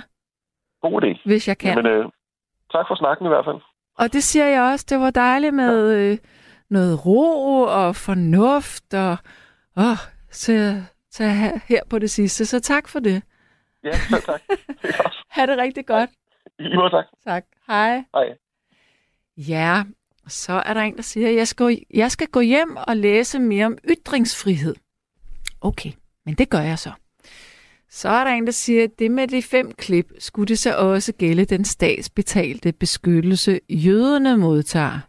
God 0.83 1.03
idé. 1.03 1.23
hvis 1.25 1.49
jeg 1.49 1.59
kan. 1.59 1.69
Jamen, 1.77 1.87
øh, 1.93 2.05
tak 2.73 2.85
for 2.89 2.95
snakken 2.95 3.27
i 3.27 3.29
hvert 3.29 3.45
fald. 3.45 3.61
Og 3.99 4.13
det 4.13 4.23
siger 4.23 4.47
jeg 4.47 4.63
også, 4.63 4.87
det 4.89 4.99
var 5.01 5.11
dejligt 5.11 5.55
med 5.55 5.95
øh, 5.97 6.19
noget 6.73 7.07
ro 7.07 7.63
og 7.63 7.97
fornuft 7.97 8.95
og 8.95 9.17
åh, 9.77 9.97
til, 10.33 10.85
til 11.11 11.27
her, 11.69 11.81
på 11.91 11.99
det 11.99 12.11
sidste. 12.11 12.47
Så 12.47 12.61
tak 12.61 12.89
for 12.89 12.99
det. 13.01 13.23
Ja, 13.85 13.93
selv 14.11 14.23
tak. 14.23 14.41
Det. 14.83 14.95
Ha' 15.29 15.47
det 15.47 15.59
rigtig 15.59 15.87
godt. 15.87 16.11
I 16.59 16.75
måde 16.75 16.91
tak. 16.91 17.05
Tak. 17.25 17.45
Hej. 17.67 18.05
Hej. 18.15 18.25
Ja, 19.37 19.83
så 20.29 20.53
er 20.53 20.75
der 20.75 20.81
en, 20.81 20.97
der 20.97 21.03
siger, 21.03 21.29
at 21.29 21.35
jeg 21.35 21.49
skal, 21.49 21.79
jeg 21.95 22.11
skal 22.11 22.27
gå 22.27 22.41
hjem 22.41 22.77
og 22.77 22.97
læse 22.97 23.39
mere 23.39 23.67
om 23.67 23.79
ytringsfrihed. 23.89 24.75
Okay, 25.61 25.93
men 26.25 26.35
det 26.35 26.51
gør 26.51 26.61
jeg 26.61 26.79
så. 26.79 26.91
Så 27.91 28.09
er 28.09 28.25
der 28.25 28.31
en, 28.31 28.47
der 28.47 28.53
siger, 28.53 28.85
at 28.85 28.91
det 28.99 29.11
med 29.11 29.29
de 29.29 29.43
fem 29.43 29.73
klip, 29.73 30.13
skulle 30.19 30.49
det 30.49 30.59
så 30.59 30.77
også 30.77 31.13
gælde 31.13 31.45
den 31.45 31.65
statsbetalte 31.65 32.73
beskyttelse, 32.73 33.61
jøderne 33.69 34.37
modtager. 34.37 35.01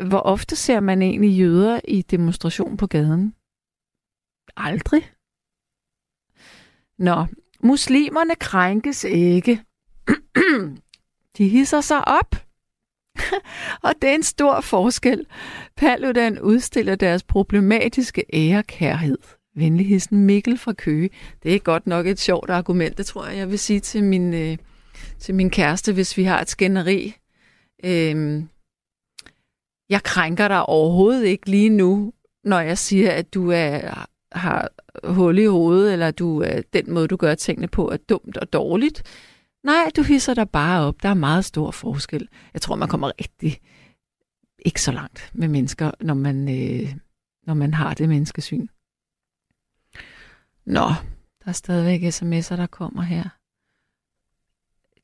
Hvor 0.00 0.18
ofte 0.18 0.56
ser 0.56 0.80
man 0.80 1.02
egentlig 1.02 1.38
jøder 1.38 1.80
i 1.88 2.02
demonstration 2.02 2.76
på 2.76 2.86
gaden? 2.86 3.34
Aldrig. 4.56 5.10
Nå, 6.98 7.26
muslimerne 7.60 8.34
krænkes 8.34 9.04
ikke. 9.04 9.60
De 11.38 11.48
hisser 11.48 11.80
sig 11.80 12.08
op. 12.08 12.36
og 13.86 13.92
det 14.02 14.10
er 14.10 14.14
en 14.14 14.22
stor 14.22 14.60
forskel. 14.60 15.26
Paludan 15.76 16.40
udstiller 16.40 16.94
deres 16.94 17.22
problematiske 17.22 18.24
ærekærhed. 18.32 19.18
Venligheden 19.56 20.24
Mikkel 20.24 20.58
fra 20.58 20.72
Køge. 20.72 21.10
Det 21.42 21.54
er 21.54 21.58
godt 21.58 21.86
nok 21.86 22.06
et 22.06 22.20
sjovt 22.20 22.50
argument, 22.50 22.98
det 22.98 23.06
tror 23.06 23.26
jeg, 23.26 23.36
jeg 23.36 23.50
vil 23.50 23.58
sige 23.58 23.80
til 23.80 24.04
min, 24.04 24.34
øh, 24.34 24.56
til 25.18 25.34
min 25.34 25.50
kæreste, 25.50 25.92
hvis 25.92 26.16
vi 26.16 26.24
har 26.24 26.40
et 26.40 26.50
skænderi. 26.50 27.14
Øhm, 27.84 28.48
jeg 29.88 30.02
krænker 30.02 30.48
dig 30.48 30.66
overhovedet 30.66 31.24
ikke 31.24 31.50
lige 31.50 31.70
nu, 31.70 32.12
når 32.44 32.60
jeg 32.60 32.78
siger, 32.78 33.12
at 33.12 33.34
du 33.34 33.50
er, 33.50 34.06
har 34.32 34.68
hul 35.04 35.38
i 35.38 35.44
hovedet, 35.44 35.92
eller 35.92 36.10
du 36.10 36.42
er, 36.42 36.62
den 36.72 36.92
måde, 36.92 37.08
du 37.08 37.16
gør 37.16 37.34
tingene 37.34 37.68
på, 37.68 37.90
er 37.90 37.96
dumt 37.96 38.36
og 38.36 38.52
dårligt. 38.52 39.02
Nej, 39.62 39.90
du 39.96 40.02
hisser 40.02 40.34
dig 40.34 40.50
bare 40.50 40.86
op. 40.86 41.02
Der 41.02 41.08
er 41.08 41.14
meget 41.14 41.44
stor 41.44 41.70
forskel. 41.70 42.28
Jeg 42.54 42.62
tror, 42.62 42.74
man 42.76 42.88
kommer 42.88 43.12
rigtig 43.20 43.60
ikke 44.58 44.82
så 44.82 44.92
langt 44.92 45.30
med 45.34 45.48
mennesker, 45.48 45.90
når 46.00 46.14
man, 46.14 46.48
øh, 46.48 46.94
når 47.46 47.54
man 47.54 47.74
har 47.74 47.94
det 47.94 48.08
menneskesyn. 48.08 48.66
Nå, 50.64 50.88
der 51.44 51.48
er 51.48 51.52
stadigvæk 51.52 52.02
sms'er, 52.02 52.56
der 52.56 52.66
kommer 52.66 53.02
her. 53.02 53.24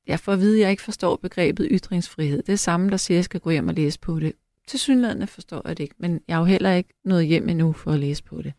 Jeg 0.07 0.21
får 0.21 0.33
at 0.33 0.41
vide, 0.41 0.57
at 0.57 0.61
jeg 0.61 0.71
ikke 0.71 0.83
forstår 0.83 1.17
begrebet 1.17 1.69
ytringsfrihed. 1.71 2.43
Det 2.43 2.53
er 2.53 2.57
samme, 2.57 2.91
der 2.91 2.97
siger, 2.97 3.17
at 3.17 3.19
jeg 3.19 3.25
skal 3.25 3.41
gå 3.41 3.51
hjem 3.51 3.69
og 3.69 3.75
læse 3.75 4.01
på 4.01 4.21
det. 4.21 4.33
Til 4.71 4.81
synlædende 4.81 5.27
forstår 5.27 5.63
jeg 5.69 5.77
det 5.79 5.83
ikke, 5.83 5.95
men 5.99 6.21
jeg 6.29 6.37
har 6.37 6.41
jo 6.41 6.45
heller 6.45 6.73
ikke 6.73 6.95
noget 7.05 7.27
hjem 7.27 7.49
endnu 7.49 7.73
for 7.73 7.93
at 7.93 7.99
læse 7.99 8.25
på 8.25 8.43
det. 8.43 8.53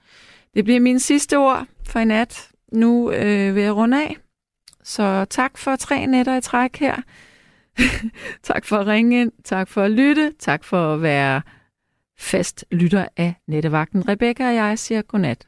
Det 0.54 0.64
bliver 0.64 0.80
mine 0.80 1.00
sidste 1.00 1.38
ord 1.38 1.66
for 1.88 2.00
i 2.00 2.06
nat. 2.06 2.50
Nu 2.74 3.12
øh, 3.12 3.56
vil 3.56 3.64
jeg 3.64 3.76
runde 3.76 4.04
af. 4.04 4.18
Så 4.84 5.26
tak 5.30 5.58
for 5.58 5.76
tre 5.76 6.06
nætter 6.06 6.38
i 6.38 6.42
træk 6.42 6.76
her. 6.76 6.96
tak 8.44 8.66
for 8.66 8.78
at 8.78 8.88
ringe 8.88 9.22
ind. 9.22 9.32
Tak 9.44 9.68
for 9.68 9.84
at 9.84 9.92
lytte. 9.92 10.34
Tak 10.40 10.64
for 10.64 10.94
at 10.94 11.02
være 11.02 11.42
fast 12.20 12.66
lytter 12.72 13.08
af 13.18 13.34
Nettevagten. 13.48 14.08
Rebecca 14.08 14.48
og 14.48 14.56
jeg 14.56 14.80
siger 14.80 15.02
godnat. 15.02 15.48